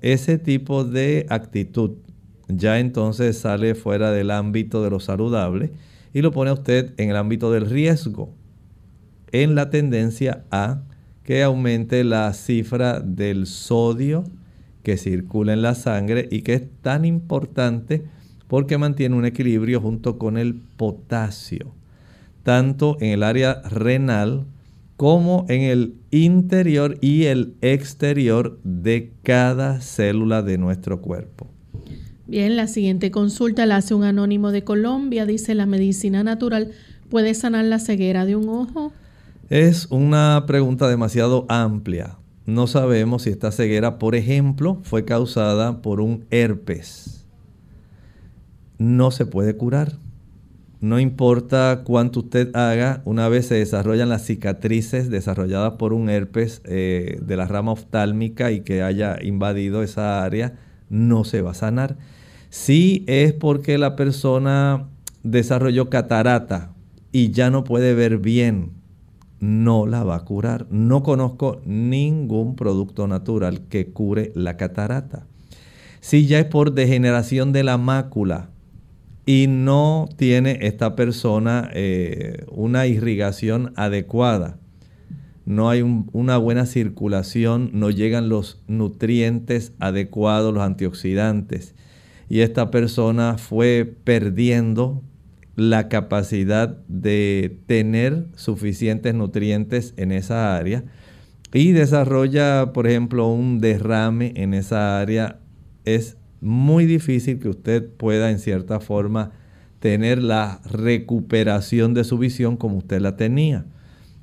Ese 0.01 0.37
tipo 0.37 0.85
de 0.85 1.25
actitud 1.29 1.97
ya 2.47 2.79
entonces 2.79 3.37
sale 3.37 3.75
fuera 3.75 4.11
del 4.11 4.31
ámbito 4.31 4.81
de 4.81 4.89
lo 4.89 5.01
saludable 5.01 5.73
y 6.13 6.21
lo 6.21 6.31
pone 6.31 6.49
a 6.49 6.53
usted 6.53 6.93
en 6.97 7.09
el 7.09 7.17
ámbito 7.17 7.51
del 7.51 7.69
riesgo, 7.69 8.33
en 9.33 9.53
la 9.53 9.69
tendencia 9.69 10.45
a 10.49 10.83
que 11.23 11.43
aumente 11.43 12.05
la 12.05 12.31
cifra 12.31 13.01
del 13.01 13.47
sodio 13.47 14.23
que 14.81 14.95
circula 14.95 15.51
en 15.51 15.61
la 15.61 15.75
sangre 15.75 16.29
y 16.31 16.43
que 16.43 16.53
es 16.53 16.63
tan 16.81 17.03
importante 17.03 18.05
porque 18.47 18.77
mantiene 18.77 19.15
un 19.15 19.25
equilibrio 19.25 19.81
junto 19.81 20.17
con 20.17 20.37
el 20.37 20.55
potasio, 20.55 21.73
tanto 22.43 22.97
en 23.01 23.11
el 23.11 23.23
área 23.23 23.61
renal 23.69 24.45
como 24.95 25.45
en 25.47 25.61
el 25.61 25.95
interior 26.11 26.97
y 27.01 27.25
el 27.25 27.55
exterior 27.61 28.59
de 28.63 29.11
cada 29.21 29.81
célula 29.81 30.41
de 30.41 30.57
nuestro 30.57 31.01
cuerpo. 31.01 31.47
Bien, 32.25 32.57
la 32.57 32.67
siguiente 32.67 33.11
consulta 33.11 33.65
la 33.65 33.77
hace 33.77 33.93
un 33.93 34.03
anónimo 34.03 34.51
de 34.51 34.63
Colombia. 34.63 35.25
Dice, 35.25 35.55
¿la 35.55 35.65
medicina 35.65 36.23
natural 36.23 36.71
puede 37.09 37.33
sanar 37.35 37.65
la 37.65 37.79
ceguera 37.79 38.25
de 38.25 38.35
un 38.35 38.49
ojo? 38.49 38.91
Es 39.49 39.87
una 39.91 40.43
pregunta 40.45 40.89
demasiado 40.89 41.45
amplia. 41.47 42.17
No 42.45 42.67
sabemos 42.67 43.23
si 43.23 43.29
esta 43.29 43.51
ceguera, 43.51 43.99
por 43.99 44.15
ejemplo, 44.15 44.79
fue 44.83 45.05
causada 45.05 45.81
por 45.81 46.01
un 46.01 46.25
herpes 46.31 47.16
no 48.77 49.11
se 49.11 49.25
puede 49.25 49.55
curar. 49.55 49.97
No 50.79 50.99
importa 50.99 51.81
cuánto 51.83 52.19
usted 52.19 52.55
haga, 52.55 53.01
una 53.03 53.27
vez 53.29 53.47
se 53.47 53.55
desarrollan 53.55 54.09
las 54.09 54.25
cicatrices 54.25 55.09
desarrolladas 55.09 55.73
por 55.73 55.91
un 55.91 56.09
herpes 56.09 56.61
eh, 56.65 57.19
de 57.21 57.35
la 57.35 57.47
rama 57.47 57.71
oftálmica 57.71 58.51
y 58.51 58.61
que 58.61 58.83
haya 58.83 59.17
invadido 59.23 59.81
esa 59.81 60.23
área, 60.23 60.53
no 60.89 61.23
se 61.23 61.41
va 61.41 61.51
a 61.51 61.55
sanar. 61.55 61.97
Si 62.49 63.03
es 63.07 63.33
porque 63.33 63.79
la 63.79 63.95
persona 63.95 64.87
desarrolló 65.23 65.89
catarata 65.89 66.73
y 67.11 67.31
ya 67.31 67.49
no 67.49 67.63
puede 67.63 67.95
ver 67.95 68.19
bien, 68.19 68.73
no 69.39 69.87
la 69.87 70.03
va 70.03 70.17
a 70.17 70.25
curar. 70.25 70.67
No 70.69 71.01
conozco 71.01 71.61
ningún 71.65 72.55
producto 72.55 73.07
natural 73.07 73.61
que 73.67 73.87
cure 73.87 74.31
la 74.35 74.57
catarata. 74.57 75.25
Si 76.01 76.27
ya 76.27 76.39
es 76.39 76.45
por 76.45 76.73
degeneración 76.73 77.51
de 77.51 77.63
la 77.63 77.77
mácula, 77.77 78.49
y 79.27 79.47
no 79.47 80.07
tiene 80.15 80.59
esta 80.61 80.95
persona 80.95 81.69
eh, 81.73 82.45
una 82.49 82.87
irrigación 82.87 83.73
adecuada. 83.75 84.57
No 85.45 85.69
hay 85.69 85.81
una 85.81 86.37
buena 86.37 86.65
circulación, 86.65 87.71
no 87.73 87.89
llegan 87.89 88.29
los 88.29 88.63
nutrientes 88.67 89.73
adecuados, 89.79 90.53
los 90.53 90.63
antioxidantes. 90.63 91.75
Y 92.29 92.39
esta 92.39 92.71
persona 92.71 93.37
fue 93.37 93.85
perdiendo 94.03 95.03
la 95.57 95.89
capacidad 95.89 96.77
de 96.87 97.59
tener 97.65 98.27
suficientes 98.35 99.13
nutrientes 99.13 99.93
en 99.97 100.13
esa 100.13 100.55
área 100.55 100.85
y 101.53 101.73
desarrolla, 101.73 102.71
por 102.71 102.87
ejemplo, 102.87 103.27
un 103.27 103.59
derrame 103.59 104.31
en 104.37 104.53
esa 104.53 105.01
área, 105.01 105.39
es 105.83 106.17
muy 106.41 106.85
difícil 106.85 107.39
que 107.39 107.49
usted 107.49 107.87
pueda 107.89 108.31
en 108.31 108.39
cierta 108.39 108.79
forma 108.79 109.31
tener 109.79 110.21
la 110.21 110.61
recuperación 110.65 111.93
de 111.93 112.03
su 112.03 112.17
visión 112.17 112.57
como 112.57 112.77
usted 112.77 112.99
la 113.01 113.15
tenía. 113.15 113.65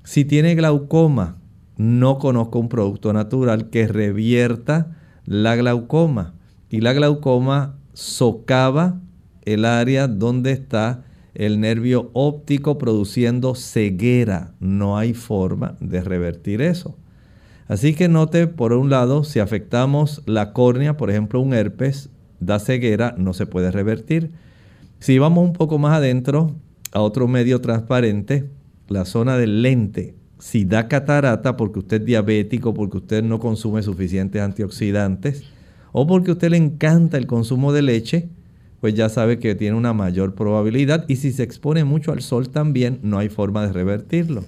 Si 0.05 0.25
tiene 0.25 0.55
glaucoma, 0.55 1.39
no 1.77 2.19
conozco 2.19 2.59
un 2.59 2.69
producto 2.69 3.13
natural 3.13 3.71
que 3.71 3.89
revierta 3.89 4.97
la 5.25 5.57
glaucoma. 5.57 6.35
Y 6.71 6.81
la 6.81 6.93
glaucoma 6.93 7.79
socava 7.93 9.01
el 9.43 9.65
área 9.65 10.09
donde 10.09 10.53
está 10.53 11.05
el 11.35 11.61
nervio 11.61 12.11
óptico 12.13 12.79
produciendo 12.79 13.55
ceguera. 13.55 14.55
No 14.61 14.99
hay 14.99 15.15
forma 15.15 15.77
de 15.81 16.03
revertir 16.03 16.63
eso. 16.63 16.97
Así 17.67 17.95
que 17.95 18.09
note, 18.09 18.47
por 18.47 18.73
un 18.73 18.91
lado, 18.91 19.25
si 19.25 19.41
afectamos 19.41 20.23
la 20.27 20.53
córnea, 20.53 20.97
por 20.97 21.11
ejemplo, 21.11 21.41
un 21.41 21.55
herpes, 21.55 22.11
da 22.41 22.59
ceguera, 22.59 23.15
no 23.17 23.33
se 23.33 23.47
puede 23.47 23.71
revertir. 23.71 24.33
Si 24.99 25.19
vamos 25.19 25.45
un 25.45 25.53
poco 25.55 25.79
más 25.79 25.97
adentro, 25.97 26.55
a 26.93 27.01
otro 27.01 27.27
medio 27.27 27.61
transparente, 27.61 28.51
la 28.89 29.05
zona 29.05 29.37
del 29.37 29.63
lente, 29.63 30.15
si 30.39 30.65
da 30.65 30.89
catarata 30.89 31.57
porque 31.57 31.79
usted 31.79 32.01
es 32.03 32.07
diabético, 32.07 32.75
porque 32.75 32.99
usted 32.99 33.23
no 33.23 33.39
consume 33.39 33.83
suficientes 33.83 34.43
antioxidantes, 34.43 35.45
o 35.93 36.07
porque 36.07 36.33
usted 36.33 36.51
le 36.51 36.59
encanta 36.59 37.17
el 37.17 37.27
consumo 37.27 37.73
de 37.73 37.83
leche, 37.83 38.29
pues 38.81 38.95
ya 38.95 39.09
sabe 39.09 39.39
que 39.39 39.55
tiene 39.55 39.77
una 39.77 39.95
mayor 39.95 40.35
probabilidad. 40.35 41.07
Y 41.09 41.17
si 41.17 41.33
se 41.33 41.43
expone 41.43 41.85
mucho 41.85 42.13
al 42.13 42.21
sol 42.21 42.51
también, 42.51 42.99
no 43.03 43.19
hay 43.19 43.31
forma 43.31 43.67
de 43.67 43.73
revertirlo. 43.73 44.45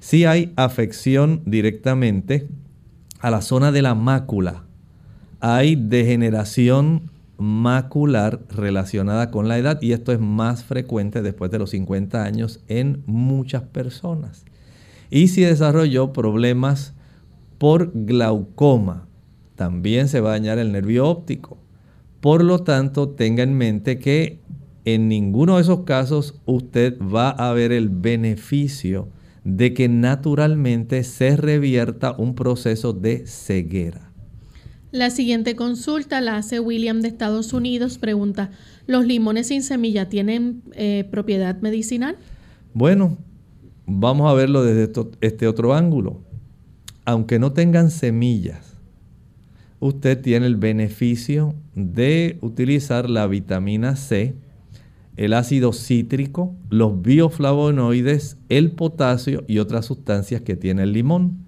Si 0.00 0.24
hay 0.24 0.54
afección 0.56 1.42
directamente 1.44 2.48
a 3.20 3.30
la 3.30 3.42
zona 3.42 3.70
de 3.70 3.82
la 3.82 3.94
mácula, 3.94 4.64
hay 5.40 5.76
degeneración 5.76 7.10
macular 7.36 8.40
relacionada 8.48 9.30
con 9.30 9.46
la 9.46 9.58
edad 9.58 9.80
y 9.82 9.92
esto 9.92 10.12
es 10.12 10.18
más 10.18 10.64
frecuente 10.64 11.20
después 11.20 11.50
de 11.50 11.58
los 11.58 11.70
50 11.70 12.24
años 12.24 12.60
en 12.66 13.02
muchas 13.04 13.62
personas. 13.62 14.46
Y 15.10 15.28
si 15.28 15.42
desarrolló 15.42 16.14
problemas 16.14 16.94
por 17.58 17.92
glaucoma, 17.94 19.06
también 19.54 20.08
se 20.08 20.22
va 20.22 20.30
a 20.30 20.32
dañar 20.32 20.58
el 20.58 20.72
nervio 20.72 21.06
óptico. 21.06 21.58
Por 22.22 22.42
lo 22.42 22.60
tanto, 22.60 23.10
tenga 23.10 23.42
en 23.42 23.52
mente 23.52 23.98
que 23.98 24.40
en 24.86 25.08
ninguno 25.08 25.56
de 25.56 25.62
esos 25.62 25.80
casos 25.80 26.40
usted 26.46 26.98
va 26.98 27.28
a 27.28 27.52
ver 27.52 27.70
el 27.70 27.90
beneficio 27.90 29.08
de 29.44 29.74
que 29.74 29.88
naturalmente 29.88 31.02
se 31.04 31.36
revierta 31.36 32.14
un 32.16 32.34
proceso 32.34 32.92
de 32.92 33.26
ceguera. 33.26 34.10
La 34.92 35.10
siguiente 35.10 35.54
consulta 35.54 36.20
la 36.20 36.36
hace 36.36 36.58
William 36.58 37.00
de 37.00 37.08
Estados 37.08 37.52
Unidos. 37.52 37.98
Pregunta, 37.98 38.50
¿los 38.86 39.06
limones 39.06 39.46
sin 39.46 39.62
semilla 39.62 40.08
tienen 40.08 40.62
eh, 40.72 41.06
propiedad 41.10 41.60
medicinal? 41.60 42.16
Bueno, 42.74 43.16
vamos 43.86 44.28
a 44.30 44.34
verlo 44.34 44.64
desde 44.64 44.92
este 45.20 45.46
otro 45.46 45.74
ángulo. 45.74 46.22
Aunque 47.04 47.38
no 47.38 47.52
tengan 47.52 47.90
semillas, 47.90 48.76
usted 49.78 50.20
tiene 50.20 50.46
el 50.46 50.56
beneficio 50.56 51.54
de 51.74 52.38
utilizar 52.40 53.08
la 53.08 53.26
vitamina 53.28 53.94
C 53.94 54.34
el 55.20 55.34
ácido 55.34 55.74
cítrico, 55.74 56.54
los 56.70 57.02
bioflavonoides, 57.02 58.38
el 58.48 58.70
potasio 58.70 59.44
y 59.46 59.58
otras 59.58 59.84
sustancias 59.84 60.40
que 60.40 60.56
tiene 60.56 60.84
el 60.84 60.94
limón. 60.94 61.44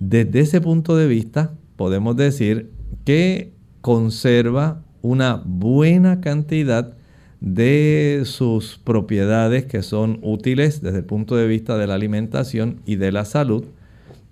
Desde 0.00 0.40
ese 0.40 0.60
punto 0.60 0.96
de 0.96 1.06
vista, 1.06 1.54
podemos 1.76 2.16
decir 2.16 2.72
que 3.04 3.52
conserva 3.82 4.82
una 5.00 5.40
buena 5.46 6.20
cantidad 6.20 6.96
de 7.40 8.22
sus 8.24 8.80
propiedades 8.82 9.66
que 9.66 9.84
son 9.84 10.18
útiles 10.22 10.82
desde 10.82 10.98
el 10.98 11.04
punto 11.04 11.36
de 11.36 11.46
vista 11.46 11.78
de 11.78 11.86
la 11.86 11.94
alimentación 11.94 12.80
y 12.84 12.96
de 12.96 13.12
la 13.12 13.24
salud, 13.24 13.64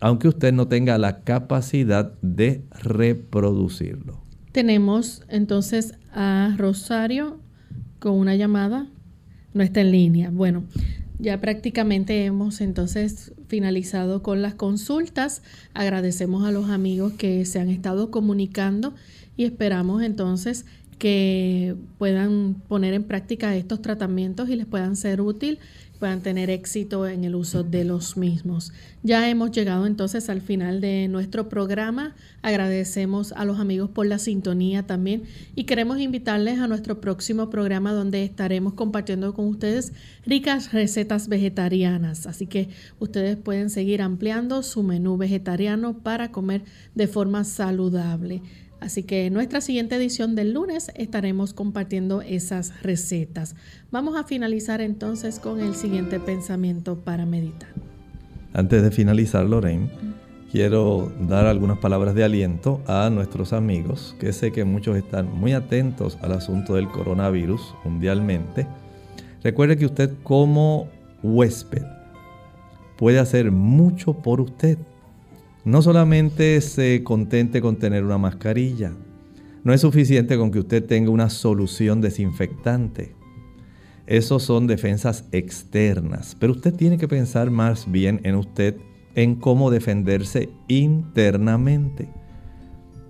aunque 0.00 0.26
usted 0.26 0.52
no 0.52 0.66
tenga 0.66 0.98
la 0.98 1.20
capacidad 1.20 2.14
de 2.20 2.64
reproducirlo. 2.80 4.20
Tenemos 4.50 5.22
entonces 5.28 5.94
a 6.12 6.56
Rosario 6.58 7.41
con 8.02 8.14
una 8.14 8.34
llamada. 8.34 8.88
No 9.54 9.62
está 9.62 9.80
en 9.80 9.92
línea. 9.92 10.30
Bueno, 10.30 10.64
ya 11.20 11.40
prácticamente 11.40 12.24
hemos 12.24 12.60
entonces 12.60 13.32
finalizado 13.46 14.24
con 14.24 14.42
las 14.42 14.54
consultas. 14.54 15.42
Agradecemos 15.72 16.44
a 16.44 16.50
los 16.50 16.68
amigos 16.68 17.12
que 17.12 17.44
se 17.44 17.60
han 17.60 17.68
estado 17.68 18.10
comunicando 18.10 18.94
y 19.36 19.44
esperamos 19.44 20.02
entonces 20.02 20.66
que 20.98 21.76
puedan 21.98 22.54
poner 22.66 22.92
en 22.92 23.04
práctica 23.04 23.54
estos 23.54 23.80
tratamientos 23.82 24.48
y 24.48 24.56
les 24.56 24.66
puedan 24.66 24.96
ser 24.96 25.20
útil 25.20 25.60
puedan 26.02 26.20
tener 26.20 26.50
éxito 26.50 27.06
en 27.06 27.22
el 27.22 27.36
uso 27.36 27.62
de 27.62 27.84
los 27.84 28.16
mismos. 28.16 28.72
Ya 29.04 29.30
hemos 29.30 29.52
llegado 29.52 29.86
entonces 29.86 30.28
al 30.30 30.40
final 30.40 30.80
de 30.80 31.06
nuestro 31.06 31.48
programa. 31.48 32.16
Agradecemos 32.42 33.30
a 33.30 33.44
los 33.44 33.60
amigos 33.60 33.88
por 33.88 34.06
la 34.06 34.18
sintonía 34.18 34.84
también 34.84 35.22
y 35.54 35.62
queremos 35.62 36.00
invitarles 36.00 36.58
a 36.58 36.66
nuestro 36.66 37.00
próximo 37.00 37.50
programa 37.50 37.92
donde 37.92 38.24
estaremos 38.24 38.74
compartiendo 38.74 39.32
con 39.32 39.46
ustedes 39.46 39.92
ricas 40.26 40.72
recetas 40.72 41.28
vegetarianas. 41.28 42.26
Así 42.26 42.48
que 42.48 42.68
ustedes 42.98 43.36
pueden 43.36 43.70
seguir 43.70 44.02
ampliando 44.02 44.64
su 44.64 44.82
menú 44.82 45.16
vegetariano 45.16 45.98
para 45.98 46.32
comer 46.32 46.64
de 46.96 47.06
forma 47.06 47.44
saludable. 47.44 48.42
Así 48.82 49.04
que 49.04 49.26
en 49.26 49.32
nuestra 49.32 49.60
siguiente 49.60 49.94
edición 49.94 50.34
del 50.34 50.52
lunes 50.54 50.90
estaremos 50.96 51.54
compartiendo 51.54 52.20
esas 52.20 52.82
recetas. 52.82 53.54
Vamos 53.92 54.16
a 54.16 54.24
finalizar 54.24 54.80
entonces 54.80 55.38
con 55.38 55.60
el 55.60 55.76
siguiente 55.76 56.18
pensamiento 56.18 56.98
para 56.98 57.24
meditar. 57.24 57.68
Antes 58.52 58.82
de 58.82 58.90
finalizar, 58.90 59.46
Lorraine, 59.46 59.88
quiero 60.50 61.12
dar 61.28 61.46
algunas 61.46 61.78
palabras 61.78 62.16
de 62.16 62.24
aliento 62.24 62.82
a 62.88 63.08
nuestros 63.08 63.52
amigos, 63.52 64.16
que 64.18 64.32
sé 64.32 64.50
que 64.50 64.64
muchos 64.64 64.96
están 64.96 65.32
muy 65.32 65.52
atentos 65.52 66.18
al 66.20 66.32
asunto 66.32 66.74
del 66.74 66.88
coronavirus 66.88 67.76
mundialmente. 67.84 68.66
Recuerde 69.44 69.76
que 69.76 69.86
usted 69.86 70.10
como 70.24 70.88
huésped 71.22 71.84
puede 72.96 73.20
hacer 73.20 73.52
mucho 73.52 74.14
por 74.14 74.40
usted 74.40 74.76
no 75.64 75.80
solamente 75.82 76.60
se 76.60 77.02
contente 77.04 77.60
con 77.60 77.76
tener 77.76 78.04
una 78.04 78.18
mascarilla, 78.18 78.92
no 79.64 79.72
es 79.72 79.80
suficiente 79.80 80.36
con 80.36 80.50
que 80.50 80.58
usted 80.58 80.84
tenga 80.84 81.10
una 81.10 81.30
solución 81.30 82.00
desinfectante. 82.00 83.14
Esos 84.06 84.42
son 84.42 84.66
defensas 84.66 85.24
externas, 85.30 86.36
pero 86.38 86.52
usted 86.52 86.74
tiene 86.74 86.98
que 86.98 87.06
pensar 87.06 87.50
más 87.52 87.90
bien 87.90 88.20
en 88.24 88.34
usted, 88.34 88.76
en 89.14 89.36
cómo 89.36 89.70
defenderse 89.70 90.48
internamente. 90.66 92.08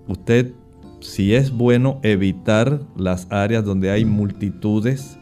Usted, 0.07 0.53
si 0.99 1.33
es 1.33 1.49
bueno 1.49 1.99
evitar 2.03 2.81
las 2.95 3.25
áreas 3.31 3.65
donde 3.65 3.89
hay 3.89 4.05
multitudes, 4.05 5.17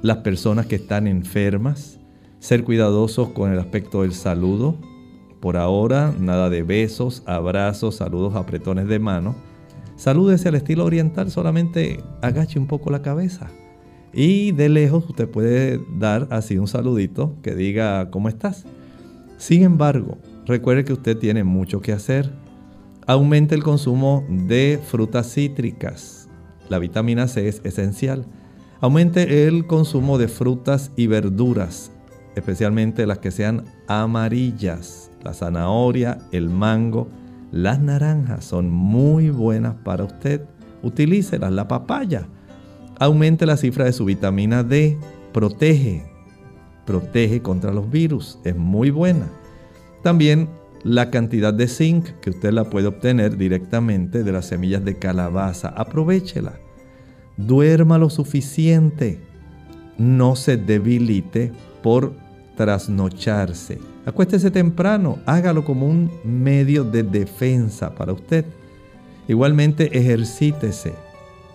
las 0.00 0.18
personas 0.18 0.66
que 0.66 0.76
están 0.76 1.08
enfermas, 1.08 1.98
ser 2.38 2.62
cuidadosos 2.62 3.30
con 3.30 3.52
el 3.52 3.58
aspecto 3.58 4.02
del 4.02 4.12
saludo, 4.12 4.76
por 5.42 5.56
ahora, 5.56 6.14
nada 6.20 6.48
de 6.50 6.62
besos, 6.62 7.24
abrazos, 7.26 7.96
saludos, 7.96 8.36
apretones 8.36 8.86
de 8.86 9.00
mano. 9.00 9.34
Salúdese 9.96 10.48
al 10.48 10.54
estilo 10.54 10.84
oriental, 10.84 11.32
solamente 11.32 12.00
agache 12.22 12.60
un 12.60 12.68
poco 12.68 12.92
la 12.92 13.02
cabeza. 13.02 13.50
Y 14.12 14.52
de 14.52 14.68
lejos 14.68 15.04
usted 15.10 15.28
puede 15.28 15.80
dar 15.98 16.28
así 16.30 16.58
un 16.58 16.68
saludito 16.68 17.34
que 17.42 17.56
diga 17.56 18.08
¿cómo 18.12 18.28
estás? 18.28 18.66
Sin 19.36 19.64
embargo, 19.64 20.16
recuerde 20.46 20.84
que 20.84 20.92
usted 20.92 21.18
tiene 21.18 21.42
mucho 21.42 21.80
que 21.80 21.92
hacer. 21.92 22.30
Aumente 23.08 23.56
el 23.56 23.64
consumo 23.64 24.24
de 24.28 24.78
frutas 24.86 25.34
cítricas. 25.34 26.28
La 26.68 26.78
vitamina 26.78 27.26
C 27.26 27.48
es 27.48 27.60
esencial. 27.64 28.26
Aumente 28.80 29.48
el 29.48 29.66
consumo 29.66 30.18
de 30.18 30.28
frutas 30.28 30.92
y 30.94 31.08
verduras, 31.08 31.90
especialmente 32.36 33.06
las 33.06 33.18
que 33.18 33.32
sean 33.32 33.64
amarillas 33.88 35.11
la 35.22 35.32
zanahoria, 35.34 36.18
el 36.32 36.48
mango, 36.50 37.08
las 37.52 37.80
naranjas 37.80 38.44
son 38.44 38.70
muy 38.70 39.30
buenas 39.30 39.74
para 39.84 40.04
usted. 40.04 40.42
Utilícelas, 40.82 41.52
la 41.52 41.68
papaya. 41.68 42.26
aumente 42.98 43.46
la 43.46 43.56
cifra 43.56 43.84
de 43.84 43.92
su 43.92 44.04
vitamina 44.04 44.62
D. 44.62 44.98
Protege, 45.32 46.04
protege 46.86 47.42
contra 47.42 47.72
los 47.72 47.90
virus. 47.90 48.38
Es 48.44 48.56
muy 48.56 48.90
buena. 48.90 49.30
También 50.02 50.48
la 50.84 51.10
cantidad 51.10 51.54
de 51.54 51.68
zinc 51.68 52.06
que 52.20 52.30
usted 52.30 52.52
la 52.52 52.64
puede 52.64 52.88
obtener 52.88 53.36
directamente 53.36 54.24
de 54.24 54.32
las 54.32 54.46
semillas 54.46 54.84
de 54.84 54.98
calabaza. 54.98 55.68
Aprovechela. 55.68 56.54
Duerma 57.36 57.98
lo 57.98 58.10
suficiente. 58.10 59.20
No 59.98 60.36
se 60.36 60.56
debilite 60.56 61.52
por 61.82 62.14
trasnocharse. 62.56 63.78
Acuéstese 64.06 64.50
temprano. 64.50 65.18
Hágalo 65.26 65.64
como 65.64 65.86
un 65.86 66.10
medio 66.24 66.84
de 66.84 67.02
defensa 67.02 67.94
para 67.94 68.12
usted. 68.12 68.44
Igualmente 69.28 69.96
ejercítese. 69.96 70.94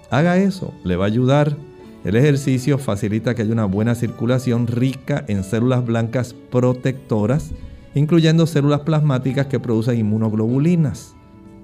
Haga 0.09 0.37
eso, 0.37 0.73
le 0.83 0.95
va 0.95 1.05
a 1.05 1.07
ayudar. 1.07 1.57
El 2.03 2.15
ejercicio 2.15 2.77
facilita 2.77 3.35
que 3.35 3.41
haya 3.41 3.51
una 3.51 3.65
buena 3.65 3.95
circulación 3.95 4.67
rica 4.67 5.25
en 5.27 5.43
células 5.43 5.85
blancas 5.85 6.33
protectoras 6.33 7.51
incluyendo 7.97 8.45
células 8.45 8.81
plasmáticas 8.81 9.47
que 9.47 9.59
producen 9.59 9.99
inmunoglobulinas. 9.99 11.15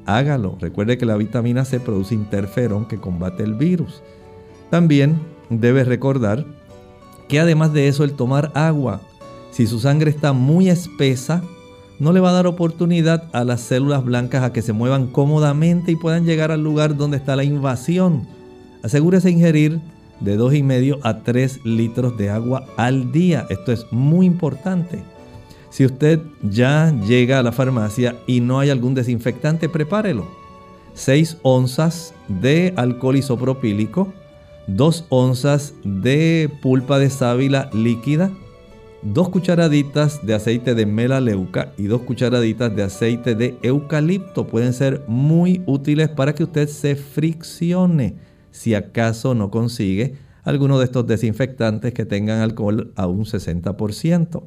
Hágalo. 0.05 0.57
Recuerde 0.59 0.97
que 0.97 1.05
la 1.05 1.15
vitamina 1.15 1.63
C 1.65 1.79
produce 1.79 2.15
interferón 2.15 2.85
que 2.87 2.99
combate 2.99 3.43
el 3.43 3.53
virus. 3.53 4.01
También 4.69 5.19
debe 5.49 5.83
recordar 5.83 6.45
que 7.29 7.39
además 7.39 7.73
de 7.73 7.87
eso 7.87 8.03
el 8.03 8.13
tomar 8.13 8.51
agua, 8.53 9.01
si 9.53 9.67
su 9.67 9.79
sangre 9.79 10.09
está 10.09 10.33
muy 10.33 10.67
espesa, 10.67 11.43
no 11.99 12.11
le 12.11 12.19
va 12.19 12.31
a 12.31 12.33
dar 12.33 12.47
oportunidad 12.47 13.29
a 13.33 13.43
las 13.43 13.61
células 13.61 14.03
blancas 14.03 14.43
a 14.43 14.51
que 14.51 14.63
se 14.63 14.73
muevan 14.73 15.05
cómodamente 15.05 15.91
y 15.91 15.95
puedan 15.95 16.25
llegar 16.25 16.51
al 16.51 16.63
lugar 16.63 16.97
donde 16.97 17.17
está 17.17 17.35
la 17.35 17.43
invasión. 17.43 18.27
Asegúrese 18.81 19.27
de 19.27 19.35
ingerir 19.35 19.79
de 20.21 20.39
2,5 20.39 20.99
a 21.03 21.19
3 21.19 21.65
litros 21.65 22.17
de 22.17 22.31
agua 22.31 22.65
al 22.77 23.11
día. 23.11 23.45
Esto 23.51 23.71
es 23.71 23.85
muy 23.91 24.25
importante. 24.25 25.03
Si 25.69 25.85
usted 25.85 26.19
ya 26.41 26.91
llega 27.05 27.37
a 27.37 27.43
la 27.43 27.51
farmacia 27.51 28.15
y 28.25 28.39
no 28.39 28.59
hay 28.59 28.71
algún 28.71 28.95
desinfectante, 28.95 29.69
prepárelo. 29.69 30.27
6 30.95 31.37
onzas 31.43 32.15
de 32.27 32.73
alcohol 32.75 33.17
isopropílico, 33.17 34.11
2 34.65 35.05
onzas 35.09 35.75
de 35.83 36.49
pulpa 36.63 36.97
de 36.97 37.11
sábila 37.11 37.69
líquida, 37.71 38.31
2 39.05 39.29
cucharaditas 39.29 40.25
de 40.25 40.33
aceite 40.33 40.75
de 40.75 40.85
melaleuca 40.85 41.73
y 41.77 41.83
2 41.83 42.03
cucharaditas 42.03 42.73
de 42.73 42.83
aceite 42.83 43.35
de 43.35 43.57
eucalipto. 43.61 44.47
Pueden 44.47 44.71
ser 44.71 45.03
muy 45.07 45.61
útiles 45.65 46.07
para 46.07 46.33
que 46.33 46.45
usted 46.45 46.69
se 46.69 46.95
friccione 46.95 48.15
si 48.51 48.75
acaso 48.75 49.35
no 49.35 49.51
consigue 49.51 50.15
alguno 50.43 50.79
de 50.79 50.85
estos 50.85 51.05
desinfectantes 51.05 51.93
que 51.93 52.05
tengan 52.05 52.39
alcohol 52.39 52.93
a 52.95 53.07
un 53.07 53.25
60%. 53.25 54.43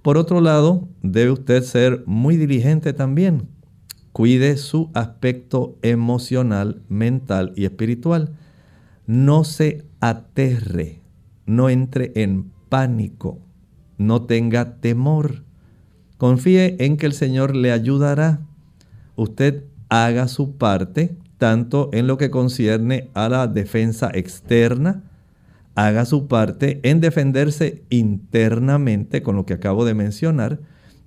Por 0.00 0.16
otro 0.16 0.40
lado, 0.40 0.88
debe 1.02 1.30
usted 1.30 1.62
ser 1.62 2.02
muy 2.06 2.36
diligente 2.36 2.94
también. 2.94 3.48
Cuide 4.12 4.56
su 4.56 4.90
aspecto 4.94 5.76
emocional, 5.82 6.82
mental 6.88 7.52
y 7.56 7.66
espiritual. 7.66 8.32
No 9.06 9.44
se 9.44 9.84
aterre, 10.00 11.00
no 11.44 11.68
entre 11.68 12.12
en 12.14 12.50
pánico, 12.68 13.38
no 14.02 14.22
tenga 14.22 14.76
temor. 14.80 15.44
Confíe 16.18 16.76
en 16.78 16.96
que 16.96 17.06
el 17.06 17.12
Señor 17.12 17.56
le 17.56 17.72
ayudará. 17.72 18.40
Usted 19.16 19.64
haga 19.88 20.28
su 20.28 20.56
parte, 20.56 21.16
tanto 21.38 21.90
en 21.92 22.06
lo 22.06 22.18
que 22.18 22.30
concierne 22.30 23.10
a 23.14 23.28
la 23.28 23.46
defensa 23.46 24.10
externa, 24.12 25.02
haga 25.74 26.04
su 26.04 26.26
parte 26.26 26.80
en 26.82 27.00
defenderse 27.00 27.82
internamente 27.90 29.22
con 29.22 29.36
lo 29.36 29.46
que 29.46 29.54
acabo 29.54 29.84
de 29.84 29.94
mencionar 29.94 30.60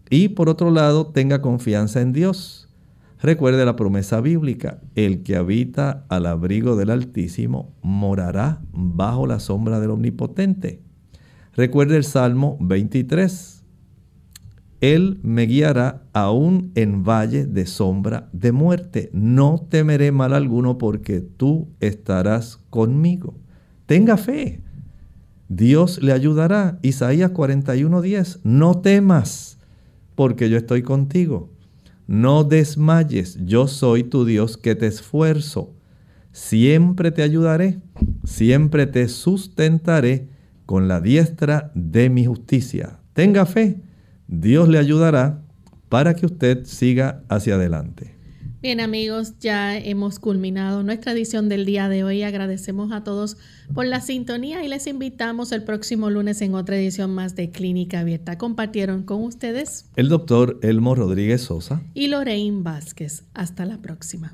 y 0.09 0.29
por 0.29 0.49
otro 0.49 0.71
lado 0.71 1.07
tenga 1.07 1.41
confianza 1.41 2.01
en 2.01 2.13
Dios. 2.13 2.69
Recuerde 3.21 3.65
la 3.65 3.75
promesa 3.75 4.21
bíblica, 4.21 4.81
el 4.93 5.23
que 5.23 5.35
habita 5.35 6.05
al 6.09 6.25
abrigo 6.25 6.75
del 6.75 6.91
Altísimo 6.91 7.73
morará 7.81 8.61
bajo 8.71 9.25
la 9.25 9.39
sombra 9.39 9.79
del 9.79 9.91
Omnipotente. 9.91 10.84
Recuerde 11.55 11.95
el 11.95 12.03
Salmo 12.03 12.57
23, 12.59 13.63
Él 14.81 15.19
me 15.23 15.43
guiará 15.43 16.03
aún 16.11 16.73
en 16.75 17.05
valle 17.05 17.45
de 17.45 17.65
sombra 17.65 18.27
de 18.33 18.51
muerte. 18.51 19.09
No 19.13 19.65
temeré 19.69 20.11
mal 20.11 20.33
alguno 20.33 20.77
porque 20.77 21.21
tú 21.21 21.69
estarás 21.79 22.59
conmigo. 22.69 23.39
Tenga 23.85 24.17
fe. 24.17 24.61
Dios 25.47 26.03
le 26.03 26.11
ayudará. 26.11 26.77
Isaías 26.81 27.31
41:10. 27.31 28.41
No 28.43 28.81
temas, 28.81 29.57
porque 30.15 30.49
yo 30.49 30.57
estoy 30.57 30.81
contigo. 30.81 31.53
No 32.05 32.43
desmayes, 32.43 33.39
yo 33.45 33.67
soy 33.67 34.03
tu 34.03 34.25
Dios 34.25 34.57
que 34.57 34.75
te 34.75 34.87
esfuerzo. 34.87 35.73
Siempre 36.33 37.11
te 37.11 37.23
ayudaré, 37.23 37.79
siempre 38.25 38.87
te 38.87 39.07
sustentaré 39.07 40.34
con 40.65 40.87
la 40.87 41.01
diestra 41.01 41.71
de 41.75 42.09
mi 42.09 42.25
justicia. 42.25 42.99
Tenga 43.13 43.45
fe, 43.45 43.81
Dios 44.27 44.67
le 44.67 44.77
ayudará 44.77 45.41
para 45.89 46.15
que 46.15 46.25
usted 46.25 46.65
siga 46.65 47.23
hacia 47.29 47.55
adelante. 47.55 48.15
Bien 48.65 48.79
amigos, 48.79 49.37
ya 49.39 49.77
hemos 49.77 50.17
culminado 50.17 50.81
nuestra 50.81 51.11
edición 51.11 51.49
del 51.49 51.65
día 51.65 51.87
de 51.87 52.03
hoy. 52.03 52.23
Agradecemos 52.23 52.91
a 52.91 53.03
todos 53.03 53.37
por 53.75 53.85
la 53.85 54.01
sintonía 54.01 54.63
y 54.63 54.67
les 54.67 54.87
invitamos 54.87 55.51
el 55.51 55.61
próximo 55.63 56.09
lunes 56.09 56.41
en 56.41 56.55
otra 56.55 56.75
edición 56.75 57.13
más 57.13 57.35
de 57.35 57.51
Clínica 57.51 57.99
Abierta. 57.99 58.39
Compartieron 58.39 59.03
con 59.03 59.23
ustedes 59.23 59.85
el 59.95 60.09
doctor 60.09 60.57
Elmo 60.63 60.95
Rodríguez 60.95 61.41
Sosa 61.41 61.83
y 61.93 62.07
Lorraine 62.07 62.63
Vázquez. 62.63 63.25
Hasta 63.35 63.65
la 63.65 63.77
próxima. 63.77 64.33